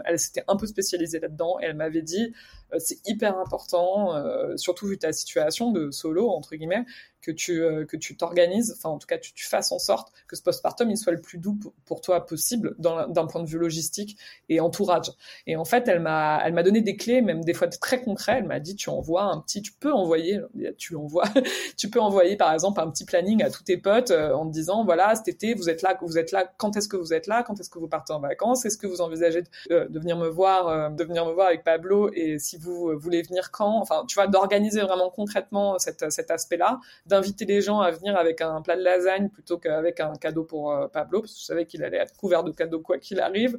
Elle 0.05 0.19
s'était 0.19 0.43
un 0.47 0.55
peu 0.55 0.67
spécialisée 0.67 1.19
là-dedans 1.19 1.59
et 1.61 1.65
elle 1.65 1.75
m'avait 1.75 2.01
dit, 2.01 2.33
c'est 2.77 2.99
hyper 3.07 3.37
important, 3.37 4.13
surtout 4.57 4.87
vu 4.87 4.97
ta 4.97 5.13
situation 5.13 5.71
de 5.71 5.91
solo 5.91 6.29
entre 6.29 6.55
guillemets, 6.55 6.85
que 7.25 7.31
tu 7.31 7.63
euh, 7.63 7.85
que 7.85 7.97
tu 7.97 8.15
t'organises, 8.15 8.75
enfin 8.77 8.89
en 8.89 8.99
tout 8.99 9.07
cas 9.07 9.17
tu, 9.17 9.33
tu, 9.33 9.45
fasses 9.45 9.71
en 9.71 9.79
sorte 9.79 10.13
que 10.27 10.35
ce 10.35 10.43
postpartum 10.43 10.91
il 10.91 10.97
soit 10.97 11.11
le 11.11 11.21
plus 11.21 11.39
doux 11.39 11.57
pour 11.85 12.01
toi 12.01 12.25
possible 12.25 12.75
d'un 12.77 13.25
point 13.25 13.41
de 13.41 13.47
vue 13.47 13.57
logistique 13.57 14.17
et 14.47 14.59
entourage. 14.59 15.11
Et 15.47 15.55
en 15.55 15.65
fait 15.65 15.87
elle 15.87 16.01
m'a 16.01 16.39
elle 16.45 16.53
m'a 16.53 16.61
donné 16.61 16.81
des 16.81 16.95
clés 16.95 17.21
même 17.21 17.43
des 17.43 17.53
fois 17.55 17.67
très 17.67 18.01
concrets. 18.01 18.37
Elle 18.37 18.45
m'a 18.45 18.59
dit 18.59 18.75
tu 18.75 18.89
envoies 18.89 19.23
un 19.23 19.39
petit, 19.41 19.61
tu 19.63 19.71
peux 19.71 19.91
envoyer, 19.91 20.39
tu 20.77 20.95
envoies, 20.95 21.25
tu 21.77 21.89
peux 21.89 21.99
envoyer 21.99 22.35
par 22.35 22.53
exemple 22.53 22.79
un 22.79 22.89
petit 22.91 23.05
planning 23.05 23.41
à 23.41 23.49
tous 23.49 23.63
tes 23.63 23.77
potes 23.77 24.11
euh, 24.11 24.33
en 24.33 24.45
te 24.45 24.51
disant 24.51 24.85
voilà 24.85 25.15
cet 25.15 25.27
été 25.27 25.55
vous 25.55 25.69
êtes 25.69 25.81
là, 25.81 25.97
vous 25.99 26.19
êtes 26.19 26.31
là, 26.31 26.45
quand 26.57 26.77
est-ce 26.77 26.87
que 26.87 26.97
vous 26.97 27.13
êtes 27.13 27.25
là, 27.25 27.41
quand 27.41 27.59
est-ce 27.59 27.71
que 27.71 27.79
vous 27.79 27.87
partez 27.87 28.13
en 28.13 28.19
vacances, 28.19 28.65
est-ce 28.65 28.77
que 28.77 28.85
vous 28.85 29.01
envisagez 29.01 29.41
de, 29.41 29.49
euh, 29.71 29.87
de 29.89 29.99
venir 29.99 30.17
me 30.17 30.27
voir, 30.27 30.91
de 30.91 31.03
venir 31.03 31.25
me 31.25 31.31
voir 31.31 31.47
avec 31.47 31.63
Pablo 31.63 32.11
et 32.13 32.37
si 32.37 32.57
vous 32.57 32.97
voulez 32.99 33.23
venir 33.23 33.49
quand, 33.51 33.79
enfin 33.81 34.03
tu 34.07 34.13
vois 34.13 34.27
d'organiser 34.27 34.81
vraiment 34.81 35.09
concrètement 35.09 35.79
cette, 35.79 36.11
cet 36.11 36.29
aspect-là 36.29 36.79
d'inviter 37.15 37.45
les 37.45 37.61
gens 37.61 37.79
à 37.79 37.91
venir 37.91 38.17
avec 38.17 38.41
un 38.41 38.61
plat 38.61 38.75
de 38.75 38.81
lasagne 38.81 39.29
plutôt 39.29 39.57
qu'avec 39.57 39.99
un 39.99 40.13
cadeau 40.15 40.43
pour 40.43 40.71
euh, 40.71 40.87
Pablo, 40.87 41.21
parce 41.21 41.33
que 41.33 41.39
je 41.39 41.45
savais 41.45 41.65
qu'il 41.65 41.83
allait 41.83 41.97
être 41.97 42.15
couvert 42.15 42.43
de 42.43 42.51
cadeaux 42.51 42.81
quoi 42.81 42.97
qu'il 42.97 43.19
arrive. 43.19 43.57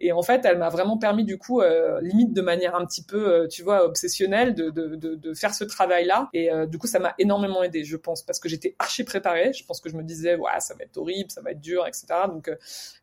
Et 0.00 0.12
en 0.12 0.22
fait, 0.22 0.44
elle 0.44 0.58
m'a 0.58 0.68
vraiment 0.68 0.98
permis 0.98 1.24
du 1.24 1.38
coup, 1.38 1.60
euh, 1.60 2.00
limite 2.00 2.32
de 2.32 2.42
manière 2.42 2.74
un 2.74 2.84
petit 2.84 3.02
peu, 3.02 3.28
euh, 3.28 3.48
tu 3.48 3.62
vois, 3.62 3.84
obsessionnelle, 3.84 4.54
de, 4.54 4.70
de, 4.70 4.96
de, 4.96 5.34
faire 5.34 5.54
ce 5.54 5.64
travail-là. 5.64 6.28
Et 6.32 6.50
du 6.66 6.78
coup, 6.78 6.86
ça 6.86 6.98
m'a 6.98 7.14
énormément 7.18 7.62
aidé, 7.62 7.84
je 7.84 7.96
pense, 7.96 8.22
parce 8.22 8.40
que 8.40 8.48
j'étais 8.48 8.74
archi 8.78 9.04
préparée. 9.04 9.52
Je 9.52 9.64
pense 9.64 9.80
que 9.80 9.90
je 9.90 9.96
me 9.96 10.02
disais, 10.02 10.34
ouais, 10.36 10.50
ça 10.60 10.74
va 10.74 10.84
être 10.84 10.96
horrible, 10.96 11.30
ça 11.30 11.42
va 11.42 11.50
être 11.50 11.60
dur, 11.60 11.86
etc. 11.86 12.06
Donc, 12.28 12.50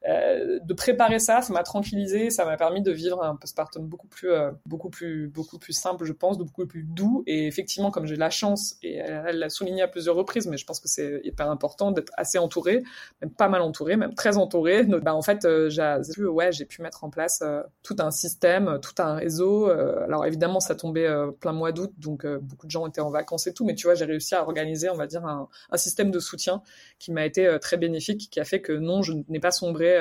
de 0.06 0.74
préparer 0.74 1.20
ça, 1.20 1.42
ça 1.42 1.54
m'a 1.54 1.64
tranquillisé, 1.64 2.30
ça 2.30 2.46
m'a 2.46 2.58
permis 2.58 2.82
de 2.82 2.92
vivre 2.92 3.24
un 3.24 3.36
postpartum 3.36 3.86
beaucoup 3.86 4.08
plus, 4.08 4.32
beaucoup 4.66 4.90
plus, 4.90 5.28
beaucoup 5.28 5.60
plus 5.60 5.74
simple, 5.74 6.06
je 6.06 6.14
pense, 6.14 6.38
beaucoup 6.38 6.66
plus 6.66 6.84
doux. 6.84 7.24
Et 7.28 7.48
effectivement, 7.48 7.92
comme 7.92 8.08
j'ai 8.08 8.16
la 8.16 8.30
chance, 8.30 8.78
et 8.82 8.96
elle 8.96 9.38
l'a 9.38 9.50
souligné 9.50 9.84
à 9.84 9.88
plusieurs 9.94 10.16
reprises, 10.16 10.48
mais 10.48 10.58
je 10.58 10.66
pense 10.66 10.80
que 10.80 10.90
c'est 10.90 11.22
hyper 11.24 11.50
important 11.50 11.92
d'être 11.92 12.12
assez 12.18 12.38
entouré, 12.38 12.84
même 13.22 13.32
pas 13.32 13.48
mal 13.48 13.62
entouré, 13.62 13.96
même 13.96 14.14
très 14.16 14.38
entouré. 14.38 14.84
Donc, 14.84 15.04
bah, 15.04 15.14
en 15.14 15.22
fait, 15.22 15.46
euh, 15.46 15.70
j'ai 15.70 16.14
pu, 16.14 16.26
ouais, 16.26 16.52
j'ai 16.52 16.66
pu 16.66 16.82
mettre 16.82 17.04
en 17.04 17.10
place 17.10 17.42
euh, 17.44 17.62
tout 17.84 17.96
un 18.00 18.12
système, 18.12 18.80
tout 18.82 19.02
un 19.02 19.16
réseau. 19.16 19.70
Euh, 19.70 20.04
alors 20.04 20.26
évidemment, 20.26 20.60
ça 20.60 20.76
tombait 20.76 21.08
plein 21.40 21.54
mois 21.54 21.72
d'août, 21.72 21.92
donc 21.98 22.26
beaucoup 22.26 22.66
de 22.66 22.72
gens 22.72 22.88
étaient 22.88 23.02
en 23.02 23.12
vacances 23.12 23.48
et 23.48 23.54
tout, 23.54 23.66
mais 23.66 23.76
tu 23.76 23.86
vois, 23.86 23.96
j'ai 23.96 24.06
réussi 24.06 24.36
à 24.36 24.42
organiser, 24.42 24.90
on 24.90 24.96
va 24.96 25.08
dire, 25.08 25.26
un 25.26 25.78
système 25.78 26.12
de 26.12 26.20
soutien 26.20 26.62
qui 27.00 27.12
m'a 27.12 27.26
été 27.26 27.58
très 27.62 27.78
bénéfique, 27.78 28.30
qui 28.32 28.40
a 28.40 28.46
fait 28.46 28.62
que 28.62 28.74
non, 28.74 29.02
je 29.04 29.14
n'ai 29.30 29.40
pas 29.40 29.52
sombré 29.52 30.00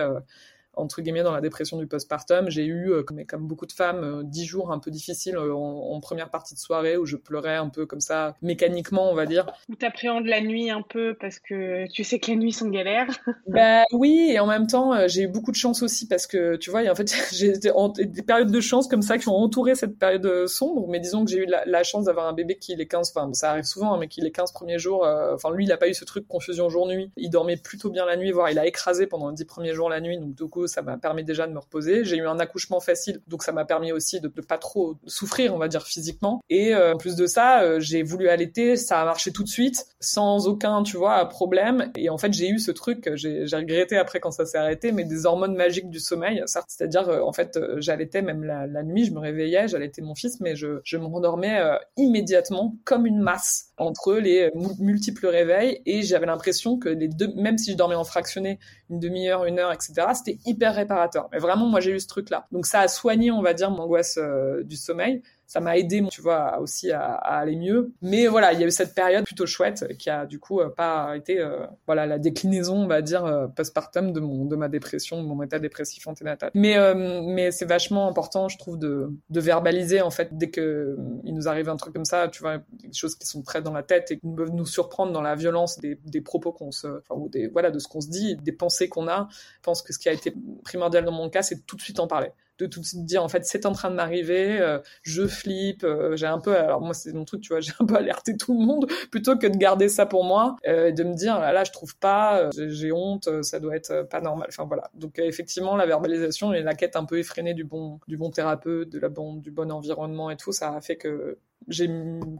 entre 0.74 1.02
guillemets 1.02 1.22
dans 1.22 1.32
la 1.32 1.40
dépression 1.40 1.78
du 1.78 1.86
postpartum. 1.86 2.48
J'ai 2.48 2.64
eu, 2.64 2.90
euh, 2.90 3.02
comme, 3.02 3.24
comme 3.26 3.46
beaucoup 3.46 3.66
de 3.66 3.72
femmes, 3.72 4.02
euh, 4.02 4.22
dix 4.24 4.44
jours 4.44 4.72
un 4.72 4.78
peu 4.78 4.90
difficiles 4.90 5.36
euh, 5.36 5.54
en, 5.54 6.00
première 6.00 6.30
partie 6.30 6.54
de 6.54 6.58
soirée 6.58 6.96
où 6.96 7.06
je 7.06 7.16
pleurais 7.16 7.56
un 7.56 7.68
peu 7.68 7.86
comme 7.86 8.00
ça, 8.00 8.34
mécaniquement, 8.42 9.10
on 9.10 9.14
va 9.14 9.26
dire. 9.26 9.46
Où 9.68 9.76
t'appréhendes 9.76 10.26
la 10.26 10.40
nuit 10.40 10.70
un 10.70 10.82
peu 10.82 11.14
parce 11.20 11.38
que 11.38 11.86
tu 11.92 12.02
sais 12.02 12.18
que 12.18 12.28
les 12.28 12.36
nuits 12.36 12.52
sont 12.52 12.68
galères. 12.68 13.06
bah 13.46 13.84
oui, 13.92 14.30
et 14.32 14.40
en 14.40 14.46
même 14.46 14.66
temps, 14.66 15.06
j'ai 15.06 15.22
eu 15.22 15.28
beaucoup 15.28 15.52
de 15.52 15.56
chance 15.56 15.82
aussi 15.82 16.08
parce 16.08 16.26
que 16.26 16.56
tu 16.56 16.70
vois, 16.70 16.90
en 16.90 16.94
fait, 16.94 17.14
j'ai 17.32 17.52
des 17.52 18.22
périodes 18.22 18.50
de 18.50 18.60
chance 18.60 18.88
comme 18.88 19.02
ça 19.02 19.18
qui 19.18 19.28
ont 19.28 19.36
entouré 19.36 19.74
cette 19.74 19.98
période 19.98 20.46
sombre. 20.46 20.88
Mais 20.88 20.98
disons 20.98 21.24
que 21.24 21.30
j'ai 21.30 21.38
eu 21.38 21.46
la, 21.46 21.82
chance 21.82 22.04
d'avoir 22.04 22.26
un 22.26 22.32
bébé 22.32 22.58
qui 22.58 22.74
les 22.76 22.86
15, 22.86 23.12
enfin 23.14 23.32
ça 23.34 23.50
arrive 23.50 23.64
souvent, 23.64 23.94
hein, 23.94 23.98
mais 23.98 24.08
qui 24.08 24.20
les 24.20 24.30
15 24.30 24.52
premiers 24.52 24.78
jours, 24.78 25.06
enfin 25.32 25.50
lui, 25.52 25.64
il 25.64 25.72
a 25.72 25.76
pas 25.76 25.88
eu 25.88 25.94
ce 25.94 26.04
truc 26.04 26.26
confusion 26.26 26.68
jour-nuit. 26.68 27.10
Il 27.16 27.30
dormait 27.30 27.56
plutôt 27.56 27.90
bien 27.90 28.06
la 28.06 28.16
nuit, 28.16 28.30
voire 28.30 28.50
il 28.50 28.58
a 28.58 28.66
écrasé 28.66 29.06
pendant 29.06 29.28
les 29.28 29.34
10 29.36 29.44
premiers 29.44 29.74
jours 29.74 29.88
la 29.88 30.00
nuit, 30.00 30.18
donc 30.18 30.34
du 30.34 30.48
coup 30.48 30.61
ça 30.66 30.82
m'a 30.82 30.96
permis 30.98 31.24
déjà 31.24 31.46
de 31.46 31.52
me 31.52 31.58
reposer. 31.58 32.04
J'ai 32.04 32.16
eu 32.16 32.26
un 32.26 32.38
accouchement 32.38 32.80
facile, 32.80 33.20
donc 33.28 33.42
ça 33.42 33.52
m'a 33.52 33.64
permis 33.64 33.92
aussi 33.92 34.20
de, 34.20 34.32
ne 34.34 34.42
pas 34.42 34.58
trop 34.58 34.96
souffrir, 35.06 35.54
on 35.54 35.58
va 35.58 35.68
dire 35.68 35.86
physiquement. 35.86 36.42
Et 36.50 36.74
euh, 36.74 36.94
en 36.94 36.96
plus 36.96 37.16
de 37.16 37.26
ça, 37.26 37.62
euh, 37.62 37.80
j'ai 37.80 38.02
voulu 38.02 38.28
allaiter, 38.28 38.76
ça 38.76 39.00
a 39.00 39.04
marché 39.04 39.32
tout 39.32 39.42
de 39.42 39.48
suite, 39.48 39.84
sans 40.00 40.46
aucun, 40.46 40.82
tu 40.82 40.96
vois, 40.96 41.28
problème. 41.28 41.90
Et 41.96 42.10
en 42.10 42.18
fait, 42.18 42.32
j'ai 42.32 42.48
eu 42.48 42.58
ce 42.58 42.70
truc, 42.70 43.10
j'ai 43.14 43.44
regretté 43.52 43.96
après 43.96 44.20
quand 44.20 44.30
ça 44.30 44.46
s'est 44.46 44.58
arrêté, 44.58 44.92
mais 44.92 45.04
des 45.04 45.26
hormones 45.26 45.54
magiques 45.54 45.90
du 45.90 46.00
sommeil. 46.00 46.42
C'est-à-dire, 46.46 47.08
euh, 47.08 47.20
en 47.22 47.32
fait, 47.32 47.58
j'allaitais 47.78 48.22
même 48.22 48.44
la, 48.44 48.82
nuit, 48.82 49.04
je 49.04 49.12
me 49.12 49.20
réveillais, 49.20 49.68
j'allaitais 49.68 50.02
mon 50.02 50.14
fils, 50.14 50.40
mais 50.40 50.56
je, 50.56 50.80
je 50.84 50.96
me 50.96 51.04
rendormais 51.04 51.60
immédiatement 51.96 52.76
comme 52.84 53.06
une 53.06 53.20
masse 53.20 53.72
entre 53.78 54.14
les 54.14 54.50
multiples 54.78 55.26
réveils 55.26 55.82
et 55.86 56.02
j'avais 56.02 56.26
l'impression 56.26 56.78
que 56.78 56.88
les 56.88 57.08
deux, 57.08 57.32
même 57.34 57.58
si 57.58 57.72
je 57.72 57.76
dormais 57.76 57.94
en 57.94 58.04
fractionné 58.04 58.58
une 58.92 59.00
demi-heure, 59.00 59.46
une 59.46 59.58
heure, 59.58 59.72
etc., 59.72 59.94
c'était 60.14 60.38
hyper 60.44 60.74
réparateur. 60.74 61.28
Mais 61.32 61.38
vraiment, 61.38 61.66
moi, 61.66 61.80
j'ai 61.80 61.92
eu 61.92 61.98
ce 61.98 62.06
truc-là. 62.06 62.46
Donc 62.52 62.66
ça 62.66 62.80
a 62.80 62.88
soigné, 62.88 63.30
on 63.30 63.42
va 63.42 63.54
dire, 63.54 63.70
mon 63.70 63.84
angoisse 63.84 64.18
euh, 64.18 64.62
du 64.62 64.76
sommeil 64.76 65.22
ça 65.52 65.60
m'a 65.60 65.76
aidé, 65.76 66.02
tu 66.10 66.22
vois, 66.22 66.58
aussi 66.60 66.92
à, 66.92 67.12
aller 67.12 67.56
mieux. 67.56 67.92
Mais 68.00 68.26
voilà, 68.26 68.54
il 68.54 68.60
y 68.60 68.64
a 68.64 68.66
eu 68.66 68.70
cette 68.70 68.94
période 68.94 69.26
plutôt 69.26 69.44
chouette 69.44 69.86
qui 69.98 70.08
a 70.08 70.24
du 70.24 70.38
coup 70.38 70.60
euh, 70.60 70.70
pas 70.70 71.14
été, 71.14 71.40
euh, 71.40 71.66
voilà, 71.84 72.06
la 72.06 72.18
déclinaison, 72.18 72.76
on 72.76 72.86
va 72.86 73.02
dire, 73.02 73.26
euh, 73.26 73.48
postpartum 73.48 74.14
de 74.14 74.20
mon, 74.20 74.46
de 74.46 74.56
ma 74.56 74.70
dépression, 74.70 75.22
de 75.22 75.28
mon 75.28 75.42
état 75.42 75.58
dépressif 75.58 76.06
anténatal. 76.06 76.50
Mais, 76.54 76.78
mais 76.94 77.50
c'est 77.50 77.66
vachement 77.66 78.08
important, 78.08 78.48
je 78.48 78.56
trouve, 78.56 78.78
de, 78.78 79.10
verbaliser 79.28 80.00
en 80.00 80.10
fait 80.10 80.38
dès 80.38 80.48
que 80.48 80.96
il 81.24 81.34
nous 81.34 81.48
arrive 81.48 81.68
un 81.68 81.76
truc 81.76 81.92
comme 81.92 82.06
ça, 82.06 82.28
tu 82.28 82.40
vois, 82.40 82.58
des 82.72 82.92
choses 82.94 83.16
qui 83.16 83.26
sont 83.26 83.42
très 83.42 83.60
dans 83.60 83.72
la 83.74 83.82
tête 83.82 84.10
et 84.10 84.18
qui 84.18 84.26
peuvent 84.34 84.54
nous 84.54 84.64
surprendre 84.64 85.12
dans 85.12 85.20
la 85.20 85.34
violence 85.34 85.78
des, 85.80 85.98
des 86.06 86.20
propos 86.22 86.52
qu'on 86.52 86.70
se, 86.70 86.86
enfin, 86.86 87.14
ou 87.16 87.28
des, 87.28 87.48
voilà, 87.48 87.70
de 87.70 87.78
ce 87.78 87.88
qu'on 87.88 88.00
se 88.00 88.08
dit, 88.08 88.36
des 88.36 88.52
pensées 88.52 88.88
qu'on 88.88 89.06
a. 89.06 89.28
Je 89.30 89.62
pense 89.62 89.82
que 89.82 89.92
ce 89.92 89.98
qui 89.98 90.08
a 90.08 90.12
été 90.12 90.32
primordial 90.64 91.04
dans 91.04 91.12
mon 91.12 91.28
cas, 91.28 91.42
c'est 91.42 91.66
tout 91.66 91.76
de 91.76 91.82
suite 91.82 92.00
en 92.00 92.06
parler 92.06 92.30
de 92.62 92.66
tout 92.68 92.80
de 92.80 92.86
suite 92.86 93.04
dire 93.04 93.22
en 93.22 93.28
fait 93.28 93.44
c'est 93.44 93.66
en 93.66 93.72
train 93.72 93.90
de 93.90 93.96
m'arriver, 93.96 94.60
euh, 94.60 94.78
je 95.02 95.26
flippe, 95.26 95.84
euh, 95.84 96.16
j'ai 96.16 96.26
un 96.26 96.38
peu 96.38 96.56
alors 96.56 96.80
moi 96.80 96.94
c'est 96.94 97.12
mon 97.12 97.24
truc 97.24 97.42
tu 97.42 97.52
vois, 97.52 97.60
j'ai 97.60 97.72
un 97.78 97.84
peu 97.84 97.96
alerté 97.96 98.36
tout 98.36 98.58
le 98.58 98.64
monde 98.64 98.86
plutôt 99.10 99.36
que 99.36 99.46
de 99.46 99.56
garder 99.56 99.88
ça 99.88 100.06
pour 100.06 100.24
moi 100.24 100.56
euh, 100.66 100.88
et 100.88 100.92
de 100.92 101.04
me 101.04 101.14
dire 101.14 101.38
là, 101.38 101.52
là 101.52 101.64
je 101.64 101.72
trouve 101.72 101.96
pas, 101.96 102.50
j'ai 102.52 102.92
honte, 102.92 103.42
ça 103.42 103.60
doit 103.60 103.76
être 103.76 104.06
pas 104.08 104.20
normal. 104.20 104.48
Enfin 104.50 104.64
voilà. 104.64 104.90
Donc 104.94 105.18
effectivement 105.18 105.76
la 105.76 105.86
verbalisation 105.86 106.52
et 106.52 106.62
la 106.62 106.74
quête 106.74 106.96
un 106.96 107.04
peu 107.04 107.18
effrénée 107.18 107.54
du 107.54 107.64
bon 107.64 108.00
du 108.08 108.16
bon 108.16 108.30
thérapeute, 108.30 108.88
de 108.88 108.98
la 108.98 109.08
bon 109.08 109.34
du 109.36 109.50
bon 109.50 109.70
environnement 109.70 110.30
et 110.30 110.36
tout, 110.36 110.52
ça 110.52 110.74
a 110.74 110.80
fait 110.80 110.96
que 110.96 111.38
j'ai 111.68 111.88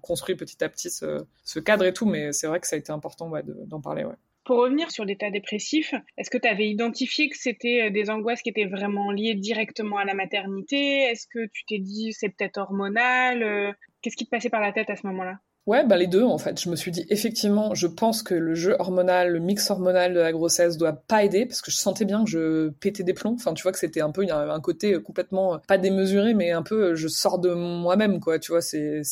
construit 0.03 0.35
petit 0.35 0.63
à 0.65 0.69
petit 0.69 0.91
ce, 0.91 1.59
cadre 1.61 1.85
et 1.85 1.93
tout, 1.93 2.07
mais 2.07 2.33
c'est 2.33 2.47
vrai 2.47 2.61
que 2.61 2.67
ça 2.67 2.77
a 2.77 2.79
été 2.79 2.93
important 2.93 3.31
d'en 3.67 3.81
parler. 3.81 4.05
Pour 4.45 4.59
revenir 4.59 4.91
sur 4.91 5.05
l'état 5.05 5.31
dépressif, 5.31 5.95
est-ce 6.17 6.31
que 6.31 6.39
tu 6.39 6.49
avais 6.49 6.69
identifié 6.69 7.29
que 7.29 7.37
c'était 7.37 7.83
euh, 7.89 7.91
des 7.91 8.11
angoisses 8.11 8.43
qui 8.43 8.51
étaient 8.51 8.67
vraiment 8.67 9.11
liées 9.11 9.35
directement 9.35 9.99
à 9.99 10.05
la 10.05 10.15
maternité? 10.15 11.03
Est-ce 11.05 11.27
que 11.29 11.47
tu 11.53 11.65
t'es 11.67 11.79
dit 11.79 12.13
c'est 12.13 12.29
peut-être 12.29 12.59
hormonal? 12.59 13.43
Euh, 13.43 13.73
Qu'est-ce 14.01 14.17
qui 14.17 14.25
te 14.25 14.31
passait 14.31 14.51
par 14.51 14.61
la 14.61 14.73
tête 14.73 14.91
à 14.91 14.97
ce 14.97 15.07
moment-là? 15.07 15.39
Ouais, 15.69 15.87
bah 15.87 15.97
les 15.97 16.09
deux 16.09 16.25
en 16.25 16.39
fait. 16.39 16.61
Je 16.61 16.69
me 16.69 16.75
suis 16.75 16.91
dit 16.91 17.07
effectivement, 17.09 17.73
je 17.73 17.87
pense 17.87 18.25
que 18.25 18.35
le 18.35 18.57
jeu 18.57 18.75
hormonal, 18.81 19.31
le 19.31 19.39
mix 19.39 19.71
hormonal 19.71 20.13
de 20.13 20.19
la 20.19 20.33
grossesse 20.33 20.77
doit 20.77 20.93
pas 20.93 21.23
aider 21.23 21.47
parce 21.47 21.63
que 21.63 21.71
je 21.71 21.77
sentais 21.77 22.05
bien 22.05 22.25
que 22.25 22.31
je 22.31 22.71
pétais 22.81 23.05
des 23.05 23.13
plombs. 23.15 23.35
Enfin, 23.35 23.55
tu 23.55 23.63
vois 23.63 23.71
que 23.71 23.79
c'était 23.79 24.01
un 24.01 24.11
peu 24.11 24.27
un 24.29 24.61
côté 24.61 25.01
complètement 25.01 25.61
pas 25.69 25.79
démesuré, 25.79 26.35
mais 26.35 26.51
un 26.51 26.65
peu 26.65 26.97
je 26.97 27.07
sors 27.07 27.39
de 27.39 27.55
moi-même 27.55 28.19
quoi. 28.19 28.41
Tu 28.41 28.51
vois, 28.51 28.61
c'est 28.61 29.03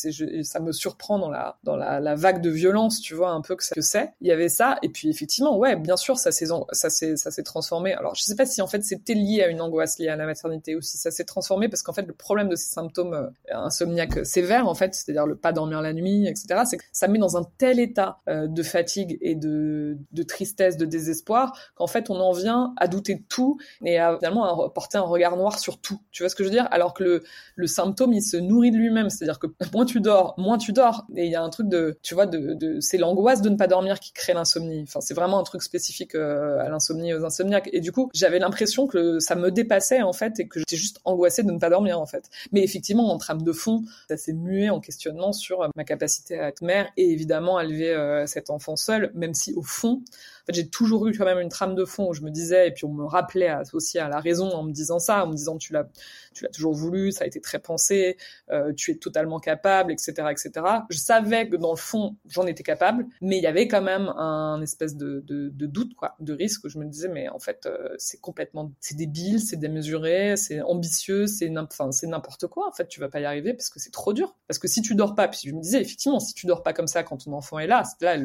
ça 0.43 0.59
me 0.59 0.73
surprend 0.73 1.19
dans 1.19 1.29
la 1.29 1.57
dans 1.63 1.77
la, 1.77 2.15
vague 2.15 2.41
de 2.41 2.49
violence, 2.49 2.99
tu 2.99 3.15
vois 3.15 3.29
un 3.29 3.39
peu 3.39 3.55
que 3.55 3.63
c'est. 3.79 4.11
Il 4.19 4.27
y 4.27 4.31
avait 4.31 4.49
ça 4.49 4.77
et 4.81 4.89
puis 4.89 5.09
effectivement, 5.09 5.57
ouais, 5.57 5.77
bien 5.77 5.95
sûr, 5.95 6.17
ça 6.17 6.33
s'est 6.33 6.47
ça 6.73 6.89
s'est 6.89 7.15
ça 7.15 7.31
s'est 7.31 7.43
transformé. 7.43 7.93
Alors 7.93 8.13
je 8.15 8.23
sais 8.23 8.35
pas 8.35 8.45
si 8.45 8.61
en 8.61 8.67
fait 8.67 8.83
c'était 8.83 9.13
lié 9.13 9.41
à 9.41 9.47
une 9.47 9.61
angoisse 9.61 9.99
liée 9.99 10.09
à 10.09 10.17
la 10.17 10.25
maternité 10.25 10.75
ou 10.75 10.81
si 10.81 10.97
ça 10.97 11.11
s'est 11.11 11.23
transformé 11.23 11.69
parce 11.69 11.81
qu'en 11.81 11.93
fait 11.93 12.05
le 12.05 12.13
problème 12.13 12.49
de 12.49 12.57
ces 12.57 12.71
symptômes 12.71 13.13
euh, 13.13 13.55
insomniaques 13.55 14.25
sévères 14.25 14.67
en 14.67 14.75
fait, 14.75 14.93
c'est-à-dire 14.95 15.25
le 15.25 15.37
pas 15.37 15.53
dormir 15.53 15.81
la 15.81 15.93
nuit, 15.93 16.27
etc 16.27 16.40
etc., 16.43 16.61
c'est 16.65 16.77
que 16.77 16.83
ça 16.91 17.07
met 17.07 17.19
dans 17.19 17.37
un 17.37 17.43
tel 17.57 17.79
état 17.79 18.19
euh, 18.27 18.47
de 18.47 18.63
fatigue 18.63 19.17
et 19.21 19.35
de, 19.35 19.97
de 20.11 20.23
tristesse, 20.23 20.77
de 20.77 20.85
désespoir, 20.85 21.57
qu'en 21.75 21.87
fait, 21.87 22.09
on 22.09 22.19
en 22.19 22.31
vient 22.31 22.73
à 22.77 22.87
douter 22.87 23.15
de 23.15 23.23
tout 23.27 23.57
et 23.85 23.97
à 23.97 24.17
finalement 24.17 24.65
à 24.65 24.69
porter 24.69 24.97
un 24.97 25.01
regard 25.01 25.37
noir 25.37 25.59
sur 25.59 25.79
tout. 25.79 25.99
Tu 26.11 26.23
vois 26.23 26.29
ce 26.29 26.35
que 26.35 26.43
je 26.43 26.49
veux 26.49 26.53
dire? 26.53 26.67
Alors 26.71 26.93
que 26.93 27.03
le, 27.03 27.23
le 27.55 27.67
symptôme, 27.67 28.13
il 28.13 28.21
se 28.21 28.37
nourrit 28.37 28.71
de 28.71 28.77
lui-même. 28.77 29.09
C'est-à-dire 29.09 29.39
que 29.39 29.47
moins 29.73 29.85
tu 29.85 29.99
dors, 30.01 30.35
moins 30.37 30.57
tu 30.57 30.73
dors. 30.73 31.05
Et 31.15 31.25
il 31.25 31.31
y 31.31 31.35
a 31.35 31.41
un 31.41 31.49
truc 31.49 31.67
de, 31.67 31.97
tu 32.01 32.13
vois, 32.13 32.25
de, 32.25 32.53
de 32.53 32.79
c'est 32.79 32.97
l'angoisse 32.97 33.41
de 33.41 33.49
ne 33.49 33.55
pas 33.55 33.67
dormir 33.67 33.99
qui 33.99 34.11
crée 34.13 34.33
l'insomnie. 34.33 34.83
Enfin, 34.83 35.01
c'est 35.01 35.13
vraiment 35.13 35.39
un 35.39 35.43
truc 35.43 35.63
spécifique 35.63 36.15
euh, 36.15 36.59
à 36.59 36.69
l'insomnie, 36.69 37.13
aux 37.13 37.23
insomniaques. 37.25 37.69
Et 37.73 37.79
du 37.79 37.91
coup, 37.91 38.09
j'avais 38.13 38.39
l'impression 38.39 38.87
que 38.87 39.19
ça 39.19 39.35
me 39.35 39.51
dépassait 39.51 40.01
en 40.01 40.13
fait 40.13 40.39
et 40.39 40.47
que 40.47 40.59
j'étais 40.59 40.77
juste 40.77 40.99
angoissée 41.05 41.43
de 41.43 41.51
ne 41.51 41.59
pas 41.59 41.69
dormir 41.69 41.99
en 41.99 42.05
fait. 42.05 42.29
Mais 42.51 42.63
effectivement, 42.63 43.11
en 43.11 43.17
trame 43.17 43.43
de 43.43 43.51
fond, 43.51 43.83
ça 44.07 44.17
s'est 44.17 44.33
mué 44.33 44.69
en 44.69 44.79
questionnement 44.79 45.33
sur 45.33 45.69
ma 45.75 45.83
capacité 45.83 46.30
à 46.39 46.47
être 46.47 46.61
mère 46.61 46.89
et 46.97 47.11
évidemment 47.11 47.57
à 47.57 47.63
élever 47.63 47.91
euh, 47.91 48.25
cet 48.25 48.49
enfant 48.49 48.75
seul, 48.75 49.11
même 49.15 49.33
si 49.33 49.53
au 49.53 49.61
fond, 49.61 50.01
en 50.41 50.45
fait, 50.47 50.53
j'ai 50.53 50.69
toujours 50.69 51.07
eu 51.07 51.17
quand 51.17 51.25
même 51.25 51.39
une 51.39 51.49
trame 51.49 51.75
de 51.75 51.85
fond 51.85 52.09
où 52.09 52.13
je 52.13 52.21
me 52.21 52.31
disais, 52.31 52.67
et 52.67 52.71
puis 52.71 52.85
on 52.85 52.93
me 52.93 53.05
rappelait 53.05 53.53
aussi 53.73 53.99
à 53.99 54.09
la 54.09 54.19
raison 54.19 54.51
en 54.51 54.63
me 54.63 54.71
disant 54.71 54.99
ça, 54.99 55.23
en 55.23 55.27
me 55.27 55.35
disant 55.35 55.57
tu 55.57 55.73
l'as, 55.73 55.87
tu 56.33 56.43
l'as 56.43 56.49
toujours 56.49 56.73
voulu, 56.73 57.11
ça 57.11 57.23
a 57.25 57.27
été 57.27 57.39
très 57.41 57.59
pensé, 57.59 58.17
euh, 58.49 58.73
tu 58.73 58.91
es 58.91 58.95
totalement 58.95 59.39
capable, 59.39 59.91
etc., 59.91 60.13
etc. 60.31 60.65
Je 60.89 60.97
savais 60.97 61.47
que 61.47 61.55
dans 61.55 61.71
le 61.71 61.77
fond, 61.77 62.15
j'en 62.27 62.45
étais 62.47 62.63
capable, 62.63 63.05
mais 63.21 63.37
il 63.37 63.43
y 63.43 63.47
avait 63.47 63.67
quand 63.67 63.81
même 63.81 64.07
un 64.09 64.61
espèce 64.61 64.95
de, 64.95 65.23
doute, 65.49 65.95
quoi, 65.95 66.15
de 66.19 66.33
risque. 66.33 66.63
Où 66.63 66.69
je 66.69 66.77
me 66.77 66.85
disais, 66.85 67.07
mais 67.07 67.29
en 67.29 67.39
fait, 67.39 67.65
euh, 67.65 67.95
c'est 67.97 68.19
complètement, 68.19 68.71
c'est 68.79 68.95
débile, 68.95 69.39
c'est 69.39 69.57
démesuré, 69.57 70.35
c'est 70.37 70.61
ambitieux, 70.61 71.27
c'est 71.27 71.49
n'importe 71.49 72.47
quoi. 72.47 72.67
En 72.67 72.71
fait, 72.71 72.87
tu 72.87 72.99
vas 72.99 73.09
pas 73.09 73.19
y 73.19 73.25
arriver 73.25 73.53
parce 73.53 73.69
que 73.69 73.79
c'est 73.79 73.91
trop 73.91 74.13
dur. 74.13 74.35
Parce 74.47 74.59
que 74.59 74.67
si 74.67 74.81
tu 74.81 74.95
dors 74.95 75.15
pas, 75.15 75.27
puis 75.27 75.39
je 75.45 75.53
me 75.53 75.61
disais 75.61 75.81
effectivement, 75.81 76.19
si 76.19 76.33
tu 76.33 76.45
dors 76.45 76.63
pas 76.63 76.73
comme 76.73 76.87
ça 76.87 77.03
quand 77.03 77.17
ton 77.17 77.33
enfant 77.33 77.59
est 77.59 77.67
là, 77.67 77.83
là, 78.01 78.17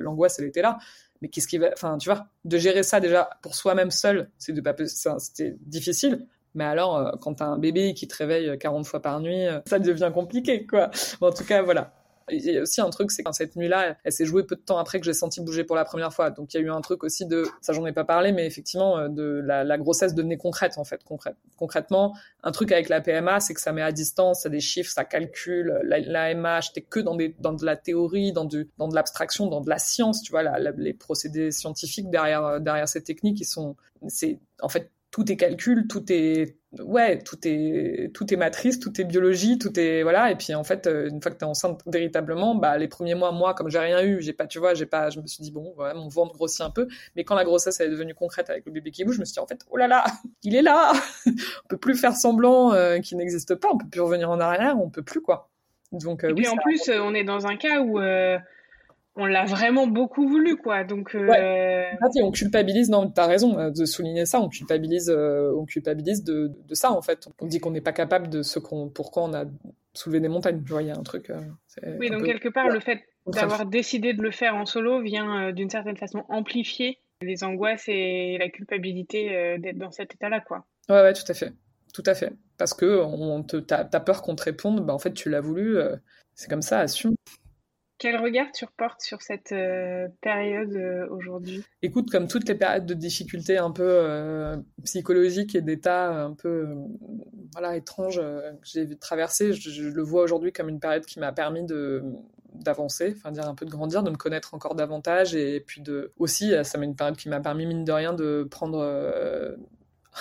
l'angoisse 0.00 0.38
elle 0.38 0.46
était 0.46 0.62
là 0.62 0.78
mais 1.20 1.28
qu'est-ce 1.28 1.48
qui 1.48 1.58
va, 1.58 1.70
enfin, 1.72 1.98
tu 1.98 2.08
vois, 2.08 2.26
de 2.44 2.58
gérer 2.58 2.82
ça 2.82 3.00
déjà 3.00 3.28
pour 3.42 3.54
soi-même 3.54 3.90
seul, 3.90 4.30
c'est 4.38 4.52
de 4.52 4.60
pas, 4.60 4.74
c'était 5.18 5.56
difficile. 5.60 6.26
Mais 6.54 6.64
alors, 6.64 6.96
euh, 6.96 7.12
quand 7.20 7.34
t'as 7.34 7.46
un 7.46 7.58
bébé 7.58 7.92
qui 7.94 8.08
te 8.08 8.16
réveille 8.16 8.58
40 8.58 8.86
fois 8.86 9.02
par 9.02 9.20
nuit, 9.20 9.46
euh, 9.46 9.60
ça 9.66 9.78
devient 9.78 10.10
compliqué, 10.12 10.66
quoi. 10.66 10.90
en 11.20 11.30
tout 11.30 11.44
cas, 11.44 11.62
voilà. 11.62 11.92
Il 12.30 12.44
y 12.44 12.58
a 12.58 12.62
aussi 12.62 12.80
un 12.80 12.90
truc, 12.90 13.12
c'est 13.12 13.22
que 13.22 13.32
cette 13.32 13.54
nuit-là, 13.54 13.96
elle 14.02 14.12
s'est 14.12 14.24
jouée 14.24 14.42
peu 14.42 14.56
de 14.56 14.60
temps 14.60 14.78
après 14.78 14.98
que 14.98 15.06
j'ai 15.06 15.14
senti 15.14 15.40
bouger 15.40 15.62
pour 15.62 15.76
la 15.76 15.84
première 15.84 16.12
fois. 16.12 16.30
Donc 16.30 16.52
il 16.52 16.60
y 16.60 16.60
a 16.60 16.66
eu 16.66 16.70
un 16.70 16.80
truc 16.80 17.04
aussi 17.04 17.24
de, 17.24 17.44
ça 17.60 17.72
j'en 17.72 17.86
ai 17.86 17.92
pas 17.92 18.04
parlé, 18.04 18.32
mais 18.32 18.46
effectivement 18.46 18.98
euh, 18.98 19.08
de 19.08 19.40
la, 19.44 19.62
la 19.62 19.78
grossesse 19.78 20.14
devenait 20.14 20.36
concrète 20.36 20.76
en 20.76 20.84
fait. 20.84 21.04
Concrète. 21.04 21.36
Concrètement, 21.56 22.16
un 22.42 22.50
truc 22.50 22.72
avec 22.72 22.88
la 22.88 23.00
PMA, 23.00 23.38
c'est 23.38 23.54
que 23.54 23.60
ça 23.60 23.72
met 23.72 23.82
à 23.82 23.92
distance, 23.92 24.42
ça 24.42 24.48
des 24.48 24.60
chiffres, 24.60 24.90
ça 24.90 25.04
calcule. 25.04 25.80
La, 25.84 26.00
la 26.00 26.34
MH, 26.34 26.72
t'es 26.74 26.82
que 26.82 26.98
dans 26.98 27.14
des, 27.14 27.36
dans 27.38 27.52
de 27.52 27.64
la 27.64 27.76
théorie, 27.76 28.32
dans 28.32 28.44
de, 28.44 28.68
dans 28.78 28.88
de 28.88 28.94
l'abstraction, 28.94 29.46
dans 29.46 29.60
de 29.60 29.70
la 29.70 29.78
science. 29.78 30.22
Tu 30.22 30.32
vois, 30.32 30.42
la, 30.42 30.58
les 30.58 30.94
procédés 30.94 31.52
scientifiques 31.52 32.10
derrière 32.10 32.44
euh, 32.44 32.58
derrière 32.58 32.88
ces 32.88 33.02
techniques, 33.02 33.40
ils 33.40 33.44
sont, 33.44 33.76
c'est 34.08 34.40
en 34.60 34.68
fait 34.68 34.90
tout 35.10 35.30
est 35.30 35.36
calcul, 35.36 35.86
tout 35.86 36.04
est 36.10 36.58
ouais, 36.78 37.18
tout 37.18 37.38
est 37.44 38.10
tout 38.12 38.32
est 38.32 38.36
matrice, 38.36 38.78
tout 38.78 39.00
est 39.00 39.04
biologie, 39.04 39.58
tout 39.58 39.78
est 39.78 40.02
voilà. 40.02 40.30
Et 40.30 40.36
puis 40.36 40.54
en 40.54 40.64
fait, 40.64 40.86
euh, 40.86 41.08
une 41.08 41.22
fois 41.22 41.30
que 41.30 41.38
tu 41.38 41.44
es 41.44 41.48
enceinte 41.48 41.82
véritablement, 41.86 42.54
bah 42.54 42.76
les 42.78 42.88
premiers 42.88 43.14
mois, 43.14 43.32
moi, 43.32 43.54
comme 43.54 43.70
j'ai 43.70 43.78
rien 43.78 44.02
eu, 44.02 44.20
j'ai 44.20 44.32
pas, 44.32 44.46
tu 44.46 44.58
vois, 44.58 44.74
j'ai 44.74 44.86
pas, 44.86 45.10
je 45.10 45.20
me 45.20 45.26
suis 45.26 45.42
dit 45.42 45.50
bon, 45.50 45.72
voilà, 45.76 45.94
mon 45.94 46.08
ventre 46.08 46.34
grossit 46.34 46.60
un 46.60 46.70
peu. 46.70 46.88
Mais 47.14 47.24
quand 47.24 47.34
la 47.34 47.44
grossesse 47.44 47.80
est 47.80 47.88
devenue 47.88 48.14
concrète 48.14 48.50
avec 48.50 48.66
le 48.66 48.72
bébé 48.72 48.90
qui 48.90 49.04
bouge, 49.04 49.16
je 49.16 49.20
me 49.20 49.24
suis 49.24 49.34
dit 49.34 49.40
en 49.40 49.46
fait, 49.46 49.64
oh 49.70 49.76
là 49.76 49.88
là, 49.88 50.04
il 50.42 50.54
est 50.54 50.62
là. 50.62 50.92
on 51.26 51.68
peut 51.68 51.78
plus 51.78 51.96
faire 51.96 52.14
semblant 52.14 52.72
euh, 52.72 52.98
qu'il 52.98 53.18
n'existe 53.18 53.54
pas, 53.54 53.68
on 53.72 53.78
peut 53.78 53.88
plus 53.90 54.00
revenir 54.00 54.30
en 54.30 54.40
arrière, 54.40 54.78
on 54.80 54.90
peut 54.90 55.02
plus 55.02 55.22
quoi. 55.22 55.50
Donc 55.92 56.24
euh, 56.24 56.30
et 56.30 56.34
puis 56.34 56.48
en 56.48 56.56
plus, 56.56 56.90
on 56.90 57.14
est 57.14 57.24
dans 57.24 57.46
un 57.46 57.56
cas 57.56 57.80
où 57.80 57.98
on 59.16 59.24
l'a 59.24 59.44
vraiment 59.44 59.86
beaucoup 59.86 60.28
voulu, 60.28 60.56
quoi. 60.56 60.84
Donc, 60.84 61.14
euh... 61.14 61.26
ouais. 61.26 61.98
on 62.22 62.30
culpabilise. 62.30 62.90
Non, 62.90 63.10
t'as 63.10 63.26
raison 63.26 63.58
euh, 63.58 63.70
de 63.70 63.84
souligner 63.86 64.26
ça. 64.26 64.40
On 64.40 64.48
culpabilise, 64.48 65.10
euh, 65.10 65.52
on 65.56 65.64
culpabilise 65.64 66.22
de, 66.22 66.52
de, 66.68 66.74
ça 66.74 66.92
en 66.92 67.00
fait. 67.00 67.26
On 67.40 67.46
dit 67.46 67.58
qu'on 67.58 67.70
n'est 67.70 67.80
pas 67.80 67.92
capable 67.92 68.28
de 68.28 68.42
ce 68.42 68.58
qu'on, 68.58 68.88
pourquoi 68.88 69.24
on 69.24 69.32
a 69.32 69.44
soulevé 69.94 70.20
des 70.20 70.28
montagnes. 70.28 70.62
Tu 70.62 70.70
vois, 70.70 70.82
il 70.82 70.88
y 70.88 70.90
a 70.90 70.96
un 70.96 71.02
truc. 71.02 71.30
Euh, 71.30 71.96
oui, 71.98 72.10
donc 72.10 72.24
quelque 72.24 72.50
part, 72.50 72.68
le 72.68 72.80
fait 72.80 73.00
d'avoir 73.26 73.66
décidé 73.66 74.12
de 74.12 74.22
le 74.22 74.30
faire 74.30 74.54
en 74.54 74.66
solo 74.66 75.00
vient 75.00 75.50
d'une 75.50 75.70
certaine 75.70 75.96
façon 75.96 76.24
amplifier 76.28 77.00
les 77.22 77.42
angoisses 77.42 77.88
et 77.88 78.36
la 78.38 78.50
culpabilité 78.50 79.58
d'être 79.58 79.78
dans 79.78 79.90
cet 79.90 80.14
état-là, 80.14 80.40
quoi. 80.40 80.66
Ouais, 80.88 81.00
ouais, 81.00 81.12
tout 81.14 81.24
à 81.26 81.34
fait, 81.34 81.52
tout 81.94 82.02
à 82.04 82.14
fait. 82.14 82.32
Parce 82.58 82.74
que 82.74 83.00
on 83.02 83.42
te, 83.42 83.56
t'as, 83.56 83.84
peur 84.00 84.22
qu'on 84.22 84.36
te 84.36 84.44
réponde. 84.44 84.84
Bah 84.84 84.92
en 84.92 84.98
fait, 84.98 85.14
tu 85.14 85.30
l'as 85.30 85.40
voulu. 85.40 85.78
c'est 86.34 86.50
comme 86.50 86.62
ça. 86.62 86.80
Assume. 86.80 87.14
Quel 87.98 88.16
regard 88.18 88.52
tu 88.52 88.66
reportes 88.66 89.00
sur 89.00 89.22
cette 89.22 89.52
euh, 89.52 90.08
période 90.20 90.74
euh, 90.74 91.08
aujourd'hui? 91.08 91.64
Écoute, 91.80 92.10
comme 92.10 92.28
toutes 92.28 92.46
les 92.46 92.54
périodes 92.54 92.84
de 92.84 92.92
difficultés 92.92 93.56
un 93.56 93.70
peu 93.70 93.88
euh, 93.88 94.56
psychologiques 94.84 95.54
et 95.54 95.62
d'état 95.62 96.10
un 96.10 96.34
peu 96.34 96.68
voilà 97.52 97.74
étranges 97.76 98.18
que 98.18 98.56
j'ai 98.64 98.96
traversé, 98.96 99.54
je, 99.54 99.70
je, 99.70 99.88
le 99.88 100.02
vois 100.02 100.22
aujourd'hui 100.22 100.52
comme 100.52 100.68
une 100.68 100.80
période 100.80 101.06
qui 101.06 101.20
m'a 101.20 101.32
permis 101.32 101.64
de 101.64 102.02
d'avancer, 102.52 103.14
enfin 103.16 103.32
dire 103.32 103.46
un 103.46 103.54
peu 103.54 103.66
de 103.66 103.70
grandir, 103.70 104.02
de 104.02 104.10
me 104.10 104.16
connaître 104.16 104.54
encore 104.54 104.74
davantage 104.74 105.34
et 105.34 105.60
puis 105.60 105.80
de 105.80 106.12
aussi 106.18 106.52
ça 106.64 106.78
m'a 106.78 106.84
une 106.84 106.96
période 106.96 107.16
qui 107.16 107.28
m'a 107.28 107.40
permis 107.40 107.66
mine 107.66 107.84
de 107.84 107.92
rien 107.92 108.12
de 108.12 108.46
prendre 108.50 108.78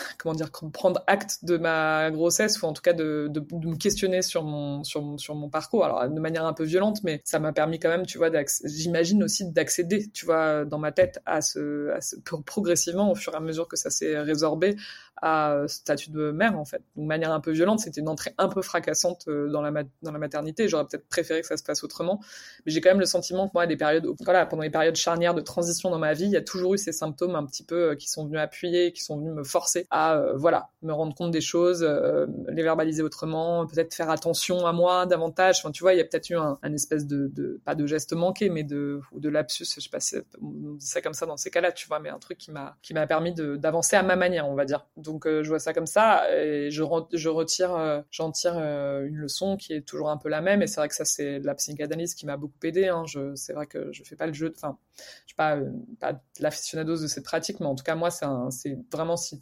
comment 0.18 0.36
dire, 0.36 0.50
prendre 0.74 1.04
acte 1.08 1.44
de 1.44 1.58
ma 1.58 2.12
grossesse 2.12 2.62
ou 2.62 2.66
en 2.66 2.74
tout 2.74 2.82
cas 2.82 2.94
de, 2.94 3.28
de, 3.30 3.40
de 3.40 3.68
me 3.68 3.76
questionner 3.76 4.22
sur 4.22 4.44
mon, 4.44 4.84
sur 4.84 5.02
mon, 5.02 5.18
sur 5.18 5.36
mon 5.36 5.50
parcours. 5.50 5.86
Alors 5.86 6.10
de 6.10 6.20
manière 6.20 6.46
un 6.46 6.54
peu 6.54 6.64
violente, 6.64 7.04
mais 7.04 7.22
ça 7.24 7.40
m'a 7.40 7.54
permis 7.54 7.80
quand 7.80 7.90
même, 7.90 8.06
tu 8.06 8.18
vois, 8.18 8.30
j'imagine 8.64 9.24
aussi 9.24 9.52
d'accéder, 9.52 10.10
tu 10.12 10.26
vois, 10.26 10.66
dans 10.66 10.80
ma 10.80 10.92
tête 10.92 11.22
à 11.26 11.42
ce, 11.42 11.92
à 11.92 12.02
ce, 12.02 12.16
progressivement 12.46 13.12
au 13.12 13.16
fur 13.16 13.34
et 13.34 13.38
à 13.38 13.40
mesure 13.40 13.68
que 13.68 13.76
ça 13.76 13.90
s'est 13.90 14.20
résorbé 14.20 14.76
à 15.22 15.64
statut 15.68 16.12
de 16.12 16.32
mère 16.32 16.58
en 16.58 16.66
fait. 16.66 16.82
De 16.96 17.04
manière 17.04 17.32
un 17.32 17.40
peu 17.40 17.52
violente, 17.52 17.80
c'était 17.80 18.02
une 18.02 18.10
entrée 18.10 18.34
un 18.38 18.50
peu 18.50 18.62
fracassante 18.62 19.26
euh, 19.28 19.48
dans 19.50 19.62
la, 19.62 19.72
dans 20.02 20.12
la 20.12 20.20
maternité. 20.20 20.68
J'aurais 20.68 20.86
peut-être 20.86 21.08
préféré 21.08 21.42
que 21.42 21.48
ça 21.48 21.58
se 21.58 21.64
passe 21.64 21.84
autrement, 21.84 22.20
mais 22.66 22.72
j'ai 22.72 22.82
quand 22.82 22.90
même 22.90 23.00
le 23.00 23.06
sentiment 23.06 23.48
que 23.48 23.52
moi, 23.54 23.66
des 23.66 23.78
périodes, 23.78 24.08
voilà, 24.24 24.46
pendant 24.46 24.64
les 24.64 24.70
périodes 24.70 24.96
charnières 24.96 25.34
de 25.34 25.42
transition 25.42 25.90
dans 25.90 26.00
ma 26.00 26.14
vie, 26.14 26.26
il 26.26 26.32
y 26.32 26.38
a 26.38 26.42
toujours 26.42 26.74
eu 26.74 26.78
ces 26.78 26.92
symptômes 26.92 27.36
un 27.36 27.46
petit 27.46 27.64
peu 27.64 27.92
euh, 27.92 27.96
qui 27.96 28.10
sont 28.10 28.26
venus 28.26 28.40
appuyer, 28.40 28.92
qui 28.92 29.04
sont 29.04 29.18
venus 29.18 29.34
me 29.34 29.44
forcer 29.44 29.85
à 29.92 30.22
voilà 30.36 30.70
me 30.82 30.94
rendre 30.94 31.16
compte 31.16 31.32
des 31.32 31.42
choses, 31.42 31.84
les 32.48 32.64
verbaliser 32.64 33.02
autrement, 33.02 33.66
peut-être 33.66 33.94
faire 33.94 34.10
attention 34.10 34.66
à 34.66 34.74
moi 34.74 35.06
davantage. 35.06 35.60
Enfin, 35.60 35.72
tu 35.72 35.84
vois, 35.84 35.94
il 35.94 35.98
y 35.98 36.02
a 36.02 36.04
peut-être 36.04 36.30
eu 36.30 36.38
un, 36.38 36.58
espèce 36.74 37.08
de, 37.08 37.60
pas 37.66 37.76
de 37.76 37.86
geste 37.88 38.14
manqué, 38.14 38.50
mais 38.50 38.64
de 38.64 39.02
ou 39.12 39.20
de 39.20 39.30
lapsus. 39.30 39.66
Je 39.76 39.82
sais 39.82 39.90
pas 39.90 40.00
on 40.42 40.76
dit 40.76 40.86
ça 40.86 41.02
comme 41.02 41.14
ça 41.14 41.26
dans 41.26 41.38
ces 41.38 41.50
cas-là, 41.50 41.72
tu 41.72 41.88
vois, 41.88 42.00
mais 42.00 42.10
un 42.10 42.20
truc 42.20 42.38
qui 42.38 42.52
m'a 42.52 42.78
qui 42.82 42.94
m'a 42.94 43.08
permis 43.08 43.34
d'avancer 43.34 43.96
à 43.96 44.04
ma 44.04 44.16
manière, 44.16 44.48
on 44.48 44.56
va 44.56 44.66
dire. 44.66 44.86
Donc 44.98 45.26
euh, 45.26 45.44
je 45.44 45.50
vois 45.50 45.60
ça 45.60 45.74
comme 45.74 45.88
ça 45.88 46.24
et 46.36 46.70
je, 46.72 46.84
je 47.14 47.30
retire, 47.30 47.76
euh, 47.76 48.02
j'en 48.12 48.32
tire 48.32 48.58
euh, 48.58 49.06
une 49.06 49.18
leçon 49.18 49.58
qui 49.58 49.74
est 49.74 49.82
toujours 49.82 50.10
un 50.10 50.18
peu 50.18 50.30
la 50.30 50.42
même. 50.42 50.62
Et 50.62 50.68
c'est 50.68 50.80
vrai 50.80 50.88
que 50.88 50.96
ça 50.96 51.06
c'est 51.06 51.40
la 51.40 51.56
psychanalyse 51.56 52.16
qui 52.16 52.26
m'a 52.26 52.38
beaucoup 52.38 52.54
aidé. 52.64 52.88
Hein. 52.88 53.04
C'est 53.36 53.54
vrai 53.54 53.68
que 53.68 53.92
je 53.92 54.04
fais 54.04 54.16
pas 54.16 54.28
le 54.28 54.34
jeu, 54.34 54.54
enfin 54.56 54.78
je 54.98 55.28
suis 55.28 55.36
pas 55.36 55.58
pas 56.00 56.22
l'aficionados 56.40 57.02
de 57.02 57.08
cette 57.08 57.26
pratique, 57.26 57.60
mais 57.60 57.66
en 57.66 57.76
tout 57.76 57.84
cas 57.84 57.96
moi 57.96 58.10
c'est 58.12 58.78
vraiment 58.92 59.18
si, 59.18 59.40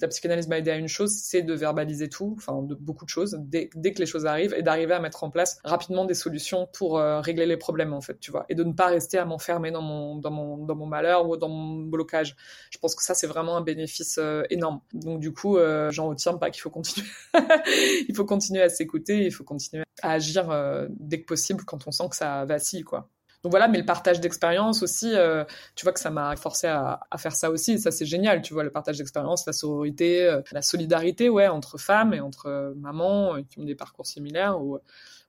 la 0.00 0.08
psychanalyse 0.08 0.48
m'a 0.48 0.58
aidé 0.58 0.70
à 0.70 0.76
une 0.76 0.88
chose, 0.88 1.12
c'est 1.12 1.42
de 1.42 1.54
verbaliser 1.54 2.08
tout, 2.08 2.34
enfin 2.36 2.62
de 2.62 2.74
beaucoup 2.74 3.04
de 3.04 3.10
choses 3.10 3.36
dès, 3.40 3.70
dès 3.74 3.92
que 3.92 4.00
les 4.00 4.06
choses 4.06 4.26
arrivent 4.26 4.54
et 4.54 4.62
d'arriver 4.62 4.94
à 4.94 5.00
mettre 5.00 5.24
en 5.24 5.30
place 5.30 5.58
rapidement 5.64 6.04
des 6.04 6.14
solutions 6.14 6.68
pour 6.72 6.98
régler 6.98 7.46
les 7.46 7.56
problèmes 7.56 7.92
en 7.92 8.00
fait, 8.00 8.18
tu 8.20 8.30
vois, 8.30 8.46
et 8.48 8.54
de 8.54 8.64
ne 8.64 8.72
pas 8.72 8.86
rester 8.86 9.18
à 9.18 9.24
m'enfermer 9.24 9.70
dans 9.70 9.82
mon 9.82 10.16
dans 10.16 10.30
mon 10.30 10.58
dans 10.64 10.74
mon 10.74 10.86
malheur 10.86 11.28
ou 11.28 11.36
dans 11.36 11.48
mon 11.48 11.82
blocage. 11.82 12.36
Je 12.70 12.78
pense 12.78 12.94
que 12.94 13.02
ça 13.02 13.14
c'est 13.14 13.26
vraiment 13.26 13.56
un 13.56 13.62
bénéfice 13.62 14.18
énorme. 14.50 14.80
Donc 14.92 15.20
du 15.20 15.32
coup, 15.32 15.58
euh, 15.58 15.90
j'en 15.90 16.08
retiens 16.08 16.34
pas 16.34 16.50
qu'il 16.50 16.60
faut 16.62 16.70
continuer. 16.70 17.06
il 18.08 18.14
faut 18.14 18.24
continuer 18.24 18.62
à 18.62 18.68
s'écouter, 18.68 19.24
il 19.24 19.32
faut 19.32 19.44
continuer 19.44 19.84
à 20.02 20.12
agir 20.12 20.50
euh, 20.50 20.86
dès 20.90 21.20
que 21.20 21.26
possible 21.26 21.64
quand 21.64 21.86
on 21.86 21.90
sent 21.90 22.08
que 22.10 22.16
ça 22.16 22.44
vacille, 22.44 22.82
quoi. 22.82 23.08
Donc 23.42 23.52
voilà, 23.52 23.68
mais 23.68 23.78
le 23.78 23.84
partage 23.84 24.20
d'expérience 24.20 24.82
aussi, 24.82 25.14
euh, 25.14 25.44
tu 25.74 25.84
vois 25.84 25.92
que 25.92 26.00
ça 26.00 26.10
m'a 26.10 26.34
forcé 26.36 26.66
à, 26.66 27.00
faire 27.16 27.34
ça 27.34 27.50
aussi. 27.50 27.78
Ça, 27.78 27.90
c'est 27.90 28.06
génial, 28.06 28.42
tu 28.42 28.54
vois, 28.54 28.64
le 28.64 28.70
partage 28.70 28.98
d'expérience, 28.98 29.46
la 29.46 29.52
sororité, 29.52 30.24
euh, 30.24 30.42
la 30.52 30.62
solidarité, 30.62 31.28
ouais, 31.28 31.48
entre 31.48 31.78
femmes 31.78 32.14
et 32.14 32.20
entre 32.20 32.46
euh, 32.46 32.74
mamans 32.76 33.42
qui 33.48 33.58
ont 33.60 33.64
des 33.64 33.74
parcours 33.74 34.06
similaires 34.06 34.60
ou 34.60 34.80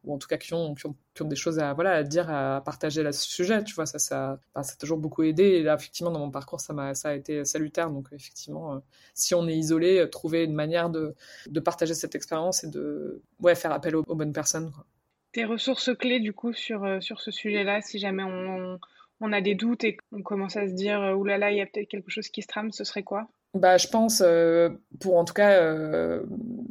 en 0.10 0.18
tout 0.18 0.28
cas 0.28 0.38
qui 0.38 0.54
ont, 0.54 0.74
qui 0.74 0.88
ont, 0.88 1.28
des 1.28 1.36
choses 1.36 1.60
à 1.60 1.74
voilà 1.74 1.92
à 1.92 2.04
dire 2.04 2.30
à 2.30 2.62
partager 2.64 3.06
à 3.06 3.12
ce 3.12 3.28
sujet 3.28 3.64
tu 3.64 3.76
vois 3.76 3.86
ça 3.86 4.00
ça 4.00 4.40
a 4.56 4.64
toujours 4.80 4.98
beaucoup 5.00 5.24
aidé 5.24 5.44
et 5.44 5.64
là 5.64 5.76
effectivement 5.76 6.12
dans 6.12 6.20
mon 6.20 6.32
parcours 6.32 6.62
ça 6.62 6.74
m'a 6.74 6.96
ça 6.96 7.10
a 7.10 7.14
été 7.14 7.44
salutaire 7.44 7.90
donc 7.90 8.08
effectivement 8.14 8.82
si 9.14 9.36
on 9.36 9.48
est 9.48 9.56
isolé 9.58 10.08
trouver 10.10 10.44
une 10.44 10.54
manière 10.54 10.90
de 10.90 11.16
de 11.48 11.60
partager 11.60 11.94
cette 11.94 12.16
expérience 12.16 12.64
et 12.64 12.68
de 12.70 13.22
ouais 13.42 13.56
faire 13.56 13.72
appel 13.72 13.96
aux, 13.96 14.04
bonnes 14.04 14.32
personnes 14.32 14.72
quoi. 14.72 14.86
Tes 15.32 15.46
ressources 15.46 15.96
clés 15.98 16.20
du 16.20 16.34
coup 16.34 16.54
sur 16.54 16.84
euh, 16.84 17.00
ce 17.00 17.32
sujet 17.32 17.64
là 17.64 17.82
si 17.82 18.00
jamais 18.00 18.24
on, 18.24 19.32
a 19.32 19.42
des 19.42 19.56
doutes 19.56 19.84
et 19.84 19.98
qu'on 19.98 20.22
commence 20.22 20.56
à 20.56 20.68
se 20.68 20.74
dire 20.74 21.00
oulala 21.18 21.38
là 21.38 21.48
là, 21.48 21.52
il 21.52 21.58
y 21.58 21.62
a 21.62 21.66
peut-être 21.66 21.90
quelque 21.90 22.12
chose 22.12 22.30
qui 22.30 22.42
se 22.42 22.48
trame 22.48 22.72
ce 22.72 22.84
serait 22.84 23.04
quoi? 23.04 23.28
Bah, 23.54 23.78
je 23.78 23.88
pense, 23.88 24.22
euh, 24.24 24.70
pour 25.00 25.18
en 25.18 25.26
tout 25.26 25.34
cas 25.34 25.52
euh, 25.62 26.24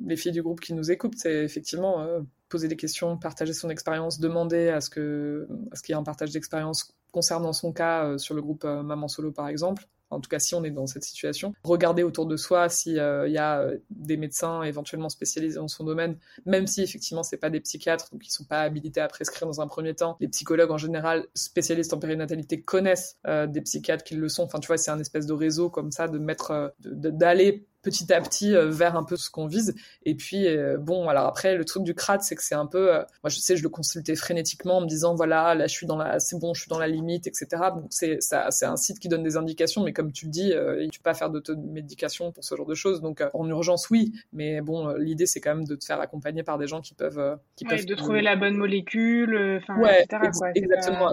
les 0.06 0.16
filles 0.16 0.32
du 0.32 0.42
groupe 0.42 0.60
qui 0.60 0.72
nous 0.72 0.90
écoutent, 0.90 1.16
c'est 1.16 1.44
effectivement 1.44 2.00
euh, 2.02 2.20
poser 2.48 2.68
des 2.68 2.76
questions, 2.76 3.16
partager 3.16 3.52
son 3.52 3.70
expérience, 3.70 4.20
demander 4.20 4.68
à 4.68 4.80
ce 4.80 4.90
que 4.90 5.48
à 5.72 5.76
ce 5.76 5.82
qu'il 5.82 5.94
y 5.94 5.96
ait 5.96 6.00
un 6.00 6.04
partage 6.04 6.30
d'expérience 6.30 6.94
concernant 7.12 7.52
son 7.52 7.72
cas 7.72 8.18
sur 8.18 8.34
le 8.34 8.42
groupe 8.42 8.64
Maman 8.64 9.08
Solo 9.08 9.32
par 9.32 9.48
exemple 9.48 9.88
en 10.10 10.20
tout 10.20 10.28
cas 10.28 10.38
si 10.38 10.54
on 10.54 10.64
est 10.64 10.70
dans 10.70 10.86
cette 10.86 11.04
situation, 11.04 11.54
regarder 11.64 12.02
autour 12.02 12.26
de 12.26 12.36
soi 12.36 12.68
s'il 12.68 12.98
euh, 12.98 13.28
y 13.28 13.38
a 13.38 13.60
euh, 13.60 13.78
des 13.90 14.16
médecins 14.16 14.62
éventuellement 14.62 15.08
spécialisés 15.08 15.56
dans 15.56 15.68
son 15.68 15.84
domaine, 15.84 16.16
même 16.44 16.66
si 16.66 16.82
effectivement 16.82 17.22
c'est 17.22 17.36
pas 17.36 17.50
des 17.50 17.60
psychiatres, 17.60 18.08
donc 18.12 18.26
ils 18.26 18.30
sont 18.30 18.44
pas 18.44 18.62
habilités 18.62 19.00
à 19.00 19.08
prescrire 19.08 19.46
dans 19.46 19.60
un 19.60 19.66
premier 19.66 19.94
temps. 19.94 20.16
Les 20.20 20.28
psychologues 20.28 20.70
en 20.70 20.78
général 20.78 21.26
spécialistes 21.34 21.92
en 21.92 21.98
périnatalité 21.98 22.60
connaissent 22.60 23.18
euh, 23.26 23.46
des 23.46 23.60
psychiatres 23.60 24.04
qui 24.04 24.14
le 24.14 24.28
sont. 24.28 24.44
Enfin 24.44 24.60
tu 24.60 24.66
vois 24.66 24.78
c'est 24.78 24.90
un 24.90 25.00
espèce 25.00 25.26
de 25.26 25.32
réseau 25.32 25.70
comme 25.70 25.90
ça 25.90 26.08
de 26.08 26.18
mettre 26.18 26.74
d'aller 26.80 27.66
petit 27.86 28.12
à 28.12 28.20
petit 28.20 28.52
euh, 28.52 28.68
vers 28.68 28.96
un 28.96 29.04
peu 29.04 29.16
ce 29.16 29.30
qu'on 29.30 29.46
vise. 29.46 29.74
Et 30.04 30.16
puis, 30.16 30.48
euh, 30.48 30.76
bon, 30.76 31.08
alors 31.08 31.26
après, 31.26 31.54
le 31.54 31.64
truc 31.64 31.84
du 31.84 31.94
crade, 31.94 32.20
c'est 32.20 32.34
que 32.34 32.42
c'est 32.42 32.56
un 32.56 32.66
peu, 32.66 32.92
euh, 32.92 32.98
moi, 33.22 33.30
je 33.30 33.38
sais, 33.38 33.56
je 33.56 33.62
le 33.62 33.68
consultais 33.68 34.16
frénétiquement 34.16 34.78
en 34.78 34.80
me 34.80 34.88
disant, 34.88 35.14
voilà, 35.14 35.54
là, 35.54 35.68
je 35.68 35.72
suis 35.72 35.86
dans 35.86 35.96
la, 35.96 36.18
c'est 36.18 36.36
bon, 36.36 36.52
je 36.52 36.62
suis 36.62 36.68
dans 36.68 36.80
la 36.80 36.88
limite, 36.88 37.28
etc. 37.28 37.46
Donc, 37.74 37.86
c'est, 37.90 38.20
ça, 38.20 38.50
c'est 38.50 38.66
un 38.66 38.76
site 38.76 38.98
qui 38.98 39.08
donne 39.08 39.22
des 39.22 39.36
indications, 39.36 39.84
mais 39.84 39.92
comme 39.92 40.10
tu 40.10 40.24
le 40.26 40.30
dis, 40.32 40.52
tu 40.90 40.98
peux 40.98 41.04
pas 41.04 41.14
faire 41.14 41.30
d'automédication 41.30 42.32
pour 42.32 42.44
ce 42.44 42.56
genre 42.56 42.66
de 42.66 42.74
choses. 42.74 43.00
Donc, 43.00 43.22
en 43.32 43.48
urgence, 43.48 43.88
oui. 43.90 44.12
Mais 44.32 44.60
bon, 44.60 44.88
l'idée, 44.96 45.26
c'est 45.26 45.40
quand 45.40 45.54
même 45.54 45.64
de 45.64 45.76
te 45.76 45.84
faire 45.84 46.00
accompagner 46.00 46.42
par 46.42 46.58
des 46.58 46.66
gens 46.66 46.80
qui 46.80 46.94
peuvent, 46.94 47.38
qui 47.54 47.64
peuvent. 47.64 47.86
De 47.86 47.94
trouver 47.94 48.20
la 48.20 48.34
bonne 48.34 48.56
molécule, 48.56 49.60
enfin, 49.62 49.80
ouais, 49.80 50.02
etc. 50.02 50.50
exactement, 50.56 51.12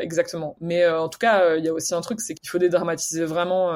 exactement. 0.00 0.56
Mais 0.60 0.88
en 0.88 1.10
tout 1.10 1.18
cas, 1.18 1.56
il 1.56 1.64
y 1.64 1.68
a 1.68 1.74
aussi 1.74 1.94
un 1.94 2.00
truc, 2.00 2.22
c'est 2.22 2.34
qu'il 2.34 2.48
faut 2.48 2.58
dédramatiser 2.58 3.24
vraiment, 3.24 3.74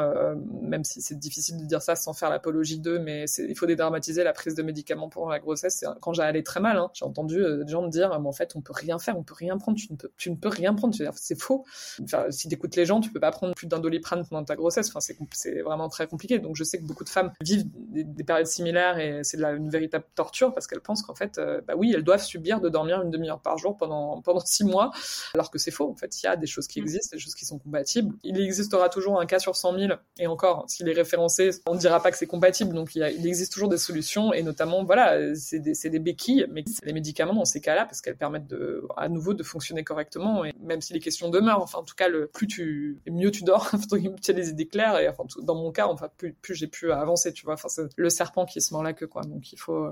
même 0.63 0.85
si 0.85 1.03
c'est 1.03 1.19
difficile 1.19 1.59
de 1.59 1.65
dire 1.67 1.83
ça 1.83 1.97
sans 1.97 2.13
faire 2.13 2.30
l'apologie 2.31 2.79
d'eux, 2.79 2.99
mais 2.99 3.27
il 3.39 3.57
faut 3.57 3.67
dédramatiser 3.67 4.25
la 4.25 4.33
prise 4.33 4.55
de 4.55 4.63
médicaments 4.63 5.09
pour 5.09 5.29
la 5.29 5.39
grossesse. 5.39 5.85
Quand 6.01 6.13
j'ai 6.13 6.23
allé 6.23 6.43
très 6.43 6.61
mal, 6.61 6.77
hein, 6.77 6.91
j'ai 6.95 7.05
entendu 7.05 7.43
euh, 7.43 7.65
des 7.65 7.71
gens 7.71 7.83
me 7.83 7.91
dire, 7.91 8.19
mais 8.21 8.29
en 8.29 8.33
fait, 8.33 8.57
on 8.57 8.61
peut 8.61 8.73
rien 8.75 8.99
faire, 8.99 9.19
on 9.19 9.23
peut 9.23 9.35
rien 9.35 9.59
prendre, 9.59 9.79
tu 9.79 9.93
ne 9.93 9.97
peux, 9.97 10.11
tu 10.17 10.31
ne 10.31 10.37
peux 10.37 10.49
rien 10.49 10.75
prendre. 10.75 10.95
C'est 11.15 11.41
faux. 11.41 11.65
Enfin, 12.03 12.27
si 12.31 12.49
écoutes 12.49 12.77
les 12.77 12.87
gens, 12.87 13.01
tu 13.01 13.11
peux 13.11 13.21
pas 13.21 13.31
prendre 13.31 13.55
plus 13.55 13.67
d'un 13.67 13.79
doliprane 13.79 14.27
pendant 14.27 14.45
ta 14.45 14.57
grossesse. 14.57 14.89
Enfin, 14.89 15.01
c'est 15.33 15.61
vraiment 15.61 15.89
très 15.89 16.07
compliqué. 16.07 16.39
Donc, 16.39 16.57
je 16.57 16.65
sais 16.65 16.79
que 16.79 16.85
beaucoup 16.85 17.05
de 17.05 17.09
femmes 17.09 17.33
vivent 17.41 17.67
des, 17.75 18.25
périodes 18.25 18.47
similaires 18.47 18.99
et 18.99 19.25
c'est 19.25 19.43
une 19.43 19.71
véritable 19.71 20.05
torture 20.15 20.55
parce 20.55 20.67
qu'elles 20.67 20.81
pensent 20.81 21.03
qu'en 21.03 21.15
fait, 21.15 21.39
euh, 21.39 21.61
bah 21.67 21.75
oui, 21.77 21.93
elles 21.95 22.05
doivent 22.05 22.23
subir 22.23 22.61
de 22.61 22.69
dormir 22.69 23.03
une 23.03 23.11
demi-heure 23.11 23.41
par 23.41 23.59
jour 23.59 23.77
pendant 23.77 24.21
pendant 24.23 24.41
six 24.41 24.65
mois, 24.65 24.91
alors 25.35 25.51
que 25.51 25.59
c'est 25.59 25.71
faux. 25.71 25.91
En 25.91 25.97
fait, 25.97 26.23
il 26.23 26.27
y 26.27 26.29
a 26.29 26.37
des 26.37 26.47
choses 26.47 26.67
qui 26.67 26.81
mm. 26.81 26.85
existent, 26.85 27.17
des 27.17 27.21
choses 27.21 27.35
qui 27.35 27.45
sont 27.45 27.59
compatibles. 27.59 28.15
Il 28.23 28.41
existera 28.41 28.89
toujours 28.89 29.21
un 29.21 29.27
cas 29.27 29.39
sur 29.39 29.57
100 29.57 29.79
000 29.79 29.93
et 30.19 30.27
encore, 30.27 30.65
s'il 30.69 30.89
est 30.89 30.93
référencé, 30.93 31.51
on 31.67 31.75
ne 31.75 31.79
dira 31.79 32.03
pas 32.03 32.11
que 32.11 32.19
c'est 32.21 32.27
compatible. 32.27 32.75
Donc 32.75 32.95
il, 32.95 33.03
existe 33.03 33.53
toujours 33.53 33.71
des 33.71 33.79
solutions 33.79 34.35
et 34.35 34.43
notamment 34.43 34.85
voilà, 34.85 35.35
c'est 35.35 35.59
des, 35.59 35.73
des, 35.73 35.99
béquilles, 35.99 36.47
mais 36.51 36.63
c'est 36.67 36.85
les 36.85 36.93
médicaments 36.93 37.33
dans 37.33 37.47
ces 37.47 37.63
cas-là 37.63 37.87
parce 37.87 38.03
qu'elles 38.03 38.17
permettent 38.17 38.47
de, 38.47 38.87
à 38.97 39.09
nouveau 39.09 39.33
de 39.33 39.43
fonctionner 39.43 39.85
correctement. 39.85 40.45
Et 40.45 40.53
même 40.61 40.83
si 40.83 40.93
les 40.93 41.01
questions 41.01 41.31
demeurent, 41.31 41.63
enfin 41.63 41.79
en 41.79 41.83
tout 41.83 41.95
cas 41.95 42.09
le 42.09 42.27
plus 42.27 42.47
tu 42.47 43.01
mieux 43.07 43.31
tu 43.31 43.43
dors, 43.43 43.71
tu 44.23 44.31
as 44.31 44.35
les 44.35 44.51
idées 44.51 44.69
claires 44.69 44.99
et 44.99 45.09
enfin 45.09 45.25
dans 45.43 45.55
mon 45.55 45.73
cas, 45.73 45.87
enfin 45.87 46.11
plus, 46.19 46.35
plus 46.35 46.55
j'ai 46.55 46.67
pu 46.67 46.93
avancer, 46.93 47.33
tu 47.33 47.47
vois. 47.47 47.55
Enfin 47.55 47.69
c'est 47.69 47.89
le 47.97 48.11
serpent 48.11 48.45
qui 48.45 48.61
se 48.61 48.75
mord 48.75 48.83
la 48.83 48.93
queue 48.93 49.07
quoi. 49.07 49.23
Donc 49.23 49.53
il 49.53 49.59
faut 49.59 49.89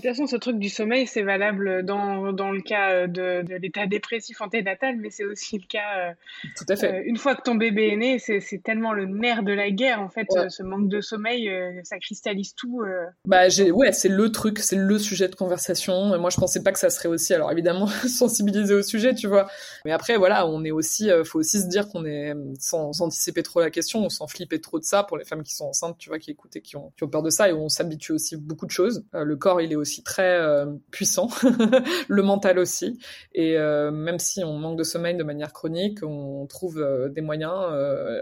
de 0.00 0.06
toute 0.06 0.16
façon, 0.16 0.26
ce 0.26 0.36
truc 0.36 0.58
du 0.58 0.70
sommeil, 0.70 1.06
c'est 1.06 1.22
valable 1.22 1.84
dans, 1.84 2.32
dans, 2.32 2.50
le 2.50 2.62
cas 2.62 2.92
euh, 2.92 3.06
de, 3.06 3.46
de 3.46 3.56
l'état 3.56 3.86
dépressif 3.86 4.40
anténatal, 4.40 4.96
mais 4.96 5.10
c'est 5.10 5.24
aussi 5.24 5.58
le 5.58 5.66
cas. 5.66 6.08
Euh, 6.08 6.12
Tout 6.56 6.64
à 6.68 6.76
fait. 6.76 6.94
Euh, 6.94 7.02
une 7.04 7.18
fois 7.18 7.34
que 7.34 7.42
ton 7.42 7.56
bébé 7.56 7.88
est 7.88 7.96
né, 7.96 8.18
c'est 8.18 8.62
tellement 8.62 8.94
le 8.94 9.04
nerf 9.04 9.42
de 9.42 9.52
la 9.52 9.70
guerre, 9.70 10.00
en 10.00 10.08
fait, 10.08 10.26
ce 10.48 10.62
manque 10.62 10.88
de 10.88 11.02
sommeil, 11.02 11.50
ça 11.84 11.98
cristallise 11.98 12.54
tout. 12.54 12.82
Bah, 13.26 13.48
ouais, 13.72 13.92
c'est 13.92 14.08
le 14.08 14.32
truc, 14.32 14.60
c'est 14.60 14.76
le 14.76 14.98
sujet 14.98 15.28
de 15.28 15.34
conversation. 15.34 16.14
Et 16.14 16.18
moi, 16.18 16.30
je 16.30 16.38
pensais 16.38 16.62
pas 16.62 16.72
que 16.72 16.78
ça 16.78 16.88
serait 16.88 17.08
aussi. 17.08 17.34
Alors, 17.34 17.52
évidemment, 17.52 17.86
sensibiliser 18.08 18.74
au 18.74 18.82
sujet, 18.82 19.14
tu 19.14 19.26
vois. 19.26 19.48
Mais 19.84 19.92
après, 19.92 20.16
voilà, 20.16 20.46
on 20.46 20.64
est 20.64 20.70
aussi, 20.70 21.10
faut 21.24 21.40
aussi 21.40 21.60
se 21.60 21.66
dire 21.66 21.88
qu'on 21.88 22.06
est, 22.06 22.32
sans, 22.58 23.02
anticiper 23.02 23.42
trop 23.42 23.60
la 23.60 23.70
question, 23.70 24.00
on 24.00 24.08
s'en 24.08 24.26
flipper 24.26 24.60
trop 24.60 24.78
de 24.78 24.84
ça 24.84 25.02
pour 25.02 25.18
les 25.18 25.24
femmes 25.24 25.42
qui 25.42 25.54
sont 25.54 25.66
enceintes, 25.66 25.98
tu 25.98 26.08
vois, 26.08 26.18
qui 26.18 26.30
écoutent 26.30 26.56
et 26.56 26.62
qui 26.62 26.76
ont, 26.76 26.92
qui 26.96 27.04
ont 27.04 27.08
peur 27.08 27.22
de 27.22 27.30
ça, 27.30 27.48
et 27.50 27.52
on 27.52 27.68
s'habitue 27.68 28.12
aussi 28.12 28.36
beaucoup 28.36 28.66
de 28.66 28.70
choses. 28.70 29.04
le 29.12 29.36
corps, 29.36 29.60
il 29.60 29.72
est 29.72 29.81
aussi 29.82 30.02
très 30.02 30.38
euh, 30.38 30.66
puissant, 30.90 31.28
le 32.08 32.22
mental 32.22 32.58
aussi. 32.58 32.98
Et 33.34 33.58
euh, 33.58 33.90
même 33.90 34.18
si 34.18 34.42
on 34.42 34.58
manque 34.58 34.78
de 34.78 34.84
sommeil 34.84 35.16
de 35.16 35.24
manière 35.24 35.52
chronique, 35.52 35.98
on 36.02 36.46
trouve 36.46 36.78
euh, 36.78 37.08
des 37.08 37.20
moyens, 37.20 37.52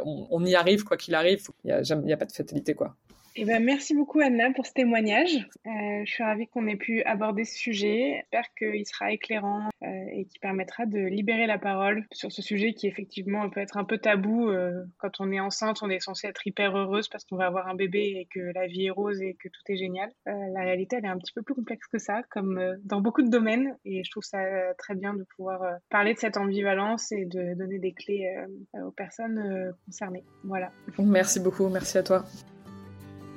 on, 0.05 0.45
y 0.45 0.55
arrive 0.55 0.85
quoi 0.85 0.97
qu'il 0.97 1.15
arrive. 1.15 1.47
Il 1.65 1.69
n'y 1.69 2.13
a, 2.13 2.15
a, 2.15 2.17
pas 2.17 2.27
de 2.27 2.33
fatalité 2.33 2.75
quoi. 2.75 2.97
Eh 3.43 3.47
ben, 3.47 3.65
merci 3.65 3.95
beaucoup 3.95 4.21
Anna 4.21 4.53
pour 4.53 4.67
ce 4.67 4.75
témoignage. 4.75 5.49
Euh, 5.67 5.71
je 6.05 6.11
suis 6.13 6.23
ravie 6.23 6.47
qu'on 6.47 6.67
ait 6.67 6.77
pu 6.77 7.03
aborder 7.05 7.47
ce 7.47 7.57
sujet. 7.57 8.17
J'espère 8.19 8.53
qu'il 8.53 8.87
sera 8.87 9.13
éclairant 9.13 9.71
euh, 9.83 9.87
et 10.13 10.27
qui 10.27 10.39
permettra 10.41 10.85
de 10.85 10.99
libérer 10.99 11.47
la 11.47 11.57
parole 11.57 12.05
sur 12.13 12.31
ce 12.31 12.43
sujet 12.43 12.75
qui 12.75 12.87
effectivement 12.87 13.49
peut 13.49 13.61
être 13.61 13.79
un 13.79 13.85
peu 13.85 13.97
tabou. 13.97 14.51
Euh, 14.51 14.85
quand 14.99 15.21
on 15.21 15.33
est 15.33 15.41
enceinte, 15.41 15.79
on 15.81 15.89
est 15.89 16.01
censé 16.01 16.27
être 16.27 16.47
hyper 16.47 16.77
heureuse 16.77 17.09
parce 17.09 17.25
qu'on 17.25 17.37
va 17.37 17.47
avoir 17.47 17.67
un 17.69 17.75
bébé 17.75 18.15
et 18.21 18.29
que 18.31 18.41
la 18.55 18.67
vie 18.67 18.89
est 18.89 18.91
rose 18.91 19.23
et 19.23 19.39
que 19.43 19.49
tout 19.49 19.63
est 19.73 19.79
génial. 19.79 20.13
la 20.27 20.61
réalité, 20.61 20.97
elle 20.97 21.07
est 21.07 21.09
un 21.09 21.17
petit 21.17 21.33
peu 21.33 21.41
plus 21.41 21.55
complexe 21.55 21.87
que 21.87 21.99
ça, 21.99 22.21
comme 22.29 22.61
dans 22.85 23.01
beaucoup 23.01 23.23
de 23.23 23.31
domaines. 23.31 23.75
Et 23.87 24.05
je 24.05 24.11
trouve 24.11 24.23
ça 24.23 24.43
très 24.77 24.95
bien 24.95 25.15
de 25.15 25.25
pouvoir 25.35 25.63
parler 25.89 26.13
de 26.13 26.19
cette 26.19 26.37
ambivalence 26.37 27.11
et 27.11 27.25
de 27.25 27.55
donner 27.55 27.79
des 27.79 27.95
clés 27.95 28.29
aux 28.75 28.91
personnes 28.91 29.73
concernées. 29.87 30.25
Voilà. 30.45 30.73
Merci 30.99 31.41
beaucoup. 31.41 31.71
Merci 31.71 31.97
à 31.97 32.03
toi. 32.03 32.27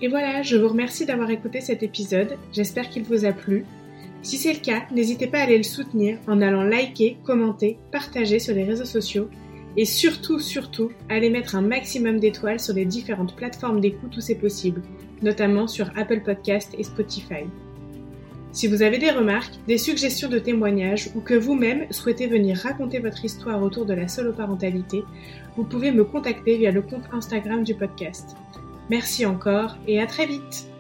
Et 0.02 0.08
voilà, 0.08 0.42
je 0.42 0.58
vous 0.58 0.68
remercie 0.68 1.06
d'avoir 1.06 1.30
écouté 1.30 1.62
cet 1.62 1.84
épisode, 1.84 2.38
j'espère 2.52 2.90
qu'il 2.90 3.04
vous 3.04 3.26
a 3.26 3.32
plu. 3.32 3.66
Si 4.22 4.38
c'est 4.38 4.54
le 4.54 4.60
cas, 4.60 4.84
n'hésitez 4.92 5.28
pas 5.28 5.40
à 5.40 5.44
aller 5.44 5.58
le 5.58 5.64
soutenir 5.64 6.18
en 6.28 6.42
allant 6.42 6.64
liker, 6.64 7.18
commenter, 7.24 7.78
partager 7.92 8.40
sur 8.40 8.56
les 8.56 8.64
réseaux 8.64 8.86
sociaux 8.86 9.30
et 9.76 9.86
surtout, 9.86 10.40
surtout, 10.40 10.92
allez 11.10 11.30
mettre 11.30 11.56
un 11.56 11.62
maximum 11.62 12.20
d'étoiles 12.20 12.60
sur 12.60 12.76
les 12.76 12.86
différentes 12.86 13.36
plateformes 13.36 13.82
d'écoute 13.82 14.16
où 14.16 14.22
c'est 14.22 14.36
possible, 14.36 14.82
notamment 15.22 15.68
sur 15.68 15.92
Apple 15.98 16.22
Podcast 16.22 16.76
et 16.78 16.84
Spotify. 16.84 17.46
Si 18.52 18.68
vous 18.68 18.84
avez 18.84 19.00
des 19.00 19.10
remarques, 19.10 19.56
des 19.68 19.80
suggestions 19.80 20.30
de 20.30 20.38
témoignages 20.38 21.10
ou 21.16 21.22
que 21.22 21.34
vous-même 21.34 21.88
souhaitez 21.90 22.28
venir 22.28 22.58
raconter 22.58 23.00
votre 23.00 23.26
histoire 23.26 23.64
autour 23.64 23.86
de 23.86 23.96
la 23.96 24.08
soloparentalité, 24.08 25.04
vous 25.58 25.64
pouvez 25.64 25.92
me 25.92 26.04
contacter 26.04 26.58
via 26.58 26.72
le 26.72 26.84
compte 26.84 27.10
Instagram 27.12 27.64
du 27.64 27.74
podcast. 27.74 28.36
Merci 28.90 29.26
encore 29.26 29.78
et 29.88 30.02
à 30.02 30.08
très 30.08 30.26
vite 30.26 30.73